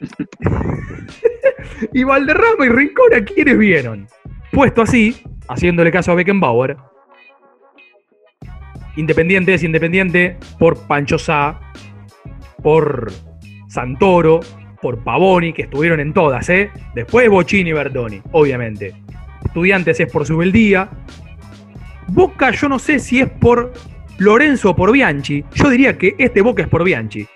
y 1.92 2.04
Valderrama 2.04 2.66
y 2.66 2.68
Rincón, 2.68 3.14
¿a 3.14 3.24
quiénes 3.24 3.58
vieron? 3.58 4.06
Puesto 4.52 4.82
así, 4.82 5.22
haciéndole 5.48 5.90
caso 5.90 6.12
a 6.12 6.14
Beckenbauer, 6.14 6.76
Independiente 8.96 9.54
es 9.54 9.62
Independiente 9.62 10.36
por 10.58 10.86
Pancho 10.86 11.18
Sá, 11.18 11.60
por 12.62 13.10
Santoro, 13.68 14.40
por 14.82 15.02
Pavoni, 15.04 15.52
que 15.52 15.62
estuvieron 15.62 16.00
en 16.00 16.12
todas, 16.12 16.48
¿eh? 16.48 16.70
Después 16.94 17.28
Bochini 17.28 17.70
y 17.70 17.72
Bertoni, 17.72 18.20
obviamente. 18.32 18.94
Estudiantes 19.44 20.00
es 20.00 20.10
por 20.10 20.26
Subeldía. 20.26 20.88
Boca, 22.08 22.50
yo 22.50 22.68
no 22.68 22.78
sé 22.78 22.98
si 22.98 23.20
es 23.20 23.30
por 23.30 23.72
Lorenzo 24.18 24.70
o 24.70 24.76
por 24.76 24.92
Bianchi. 24.92 25.44
Yo 25.54 25.68
diría 25.70 25.96
que 25.96 26.14
este 26.18 26.42
Boca 26.42 26.62
es 26.62 26.68
por 26.68 26.84
Bianchi. 26.84 27.26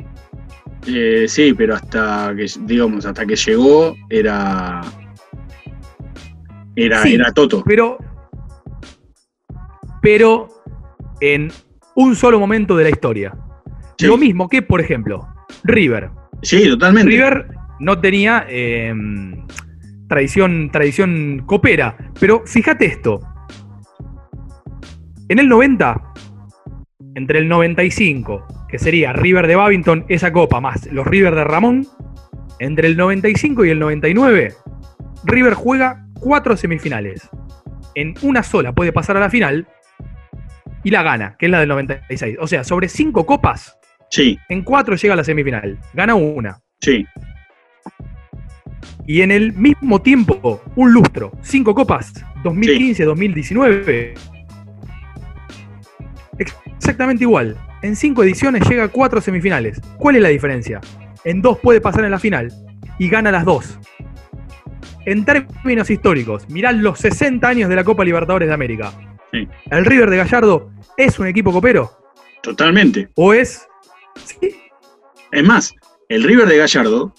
Eh, 0.86 1.24
sí, 1.28 1.54
pero 1.54 1.74
hasta 1.74 2.34
que, 2.36 2.46
digamos, 2.62 3.06
hasta 3.06 3.24
que 3.24 3.36
llegó 3.36 3.96
era. 4.10 4.82
Era, 6.76 7.02
Sí, 7.02 7.14
era 7.14 7.32
Toto. 7.32 7.62
Pero. 7.64 7.98
Pero 10.02 10.48
en 11.20 11.50
un 11.94 12.14
solo 12.16 12.38
momento 12.38 12.76
de 12.76 12.84
la 12.84 12.90
historia. 12.90 13.34
Lo 14.00 14.18
mismo 14.18 14.48
que, 14.48 14.60
por 14.60 14.80
ejemplo, 14.80 15.26
River. 15.62 16.10
Sí, 16.42 16.68
totalmente. 16.68 17.10
River 17.10 17.46
no 17.80 17.98
tenía 18.00 18.44
eh, 18.48 18.92
tradición, 20.08 20.70
tradición 20.70 21.42
copera. 21.46 21.96
Pero 22.20 22.42
fíjate 22.46 22.86
esto. 22.86 23.20
En 25.28 25.38
el 25.38 25.48
90, 25.48 26.02
entre 27.14 27.38
el 27.38 27.48
95, 27.48 28.66
que 28.68 28.78
sería 28.78 29.12
River 29.12 29.46
de 29.46 29.56
Babington, 29.56 30.04
esa 30.08 30.32
copa, 30.32 30.60
más 30.60 30.86
los 30.92 31.06
River 31.06 31.34
de 31.34 31.44
Ramón, 31.44 31.86
entre 32.58 32.88
el 32.88 32.96
95 32.96 33.64
y 33.64 33.70
el 33.70 33.78
99, 33.78 34.52
River 35.24 35.54
juega 35.54 36.06
cuatro 36.20 36.56
semifinales. 36.56 37.28
En 37.94 38.14
una 38.22 38.42
sola 38.42 38.72
puede 38.72 38.92
pasar 38.92 39.16
a 39.16 39.20
la 39.20 39.30
final 39.30 39.66
y 40.82 40.90
la 40.90 41.02
gana, 41.02 41.36
que 41.38 41.46
es 41.46 41.52
la 41.52 41.60
del 41.60 41.68
96. 41.68 42.36
O 42.40 42.46
sea, 42.46 42.64
sobre 42.64 42.88
cinco 42.88 43.24
copas, 43.24 43.78
Sí, 44.10 44.38
en 44.48 44.62
cuatro 44.62 44.94
llega 44.94 45.14
a 45.14 45.16
la 45.16 45.24
semifinal. 45.24 45.76
Gana 45.92 46.14
una. 46.14 46.60
sí. 46.80 47.04
Y 49.06 49.22
en 49.22 49.30
el 49.30 49.52
mismo 49.52 50.00
tiempo, 50.00 50.62
un 50.76 50.92
lustro, 50.92 51.32
cinco 51.42 51.74
copas, 51.74 52.12
2015-2019. 52.42 54.14
Exactamente 56.38 57.24
igual. 57.24 57.56
En 57.82 57.96
cinco 57.96 58.22
ediciones 58.24 58.68
llega 58.68 58.84
a 58.84 58.88
cuatro 58.88 59.20
semifinales. 59.20 59.80
¿Cuál 59.98 60.16
es 60.16 60.22
la 60.22 60.28
diferencia? 60.28 60.80
En 61.24 61.42
dos 61.42 61.58
puede 61.58 61.80
pasar 61.80 62.04
en 62.04 62.10
la 62.10 62.18
final 62.18 62.52
y 62.98 63.08
gana 63.08 63.30
las 63.30 63.44
dos. 63.44 63.78
En 65.06 65.24
términos 65.24 65.90
históricos, 65.90 66.48
mirá 66.48 66.72
los 66.72 66.98
60 66.98 67.46
años 67.46 67.68
de 67.68 67.76
la 67.76 67.84
Copa 67.84 68.04
Libertadores 68.04 68.48
de 68.48 68.54
América. 68.54 68.92
Sí. 69.32 69.46
¿El 69.70 69.84
River 69.84 70.10
de 70.10 70.16
Gallardo 70.16 70.70
es 70.96 71.18
un 71.18 71.26
equipo 71.26 71.52
copero? 71.52 71.90
Totalmente. 72.42 73.08
¿O 73.16 73.34
es? 73.34 73.66
Es 75.32 75.44
más, 75.44 75.74
el 76.08 76.22
River 76.22 76.46
de 76.46 76.58
Gallardo 76.58 77.14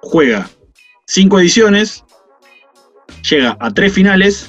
juega 0.00 0.48
cinco 1.10 1.40
ediciones, 1.40 2.04
llega 3.28 3.56
a 3.58 3.70
tres 3.72 3.92
finales 3.92 4.48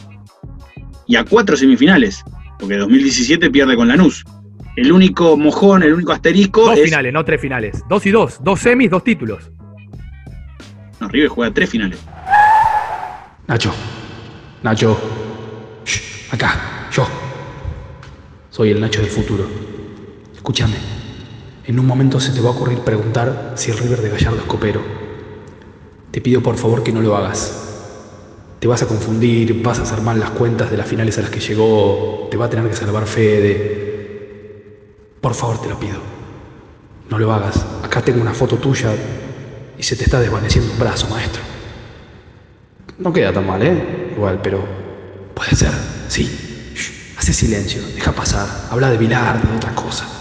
y 1.08 1.16
a 1.16 1.24
cuatro 1.26 1.58
semifinales, 1.58 2.24
porque 2.60 2.78
2017 2.78 3.50
pierde 3.50 3.76
con 3.76 3.88
Lanús. 3.88 4.24
El 4.76 4.92
único 4.92 5.36
mojón, 5.38 5.82
el 5.82 5.94
único 5.94 6.12
asterisco 6.12 6.62
Dos 6.68 6.78
es. 6.78 6.86
finales, 6.86 7.12
no 7.12 7.26
tres 7.26 7.42
finales. 7.42 7.84
Dos 7.90 8.06
y 8.06 8.12
dos. 8.12 8.38
Dos 8.44 8.60
semis, 8.60 8.90
dos 8.92 9.04
títulos. 9.04 9.52
No, 11.00 11.08
River 11.10 11.30
juega 11.30 11.52
tres 11.54 11.70
finales. 11.70 12.00
Nacho, 13.48 13.74
Nacho, 14.62 14.98
Shh, 15.84 16.32
acá, 16.34 16.88
yo. 16.92 17.08
Soy 18.52 18.70
el 18.70 18.80
Nacho 18.80 19.02
del 19.02 19.10
futuro. 19.10 19.46
Escúchame, 20.34 20.76
en 21.66 21.80
un 21.80 21.88
momento 21.88 22.20
se 22.20 22.32
te 22.32 22.40
va 22.40 22.50
a 22.50 22.52
ocurrir 22.54 22.80
preguntar 22.80 23.54
si 23.56 23.72
el 23.72 23.80
River 23.80 24.02
de 24.02 24.10
Gallardo 24.10 24.38
es 24.38 24.44
copero. 24.44 25.01
Te 26.12 26.20
pido 26.20 26.42
por 26.42 26.58
favor 26.58 26.84
que 26.84 26.92
no 26.92 27.02
lo 27.02 27.16
hagas. 27.16 27.54
Te 28.60 28.68
vas 28.68 28.84
a 28.84 28.88
confundir, 28.88 29.64
vas 29.64 29.80
a 29.80 29.84
hacer 29.84 30.02
mal 30.02 30.20
las 30.20 30.32
cuentas 30.32 30.70
de 30.70 30.78
las 30.78 30.88
finales 30.88 31.18
a 31.18 31.22
las 31.22 31.32
que 31.32 31.40
llegó, 31.40 32.28
te 32.30 32.38
va 32.38 32.46
a 32.46 32.50
tener 32.50 32.70
que 32.70 32.76
salvar 32.76 33.08
Fede. 33.08 33.92
Por 35.22 35.34
favor, 35.34 35.62
te 35.62 35.70
lo 35.70 35.80
pido. 35.80 35.98
No 37.10 37.18
lo 37.18 37.32
hagas. 37.34 37.66
Acá 37.82 38.02
tengo 38.02 38.22
una 38.22 38.34
foto 38.34 38.58
tuya 38.58 38.94
y 39.78 39.84
se 39.84 39.96
te 39.96 40.04
está 40.04 40.20
desvaneciendo 40.20 40.72
un 40.72 40.80
brazo, 40.80 41.08
maestro. 41.08 41.42
No 43.00 43.12
queda 43.12 43.34
tan 43.34 43.48
mal, 43.48 43.62
¿eh? 43.64 44.12
Igual, 44.16 44.40
pero 44.44 44.64
puede 45.34 45.56
ser, 45.56 45.72
sí. 46.08 46.72
Shh, 46.76 47.18
hace 47.18 47.34
silencio, 47.34 47.82
deja 47.96 48.12
pasar. 48.12 48.48
Habla 48.70 48.92
de 48.92 48.98
Vilar, 48.98 49.42
de 49.42 49.56
otra 49.56 49.74
cosa. 49.74 50.21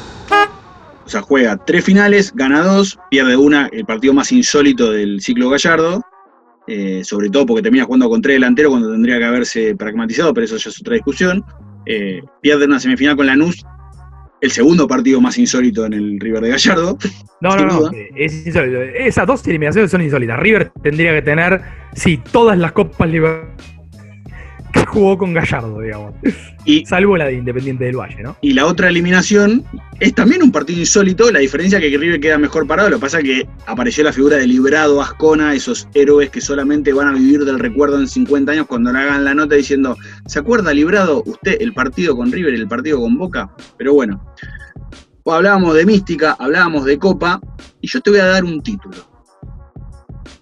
O 1.11 1.13
sea, 1.13 1.23
juega 1.23 1.57
tres 1.65 1.85
finales, 1.85 2.33
gana 2.37 2.63
dos, 2.63 2.97
pierde 3.11 3.37
una, 3.37 3.69
el 3.73 3.85
partido 3.85 4.15
más 4.15 4.31
insólito 4.31 4.93
del 4.93 5.21
ciclo 5.21 5.51
Gallardo. 5.51 6.03
eh, 6.69 7.03
sobre 7.03 7.29
todo 7.31 7.47
porque 7.47 7.63
termina 7.65 7.83
jugando 7.85 8.09
con 8.09 8.23
tres 8.23 8.37
delanteros 8.37 8.71
cuando 8.71 8.93
tendría 8.93 9.19
que 9.19 9.25
haberse 9.25 9.75
pragmatizado, 9.75 10.33
pero 10.33 10.45
eso 10.45 10.57
ya 10.57 10.71
es 10.71 10.81
otra 10.81 10.95
discusión. 10.95 11.45
Eh, 11.85 12.21
pierde 12.41 12.67
una 12.67 12.79
semifinal 12.79 13.17
con 13.17 13.27
Lanús, 13.27 13.65
el 14.41 14.53
segundo 14.53 14.87
partido 14.87 15.21
más 15.21 15.37
insólito 15.37 15.85
en 15.85 15.95
el 15.95 16.21
River 16.21 16.43
de 16.45 16.51
Gallardo. 16.51 16.97
No, 17.41 17.57
no, 17.57 17.67
no. 17.67 17.81
duda. 17.81 17.91
eh, 17.93 18.11
Es 18.15 18.47
insólito. 18.47 18.81
Esas 18.81 19.27
dos 19.27 19.45
eliminaciones 19.49 19.91
son 19.91 20.03
insólitas. 20.03 20.39
River 20.39 20.71
tendría 20.81 21.13
que 21.13 21.23
tener, 21.23 21.61
sí, 21.95 22.21
todas 22.31 22.57
las 22.57 22.71
copas 22.71 23.11
liber- 23.11 23.49
que 24.73 24.87
jugó 24.87 25.19
con 25.19 25.33
Gallardo, 25.33 25.81
digamos. 25.81 26.15
Salvo 26.85 27.17
la 27.17 27.27
de 27.27 27.35
Independiente 27.35 27.85
del 27.85 27.97
Valle, 27.97 28.23
¿no? 28.23 28.37
Y 28.41 28.53
la 28.53 28.67
otra 28.67 28.89
eliminación 28.89 29.65
es 29.99 30.15
también 30.15 30.43
un 30.43 30.53
partido 30.53 30.79
insólito, 30.79 31.31
la 31.31 31.41
diferencia 31.41 31.79
es 31.79 31.85
que 31.91 31.99
River 31.99 32.21
queda 32.21 32.39
mejor 32.39 32.67
parado, 32.67 32.91
lo 32.91 32.97
que 32.97 33.03
pasa 33.03 33.19
es 33.19 33.25
que 33.25 33.49
apareció 33.67 34.05
la 34.05 34.13
figura 34.13 34.37
de 34.37 34.47
Librado, 34.47 35.03
Ascona, 35.03 35.55
esos 35.55 35.89
héroes 35.95 36.31
que 36.31 36.41
solamente 36.41 36.93
van 36.93 37.09
a 37.09 37.13
vivir 37.13 37.45
del 37.45 37.59
recuerdo 37.59 37.99
en 37.99 38.09
50 38.09 38.53
años 38.53 38.67
cuando 38.67 38.93
le 38.93 38.99
hagan 38.99 39.25
la 39.25 39.35
nota 39.35 39.55
diciendo, 39.55 39.97
¿se 40.27 40.39
acuerda 40.39 40.73
Librado 40.73 41.23
usted 41.27 41.57
el 41.61 41.73
partido 41.73 42.17
con 42.17 42.31
River 42.31 42.55
y 42.55 42.61
el 42.61 42.69
partido 42.69 43.01
con 43.01 43.17
Boca? 43.19 43.55
Pero 43.77 43.95
bueno, 43.95 44.23
hablábamos 45.27 45.75
de 45.75 45.87
mística, 45.87 46.37
hablábamos 46.39 46.85
de 46.85 46.99
copa, 46.99 47.41
y 47.81 47.89
yo 47.89 48.01
te 48.01 48.11
voy 48.11 48.21
a 48.21 48.27
dar 48.27 48.45
un 48.45 48.63
título. 48.63 48.97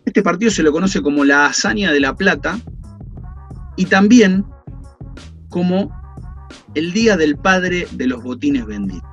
Este 0.05 0.23
partido 0.23 0.51
se 0.51 0.63
lo 0.63 0.73
conoce 0.73 1.03
como 1.03 1.25
la 1.25 1.47
hazaña 1.47 1.93
de 1.93 2.01
la 2.01 2.17
plata 2.17 2.59
y 3.79 3.87
también 3.87 4.45
como 5.49 5.91
el 6.75 6.93
día 6.93 7.17
del 7.17 7.37
padre 7.37 7.87
de 7.93 8.07
los 8.09 8.23
botines 8.23 8.67
vendidos. 8.67 9.05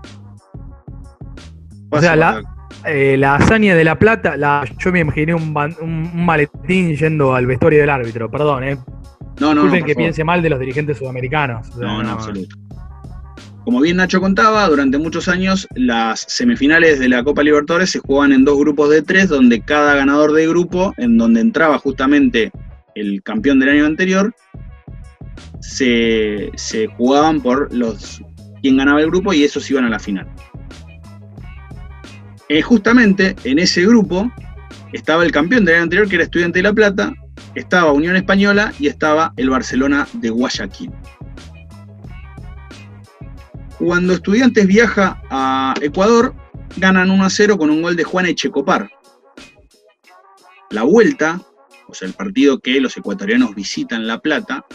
O 1.92 2.02
sea, 2.02 2.16
la, 2.16 2.42
eh, 2.84 3.16
la 3.16 3.36
hazaña 3.36 3.76
de 3.76 3.84
la 3.84 3.98
plata, 3.98 4.36
la, 4.36 4.66
yo 4.80 4.92
me 4.92 5.00
imaginé 5.00 5.34
un, 5.36 5.54
maletín 6.14 6.96
yendo 6.96 7.36
al 7.36 7.46
vestuario 7.46 7.80
del 7.80 7.90
árbitro, 7.92 8.30
perdón, 8.30 8.64
¿eh? 8.64 8.78
No, 9.40 9.54
no, 9.54 9.56
no, 9.56 9.62
Disculpen 9.64 9.80
por 9.80 9.88
que 9.88 9.94
favor. 9.94 10.04
piense 10.04 10.24
mal 10.24 10.42
de 10.42 10.50
los 10.50 10.60
dirigentes 10.60 10.98
sudamericanos. 10.98 11.70
O 11.70 11.80
sea, 11.80 11.88
No, 11.88 12.04
no, 12.04 12.10
absoluto. 12.10 12.58
Como 13.64 13.82
bien 13.82 13.98
Nacho 13.98 14.20
contaba, 14.20 14.68
durante 14.68 14.98
muchos 14.98 15.28
años 15.28 15.68
las 15.76 16.26
semifinales 16.28 17.00
de 17.00 17.10
la 17.10 17.24
Copa 17.24 17.44
Libertadores 17.44 17.92
se 17.92 18.00
jugaban 18.00 18.32
en 18.32 18.46
dos 18.46 18.58
grupos 18.60 18.90
de 18.90 19.02
tres, 19.02 19.30
donde 19.30 19.62
cada 19.62 19.96
ganador 19.96 20.34
de 20.34 20.48
grupo, 20.48 20.94
en 20.98 21.18
donde 21.18 21.42
entraba 21.42 21.78
justamente 21.80 22.52
el 22.96 23.22
campeón 23.24 23.60
del 23.60 23.70
año 23.70 23.86
anterior, 23.86 24.34
se, 25.60 26.52
jugaban 26.98 27.42
por 27.42 27.74
los 27.74 28.22
quién 28.62 28.78
ganaba 28.78 29.02
el 29.02 29.08
grupo 29.08 29.34
y 29.34 29.44
esos 29.44 29.70
iban 29.70 29.86
a 29.86 29.90
la 29.90 30.00
final. 30.00 30.28
Eh, 32.48 32.62
justamente 32.62 33.36
en 33.44 33.60
ese 33.60 33.86
grupo 33.86 34.32
estaba 34.94 35.24
el 35.24 35.32
campeón 35.32 35.66
del 35.66 35.76
año 35.76 35.84
anterior, 35.84 36.08
que 36.08 36.16
era 36.16 36.24
Estudiante 36.24 36.60
de 36.60 36.64
La 36.64 36.74
Plata, 36.74 37.14
estaba 37.56 37.92
Unión 37.92 38.16
Española 38.16 38.74
y 38.80 38.88
estaba 38.88 39.34
el 39.38 39.50
Barcelona 39.50 40.08
de 40.14 40.30
Guayaquil. 40.30 40.92
Cuando 43.80 44.14
Estudiantes 44.14 44.68
viaja 44.68 45.22
a 45.30 45.74
Ecuador, 45.82 46.34
ganan 46.78 47.12
1 47.12 47.26
a 47.26 47.30
0 47.30 47.58
con 47.58 47.70
un 47.70 47.82
gol 47.82 47.96
de 47.96 48.04
Juan 48.04 48.26
Echecopar. 48.26 48.90
La 50.70 50.84
vuelta, 50.84 51.42
o 51.88 51.94
sea, 51.94 52.07
el 52.07 52.14
partido 52.14 52.60
que 52.60 52.80
los 52.80 52.95
ecuatorianos 52.98 53.56
visitan 53.56 54.07
La 54.07 54.20
Plata, 54.20 54.66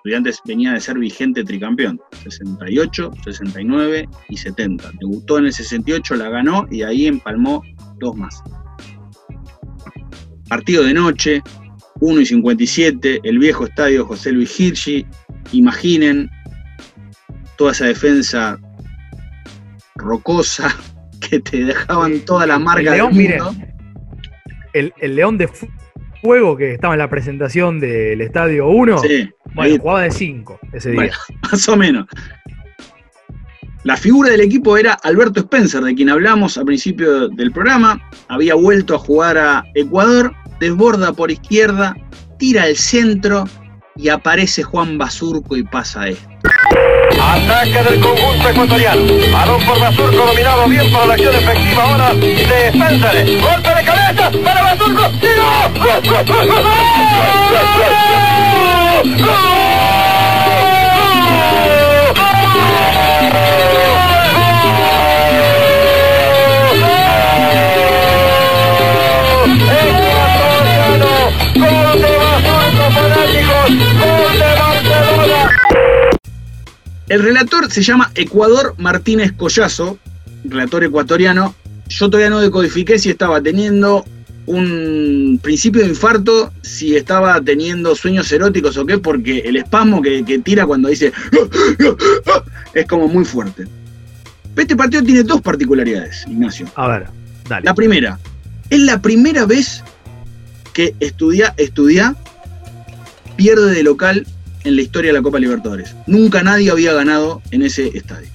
Estudiantes 0.00 0.40
venía 0.46 0.72
de 0.72 0.80
ser 0.80 0.98
vigente 0.98 1.44
tricampeón, 1.44 2.00
68, 2.22 3.10
69 3.22 4.08
y 4.30 4.36
70. 4.38 4.92
Debutó 4.98 5.36
en 5.36 5.44
el 5.44 5.52
68, 5.52 6.14
la 6.14 6.30
ganó 6.30 6.66
y 6.70 6.82
ahí 6.84 7.06
empalmó 7.06 7.62
dos 7.98 8.16
más. 8.16 8.42
Partido 10.48 10.84
de 10.84 10.94
noche, 10.94 11.42
1 12.00 12.18
y 12.18 12.24
57, 12.24 13.20
el 13.24 13.38
viejo 13.38 13.66
estadio 13.66 14.06
José 14.06 14.32
Luis 14.32 14.58
Hirschi. 14.58 15.04
Imaginen 15.52 16.30
toda 17.58 17.72
esa 17.72 17.84
defensa 17.84 18.58
rocosa 19.96 20.74
que 21.28 21.40
te 21.40 21.62
dejaban 21.62 22.20
toda 22.20 22.46
la 22.46 22.58
marca 22.58 22.80
El 22.80 22.86
del 22.86 22.94
León, 22.94 23.14
mundo. 23.14 23.52
miren, 23.52 23.74
el, 24.72 24.94
el 24.96 25.14
León 25.14 25.36
de 25.36 25.46
Fuego 26.22 26.56
que 26.56 26.72
estaba 26.74 26.94
en 26.94 26.98
la 26.98 27.08
presentación 27.08 27.80
del 27.80 28.20
Estadio 28.20 28.68
1, 28.68 28.98
Sí, 28.98 29.28
bueno, 29.54 29.72
ahí- 29.72 29.78
jugaba 29.78 30.02
de 30.02 30.10
5 30.10 30.58
ese 30.72 30.90
día. 30.90 30.96
Bueno, 31.00 31.12
más 31.50 31.68
o 31.68 31.76
menos. 31.76 32.06
La 33.84 33.96
figura 33.96 34.28
del 34.30 34.42
equipo 34.42 34.76
era 34.76 34.92
Alberto 34.92 35.40
Spencer, 35.40 35.80
de 35.82 35.94
quien 35.94 36.10
hablamos 36.10 36.58
al 36.58 36.66
principio 36.66 37.28
del 37.30 37.50
programa. 37.50 37.98
Había 38.28 38.54
vuelto 38.54 38.94
a 38.94 38.98
jugar 38.98 39.38
a 39.38 39.64
Ecuador, 39.74 40.34
desborda 40.60 41.14
por 41.14 41.30
izquierda, 41.30 41.96
tira 42.38 42.64
al 42.64 42.76
centro 42.76 43.44
y 43.96 44.10
aparece 44.10 44.62
Juan 44.62 44.98
Basurco 44.98 45.56
y 45.56 45.62
pasa 45.62 46.08
esto. 46.08 46.28
Ataque 47.22 47.90
del 47.90 48.00
conjunto 48.00 48.48
ecuatoriano. 48.50 49.02
Balón 49.32 49.62
por 49.64 49.80
Basurco, 49.80 50.26
dominado 50.26 50.68
bien 50.68 50.92
para 50.92 51.06
la 51.06 51.14
acción 51.14 51.34
efectiva 51.34 51.82
ahora 51.84 52.14
de 52.14 52.68
Spencer. 52.68 53.40
Golpe 53.40 53.69
para. 54.14 54.40
El 77.10 77.24
relator 77.24 77.70
se 77.72 77.82
llama 77.82 78.12
Ecuador 78.14 78.76
Martínez 78.78 79.32
Collazo, 79.32 79.98
relator 80.44 80.84
ecuatoriano. 80.84 81.56
Yo 81.90 82.08
todavía 82.08 82.30
no 82.30 82.40
decodifiqué 82.40 82.98
si 82.98 83.10
estaba 83.10 83.42
teniendo 83.42 84.04
un 84.46 85.38
principio 85.42 85.82
de 85.82 85.88
infarto, 85.88 86.52
si 86.62 86.96
estaba 86.96 87.40
teniendo 87.40 87.94
sueños 87.94 88.30
eróticos 88.32 88.76
o 88.76 88.86
qué, 88.86 88.98
porque 88.98 89.40
el 89.40 89.56
espasmo 89.56 90.00
que, 90.00 90.24
que 90.24 90.38
tira 90.38 90.66
cuando 90.66 90.88
dice 90.88 91.12
es 92.74 92.86
como 92.86 93.08
muy 93.08 93.24
fuerte. 93.24 93.66
Este 94.56 94.76
partido 94.76 95.02
tiene 95.02 95.22
dos 95.22 95.40
particularidades, 95.40 96.24
Ignacio. 96.26 96.66
A 96.74 96.88
ver, 96.88 97.06
dale. 97.48 97.64
La 97.64 97.74
primera, 97.74 98.18
es 98.68 98.80
la 98.80 99.00
primera 99.00 99.46
vez 99.46 99.82
que 100.72 100.94
estudia, 101.00 101.54
estudia 101.56 102.14
pierde 103.36 103.72
de 103.72 103.82
local 103.82 104.26
en 104.64 104.76
la 104.76 104.82
historia 104.82 105.12
de 105.12 105.18
la 105.18 105.22
Copa 105.22 105.38
Libertadores. 105.38 105.96
Nunca 106.06 106.42
nadie 106.42 106.70
había 106.70 106.92
ganado 106.92 107.42
en 107.50 107.62
ese 107.62 107.88
estadio, 107.96 108.28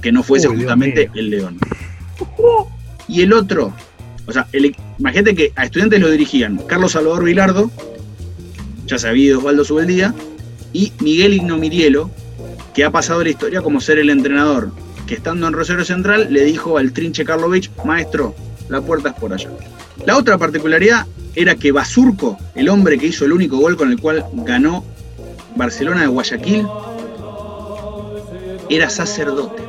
que 0.00 0.12
no 0.12 0.22
fuese 0.22 0.48
Uy, 0.48 0.56
justamente 0.56 1.10
el 1.14 1.30
León. 1.30 1.58
Y 3.08 3.22
el 3.22 3.32
otro, 3.32 3.72
o 4.26 4.32
sea, 4.32 4.46
imagínate 4.98 5.34
que 5.34 5.52
a 5.56 5.64
estudiantes 5.64 6.00
lo 6.00 6.10
dirigían 6.10 6.58
Carlos 6.66 6.92
Salvador 6.92 7.24
Vilardo, 7.24 7.70
ya 8.86 8.98
sabido 8.98 9.38
Osvaldo 9.38 9.64
Subeldía, 9.64 10.14
y 10.72 10.92
Miguel 11.00 11.34
Ignomirielo, 11.34 12.10
que 12.74 12.84
ha 12.84 12.90
pasado 12.90 13.22
la 13.22 13.30
historia 13.30 13.62
como 13.62 13.80
ser 13.80 13.98
el 13.98 14.10
entrenador 14.10 14.72
que 15.06 15.14
estando 15.14 15.46
en 15.46 15.52
Rosario 15.52 15.84
Central 15.84 16.28
le 16.30 16.44
dijo 16.44 16.78
al 16.78 16.92
Trinche 16.92 17.24
Karlovich, 17.24 17.70
maestro, 17.84 18.34
la 18.68 18.80
puerta 18.80 19.10
es 19.10 19.14
por 19.14 19.32
allá. 19.32 19.50
La 20.06 20.16
otra 20.16 20.38
particularidad 20.38 21.06
era 21.34 21.54
que 21.54 21.72
Basurco, 21.72 22.38
el 22.54 22.68
hombre 22.68 22.98
que 22.98 23.06
hizo 23.06 23.24
el 23.24 23.32
único 23.32 23.58
gol 23.58 23.76
con 23.76 23.90
el 23.90 24.00
cual 24.00 24.24
ganó 24.32 24.84
Barcelona 25.56 26.02
de 26.02 26.06
Guayaquil, 26.08 26.66
era 28.70 28.88
sacerdote. 28.88 29.62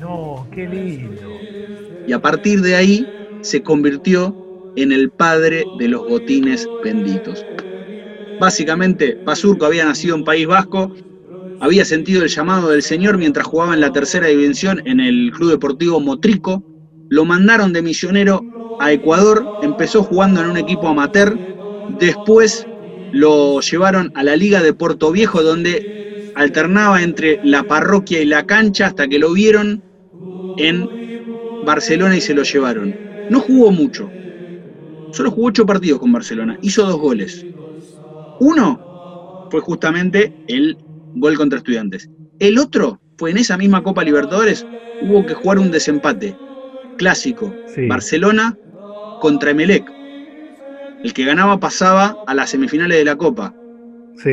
No, 0.00 0.46
qué 0.52 0.68
lindo. 0.68 1.31
Y 2.06 2.12
a 2.12 2.20
partir 2.20 2.60
de 2.60 2.74
ahí 2.74 3.06
se 3.42 3.62
convirtió 3.62 4.36
en 4.76 4.92
el 4.92 5.10
padre 5.10 5.64
de 5.78 5.88
los 5.88 6.08
botines 6.08 6.68
benditos. 6.82 7.44
Básicamente, 8.40 9.18
Basurco 9.24 9.66
había 9.66 9.84
nacido 9.84 10.16
en 10.16 10.24
País 10.24 10.46
Vasco, 10.46 10.92
había 11.60 11.84
sentido 11.84 12.22
el 12.22 12.28
llamado 12.28 12.70
del 12.70 12.82
Señor 12.82 13.18
mientras 13.18 13.46
jugaba 13.46 13.74
en 13.74 13.80
la 13.80 13.92
tercera 13.92 14.26
división 14.26 14.82
en 14.84 14.98
el 14.98 15.30
Club 15.32 15.50
Deportivo 15.50 16.00
Motrico, 16.00 16.64
lo 17.08 17.24
mandaron 17.24 17.72
de 17.72 17.82
misionero 17.82 18.42
a 18.80 18.90
Ecuador, 18.90 19.46
empezó 19.62 20.02
jugando 20.02 20.40
en 20.40 20.50
un 20.50 20.56
equipo 20.56 20.88
amateur, 20.88 21.38
después 22.00 22.66
lo 23.12 23.60
llevaron 23.60 24.10
a 24.14 24.24
la 24.24 24.34
Liga 24.34 24.62
de 24.62 24.72
Puerto 24.72 25.12
Viejo 25.12 25.42
donde 25.42 26.32
alternaba 26.34 27.02
entre 27.02 27.38
la 27.44 27.62
parroquia 27.64 28.22
y 28.22 28.24
la 28.24 28.46
cancha 28.46 28.86
hasta 28.86 29.06
que 29.06 29.18
lo 29.18 29.32
vieron 29.32 29.82
en 30.56 31.01
Barcelona 31.62 32.16
y 32.16 32.22
se 32.22 32.34
lo 32.34 32.44
llevaron. 32.44 33.00
No 33.28 33.40
jugó 33.40 33.72
mucho, 33.72 34.14
solo 35.12 35.30
jugó 35.30 35.48
ocho 35.48 35.66
partidos 35.66 36.00
con 36.00 36.12
Barcelona, 36.12 36.58
hizo 36.60 36.84
dos 36.84 36.98
goles. 37.00 37.46
Uno 38.38 38.84
fue 39.50 39.60
justamente 39.60 40.34
el 40.46 40.78
gol 41.14 41.36
contra 41.36 41.58
estudiantes. 41.58 42.10
El 42.38 42.58
otro 42.58 43.02
fue 43.18 43.30
en 43.30 43.38
esa 43.38 43.58
misma 43.58 43.82
Copa 43.82 44.04
Libertadores, 44.04 44.68
hubo 45.00 45.26
que 45.26 45.34
jugar 45.34 45.58
un 45.58 45.70
desempate 45.70 46.40
clásico. 46.96 47.60
Barcelona 47.84 48.58
contra 49.18 49.50
Emelec. 49.52 49.94
El 51.02 51.12
que 51.12 51.24
ganaba 51.24 51.60
pasaba 51.60 52.18
a 52.24 52.34
las 52.34 52.50
semifinales 52.50 52.98
de 52.98 53.04
la 53.04 53.16
Copa. 53.16 53.56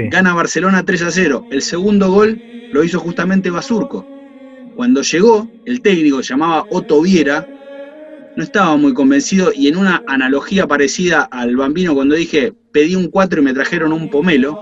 Gana 0.01 0.34
Barcelona 0.34 0.85
3 0.85 1.01
a 1.03 1.11
0. 1.11 1.47
El 1.49 1.61
segundo 1.61 2.11
gol 2.11 2.43
lo 2.72 2.84
hizo 2.84 2.99
justamente 2.99 3.49
Basurco. 3.51 4.10
Cuando 4.80 5.01
llegó, 5.01 5.51
el 5.65 5.81
técnico 5.81 6.22
llamaba 6.22 6.65
Otto 6.69 7.01
Viera, 7.01 7.49
no 8.34 8.43
estaba 8.45 8.77
muy 8.77 8.93
convencido 8.93 9.51
y 9.53 9.68
en 9.68 9.76
una 9.76 10.01
analogía 10.06 10.68
parecida 10.68 11.23
al 11.23 11.57
bambino 11.57 11.93
cuando 11.93 12.15
dije 12.15 12.53
pedí 12.72 12.95
un 12.95 13.10
4 13.10 13.41
y 13.41 13.43
me 13.43 13.53
trajeron 13.53 13.91
un 13.91 14.07
pomelo, 14.07 14.61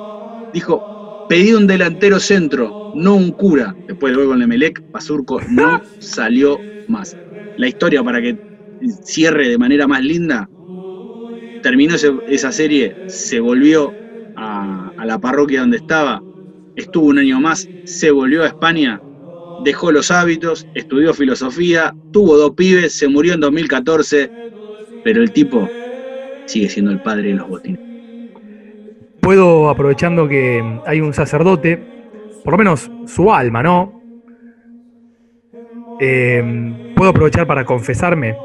dijo 0.51 0.87
pedí 1.27 1.53
un 1.53 1.67
delantero 1.67 2.19
centro, 2.19 2.79
no 2.93 3.13
un 3.13 3.31
cura. 3.31 3.77
Después 3.85 4.15
gol 4.17 4.25
con 4.25 4.41
Emelec, 4.41 4.81
Basurco 4.91 5.39
no 5.51 5.83
salió 5.99 6.65
más. 6.87 7.15
La 7.55 7.67
historia 7.67 8.03
para 8.03 8.19
que 8.19 8.39
cierre 9.03 9.49
de 9.49 9.59
manera 9.59 9.85
más 9.85 10.01
linda, 10.01 10.49
terminó 11.61 11.93
esa 12.25 12.51
serie, 12.51 12.97
se 13.05 13.39
volvió 13.39 13.95
a, 14.35 14.93
a 14.97 15.05
la 15.05 15.19
parroquia 15.19 15.59
donde 15.59 15.77
estaba, 15.77 16.25
estuvo 16.75 17.05
un 17.05 17.19
año 17.19 17.39
más, 17.39 17.69
se 17.83 18.09
volvió 18.09 18.41
a 18.43 18.47
España, 18.47 19.03
dejó 19.63 19.91
los 19.91 20.11
hábitos, 20.11 20.67
estudió 20.75 21.13
filosofía, 21.13 21.93
tuvo 22.11 22.37
dos 22.37 22.51
pibes, 22.51 22.93
se 22.93 23.07
murió 23.07 23.33
en 23.33 23.41
2014, 23.41 24.29
pero 25.03 25.21
el 25.21 25.31
tipo 25.31 25.67
sigue 26.45 26.69
siendo 26.69 26.91
el 26.91 27.01
padre 27.01 27.29
de 27.29 27.35
los 27.35 27.47
botines. 27.47 27.79
Puedo, 29.21 29.69
aprovechando 29.69 30.27
que 30.27 30.63
hay 30.85 31.01
un 31.01 31.13
sacerdote, 31.13 31.83
por 32.43 32.53
lo 32.53 32.57
menos 32.57 32.89
su 33.05 33.31
alma, 33.31 33.61
¿no? 33.61 34.01
Eh, 35.99 36.93
¿Puedo 36.95 37.11
aprovechar 37.11 37.47
para 37.47 37.65
confesarme? 37.65 38.35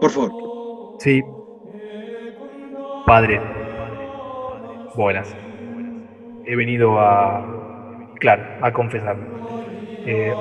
Por 0.00 0.10
favor. 0.10 0.32
Sí. 1.00 1.22
Padre. 3.06 3.40
Buenas. 4.96 5.34
He 6.46 6.56
venido 6.56 6.98
a. 6.98 8.12
Claro, 8.20 8.44
a 8.62 8.72
confesarme. 8.72 9.26
Eh, 10.06 10.34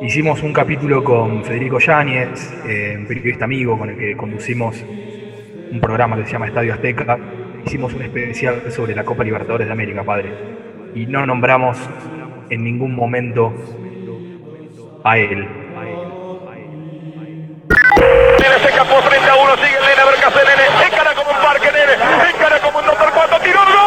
hicimos 0.02 0.42
un 0.42 0.52
capítulo 0.52 1.02
con 1.04 1.44
Federico 1.44 1.78
Yáñez, 1.78 2.52
eh, 2.66 2.96
un 2.98 3.06
periodista 3.06 3.44
amigo 3.44 3.78
con 3.78 3.90
el 3.90 3.96
que 3.96 4.16
conducimos 4.16 4.82
un 5.70 5.80
programa 5.80 6.16
que 6.16 6.26
se 6.26 6.32
llama 6.32 6.46
Estadio 6.46 6.74
Azteca. 6.74 7.18
Hicimos 7.64 7.94
un 7.94 8.02
especial 8.02 8.70
sobre 8.72 8.94
la 8.94 9.04
Copa 9.04 9.22
Libertadores 9.24 9.66
de 9.66 9.72
América, 9.72 10.02
padre. 10.02 10.32
Y 10.94 11.06
no 11.06 11.24
nombramos 11.26 11.78
en 12.50 12.64
ningún 12.64 12.94
momento 12.94 13.52
a 15.04 15.18
él. 15.18 15.46
Nene 18.40 18.58
se 18.58 18.68
escapó 18.68 19.00
frente 19.02 19.28
a 19.30 19.34
uno, 19.36 19.54
sigue 19.56 19.76
el 19.76 19.84
nene, 19.86 20.00
a 20.00 20.04
ver 20.04 20.14
qué 20.16 20.24
hace 20.26 20.44
nene. 20.44 20.64
Encara 20.86 21.14
como 21.14 21.30
un 21.30 21.36
parque, 21.36 21.68
nene. 21.72 21.94
Encara 22.30 22.58
como 22.60 22.78
un 22.78 22.86
2 22.86 22.94
por 22.96 23.12
4 23.12 23.38
tiró 23.40 23.60
el 23.62 23.68
gol. 23.68 23.82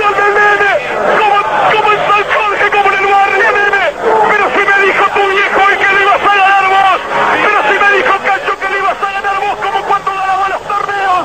Gol 0.00 0.14
del 0.16 0.34
nene. 0.34 0.72
Como, 1.18 1.36
como 1.72 1.92
en 1.92 1.98
San 2.08 2.24
Jorge, 2.32 2.70
como 2.70 2.88
en 2.92 2.98
el 2.98 3.06
barrio, 3.12 3.52
nene. 3.52 3.84
Pero 4.30 4.44
si 4.54 4.62
me 4.66 4.86
dijo 4.86 5.04
tu 5.12 5.22
viejo 5.28 5.62
y 5.72 5.76
que 5.76 5.88
lo 5.92 6.00
ibas 6.02 6.22
a 6.22 6.34
ganar 6.36 6.64
vos. 6.72 7.00
Pero 7.44 7.58
si 7.68 7.74
me 7.78 7.88
dijo 7.96 8.12
Cacho 8.24 8.58
que 8.58 8.68
lo 8.68 8.78
ibas 8.78 8.98
a 9.02 9.12
ganar 9.12 9.36
vos 9.40 9.56
como 9.60 9.78
cuando 9.84 10.10
ganaba 10.14 10.48
los 10.48 10.62
torneos. 10.62 11.22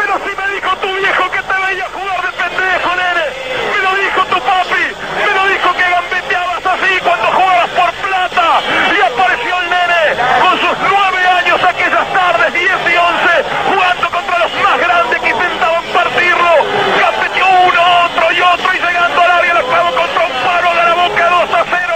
Pero 0.00 0.12
si 0.24 0.30
me 0.36 0.46
dijo 0.54 0.70
tu 0.82 0.90
viejo 0.96 1.24
que 1.30 1.42
te 1.42 1.56
veía 1.66 1.86
jugar 1.94 2.20
de 2.26 2.32
pendejo, 2.40 2.90
nene. 2.96 3.26
Me 3.70 3.78
lo 3.82 3.92
dijo 3.94 4.20
tu 4.26 4.38
papi. 4.40 4.84
Me 5.20 5.32
lo 5.34 5.42
dijo 5.46 5.68
que 5.74 5.86
gambeteabas 5.90 6.66
así 6.66 6.92
cuando 7.02 7.26
jugabas 7.30 7.70
por 7.70 7.90
plata. 8.02 8.46
Y 8.90 9.00
apareció 9.00 9.54
el 9.60 9.70
nene 9.70 10.02
con 10.42 10.54
sus 10.58 10.76
nueve 10.90 11.20
años 11.38 11.58
aquellas 11.64 12.06
tardes, 12.12 12.52
10 12.52 12.64
y 12.64 12.96
11, 12.96 13.44
jugando 13.70 14.06
contra 14.10 14.38
los 14.38 14.52
más 14.62 14.76
grandes 14.80 15.20
que 15.20 15.30
intentaban 15.30 15.84
partirlo. 15.92 16.52
Gambeteó 17.00 17.46
uno, 17.68 17.82
otro 18.06 18.26
y 18.32 18.40
otro 18.40 18.68
y 18.74 18.78
llegando 18.78 19.20
al 19.20 19.30
área 19.30 19.54
lo 19.54 19.66
clavó 19.66 19.90
contra 19.94 20.22
un 20.26 20.34
paro 20.44 20.70
de 20.74 20.84
la 20.88 20.94
boca 20.94 21.24
2 21.30 21.54
a 21.54 21.64
0. 21.68 21.94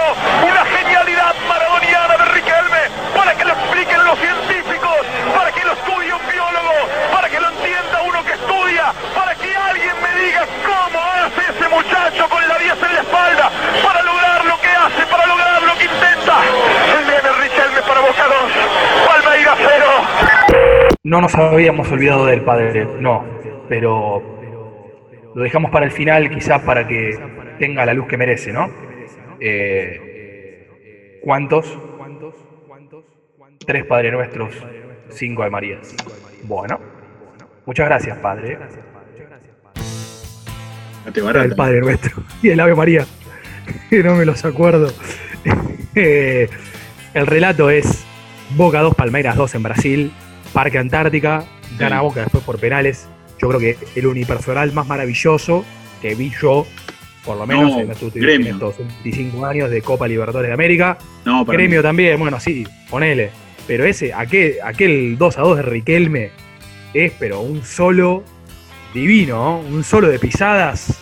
Una 0.49 0.63
genialidad 0.65 1.35
maradoniana 1.47 2.17
de 2.17 2.25
Riquelme 2.25 2.83
para 3.15 3.35
que 3.35 3.45
lo 3.45 3.53
expliquen 3.53 4.05
los 4.05 4.17
científicos, 4.19 4.99
para 5.35 5.51
que 5.51 5.63
lo 5.65 5.73
estudie 5.73 6.13
un 6.13 6.25
biólogo, 6.31 6.75
para 7.11 7.29
que 7.29 7.39
lo 7.39 7.47
entienda 7.49 8.01
uno 8.07 8.23
que 8.23 8.33
estudia, 8.33 8.93
para 9.13 9.35
que 9.35 9.55
alguien 9.55 9.95
me 10.01 10.11
diga 10.23 10.43
cómo 10.65 10.99
hace 11.03 11.41
ese 11.51 11.67
muchacho 11.69 12.29
con 12.29 12.41
la 12.47 12.57
10 12.57 12.83
en 12.83 12.93
la 12.95 13.01
espalda 13.01 13.51
para 13.83 14.01
lograr 14.03 14.45
lo 14.45 14.59
que 14.61 14.69
hace, 14.69 15.05
para 15.09 15.25
lograr 15.25 15.61
lo 15.61 15.73
que 15.77 15.85
intenta. 15.85 16.35
El 16.97 17.07
nene 17.07 17.29
Riquelme 17.41 17.81
para 17.87 18.01
Boca 18.01 18.25
2, 18.25 18.35
Palmeira 19.07 19.55
0. 19.57 20.95
No 21.15 21.21
nos 21.21 21.35
habíamos 21.35 21.89
olvidado 21.93 22.25
del 22.25 22.41
padre, 22.41 22.85
no, 22.99 23.23
pero 23.69 24.21
lo 25.33 25.41
dejamos 25.41 25.71
para 25.71 25.85
el 25.85 25.91
final, 25.93 26.29
quizás 26.29 26.61
para 26.63 26.85
que 26.85 27.17
tenga 27.57 27.85
la 27.85 27.93
luz 27.93 28.05
que 28.07 28.17
merece, 28.17 28.51
¿no? 28.51 28.69
Eh, 29.39 31.21
¿Cuántos? 31.23 31.79
Tres 33.65 33.85
Padre 33.85 34.11
Nuestros, 34.11 34.55
cinco 35.07 35.45
de 35.45 35.49
Marías. 35.51 35.95
Bueno, 36.43 36.81
muchas 37.65 37.85
gracias, 37.85 38.17
Padre. 38.17 38.59
El 41.15 41.55
Padre 41.55 41.79
Nuestro 41.79 42.23
y 42.41 42.49
el 42.49 42.59
Ave 42.59 42.75
María, 42.75 43.05
que 43.89 44.03
no 44.03 44.15
me 44.15 44.25
los 44.25 44.43
acuerdo. 44.43 44.91
Eh, 45.95 46.49
el 47.13 47.25
relato 47.25 47.69
es 47.69 48.05
Boca 48.57 48.81
2, 48.81 48.93
Palmeiras 48.95 49.37
2 49.37 49.55
en 49.55 49.63
Brasil, 49.63 50.11
Parque 50.55 50.77
Antártica, 50.77 51.43
gana 51.77 51.99
Boca 51.99 52.21
después 52.21 52.41
por 52.45 52.57
penales. 52.57 53.09
Yo 53.41 53.49
creo 53.49 53.59
que 53.59 53.77
el 53.93 54.07
unipersonal 54.07 54.71
más 54.71 54.87
maravilloso 54.87 55.65
que 56.01 56.15
vi 56.15 56.31
yo, 56.41 56.65
por 57.25 57.35
lo 57.35 57.45
menos 57.45 57.73
No, 57.73 57.79
en 57.81 57.91
estos, 57.91 58.15
en 58.15 58.21
gremio. 58.21 58.53
estos 58.53 58.77
25 58.77 59.45
años 59.45 59.69
de 59.69 59.81
Copa 59.81 60.07
Libertadores 60.07 60.47
de 60.47 60.53
América. 60.53 60.97
No, 61.25 61.43
Gremio 61.43 61.81
mí. 61.81 61.83
también, 61.83 62.17
bueno, 62.17 62.39
sí, 62.39 62.65
ponele. 62.89 63.31
Pero 63.67 63.83
ese, 63.83 64.13
aquel, 64.13 64.55
aquel 64.63 65.17
2 65.17 65.37
a 65.37 65.41
2 65.41 65.57
de 65.57 65.61
Riquelme 65.63 66.31
es 66.93 67.11
pero 67.19 67.41
un 67.41 67.61
solo 67.65 68.23
divino, 68.93 69.35
¿no? 69.35 69.59
un 69.59 69.83
solo 69.83 70.07
de 70.07 70.19
pisadas, 70.19 71.01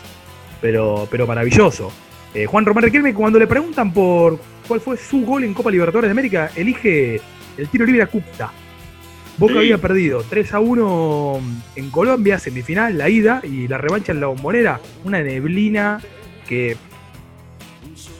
pero, 0.61 1.07
pero 1.11 1.27
maravilloso. 1.27 1.93
Eh, 2.34 2.47
Juan 2.47 2.65
Román 2.65 2.85
Riquelme, 2.85 3.13
cuando 3.13 3.38
le 3.38 3.45
preguntan 3.45 3.93
por 3.93 4.39
cuál 4.67 4.81
fue 4.81 4.97
su 4.97 5.23
gol 5.23 5.43
en 5.43 5.53
Copa 5.53 5.69
Libertadores 5.69 6.07
de 6.07 6.11
América, 6.11 6.49
elige 6.55 7.21
el 7.55 7.67
tiro 7.67 7.85
libre 7.85 8.01
a 8.01 8.07
Cupta. 8.07 8.51
Boca 9.38 9.53
Sí. 9.53 9.60
había 9.60 9.77
perdido 9.80 10.23
3 10.30 10.53
a 10.53 10.60
1 10.60 11.39
en 11.76 11.89
Colombia, 11.89 12.38
semifinal, 12.39 12.97
la 12.97 13.10
ida 13.10 13.41
y 13.43 13.68
la 13.68 13.77
revancha 13.77 14.11
en 14.11 14.19
la 14.22 14.27
bombonera. 14.27 14.80
Una 15.03 15.22
neblina 15.22 15.99
que 16.47 16.77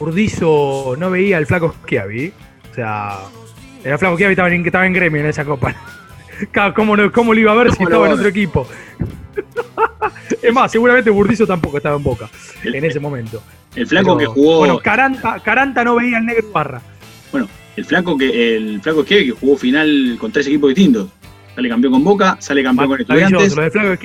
Urdizo 0.00 0.96
no 0.98 1.10
veía 1.10 1.36
al 1.38 1.46
flaco 1.46 1.74
Schiavi. 1.84 2.32
O 2.70 2.74
sea, 2.74 3.18
el 3.84 3.98
flaco 3.98 4.16
Schiavi 4.16 4.32
estaba 4.32 4.48
en, 4.52 4.66
estaba 4.66 4.86
en 4.86 4.92
gremio 4.92 5.20
en 5.20 5.26
esa 5.28 5.44
copa. 5.44 5.74
¿Cómo, 6.74 6.96
no- 6.96 7.12
¿Cómo 7.12 7.32
lo 7.32 7.40
iba 7.40 7.52
a 7.52 7.54
ver 7.54 7.70
si 7.70 7.76
¿Cómo 7.78 7.88
lo 7.90 7.94
estaba 7.96 8.06
en 8.08 8.12
otro 8.14 8.28
equipo? 8.28 8.66
Es 10.42 10.52
más, 10.52 10.70
seguramente 10.70 11.10
Burdizo 11.10 11.46
tampoco 11.46 11.78
estaba 11.78 11.96
en 11.96 12.02
Boca 12.02 12.28
en 12.62 12.84
ese 12.84 13.00
momento. 13.00 13.42
El 13.74 13.86
flaco 13.86 14.16
Pero, 14.16 14.18
que 14.18 14.34
jugó. 14.40 14.58
Bueno, 14.58 14.78
Caranta, 14.78 15.40
Caranta 15.40 15.84
no 15.84 15.96
veía 15.96 16.18
al 16.18 16.26
negro 16.26 16.48
Barra. 16.52 16.80
Bueno, 17.32 17.48
el 17.76 17.84
flaco 17.84 18.16
que 18.16 18.56
el 18.56 18.80
flaco 18.80 19.00
Esquiavi 19.00 19.26
que 19.26 19.30
jugó 19.32 19.56
final 19.56 20.16
con 20.18 20.32
tres 20.32 20.46
equipos 20.46 20.74
distintos. 20.74 21.08
Sale 21.54 21.68
campeón 21.68 21.92
con 21.92 22.04
Boca, 22.04 22.36
sale 22.40 22.62
campeón 22.62 22.88
con 22.88 23.00
estudiantes 23.00 23.54
lo 23.54 23.62
de 23.62 23.70
Flaco 23.70 23.96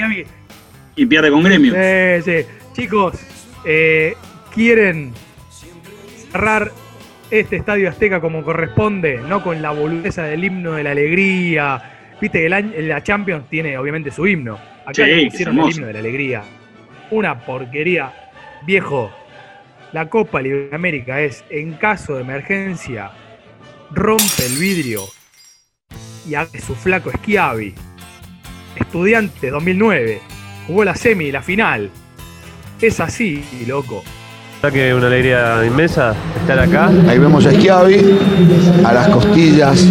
y 0.95 1.05
pierde 1.05 1.31
con 1.31 1.43
gremio. 1.43 1.73
Sí, 1.73 2.21
sí. 2.23 2.47
Chicos, 2.73 3.15
eh, 3.65 4.15
¿quieren 4.53 5.13
cerrar 6.31 6.71
este 7.31 7.55
estadio 7.55 7.89
Azteca 7.89 8.19
como 8.19 8.43
corresponde? 8.43 9.21
No 9.27 9.41
con 9.41 9.61
la 9.61 9.71
boludeza 9.71 10.23
del 10.23 10.43
himno 10.43 10.73
de 10.73 10.83
la 10.83 10.91
alegría. 10.91 11.81
Viste 12.19 12.41
que 12.41 12.49
la 12.49 13.01
Champions 13.01 13.49
tiene 13.49 13.77
obviamente 13.77 14.11
su 14.11 14.27
himno. 14.27 14.59
Acá 14.85 14.93
Sí, 14.93 15.01
le 15.03 15.25
pusieron 15.29 15.59
el 15.59 15.71
himno 15.71 15.87
de 15.87 15.93
la 15.93 15.99
alegría. 15.99 16.43
Una 17.11 17.45
porquería. 17.45 18.11
Viejo, 18.65 19.09
la 19.93 20.09
Copa 20.09 20.41
Liberamérica 20.41 21.21
es, 21.21 21.45
en 21.49 21.73
caso 21.73 22.15
de 22.15 22.21
emergencia, 22.21 23.11
rompe 23.91 24.45
el 24.45 24.57
vidrio 24.57 25.03
y 26.27 26.35
hace 26.35 26.61
su 26.61 26.75
flaco 26.75 27.11
Schiavi. 27.11 27.73
Estudiante 28.75 29.49
2009. 29.49 30.21
Jugó 30.67 30.83
la 30.83 30.95
semi 30.95 31.25
y 31.25 31.31
la 31.31 31.41
final. 31.41 31.89
Es 32.81 32.99
así, 32.99 33.43
loco. 33.67 34.03
verdad 34.61 34.73
que 34.73 34.93
una 34.93 35.07
alegría 35.07 35.65
inmensa 35.65 36.15
estar 36.39 36.59
acá. 36.59 36.89
Ahí 37.07 37.17
vemos 37.17 37.45
a 37.45 37.51
Schiavi 37.51 38.19
a 38.85 38.93
las 38.93 39.09
costillas 39.09 39.85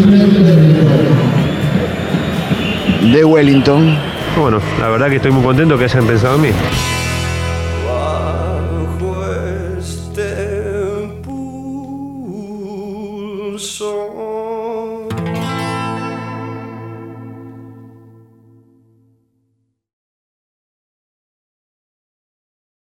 de 3.13 3.25
Wellington. 3.25 3.99
Bueno, 4.39 4.61
la 4.81 4.89
verdad 4.89 5.09
que 5.09 5.17
estoy 5.17 5.33
muy 5.33 5.43
contento 5.43 5.77
que 5.77 5.85
hayan 5.85 6.07
pensado 6.07 6.37
en 6.37 6.43
mí. 6.43 6.51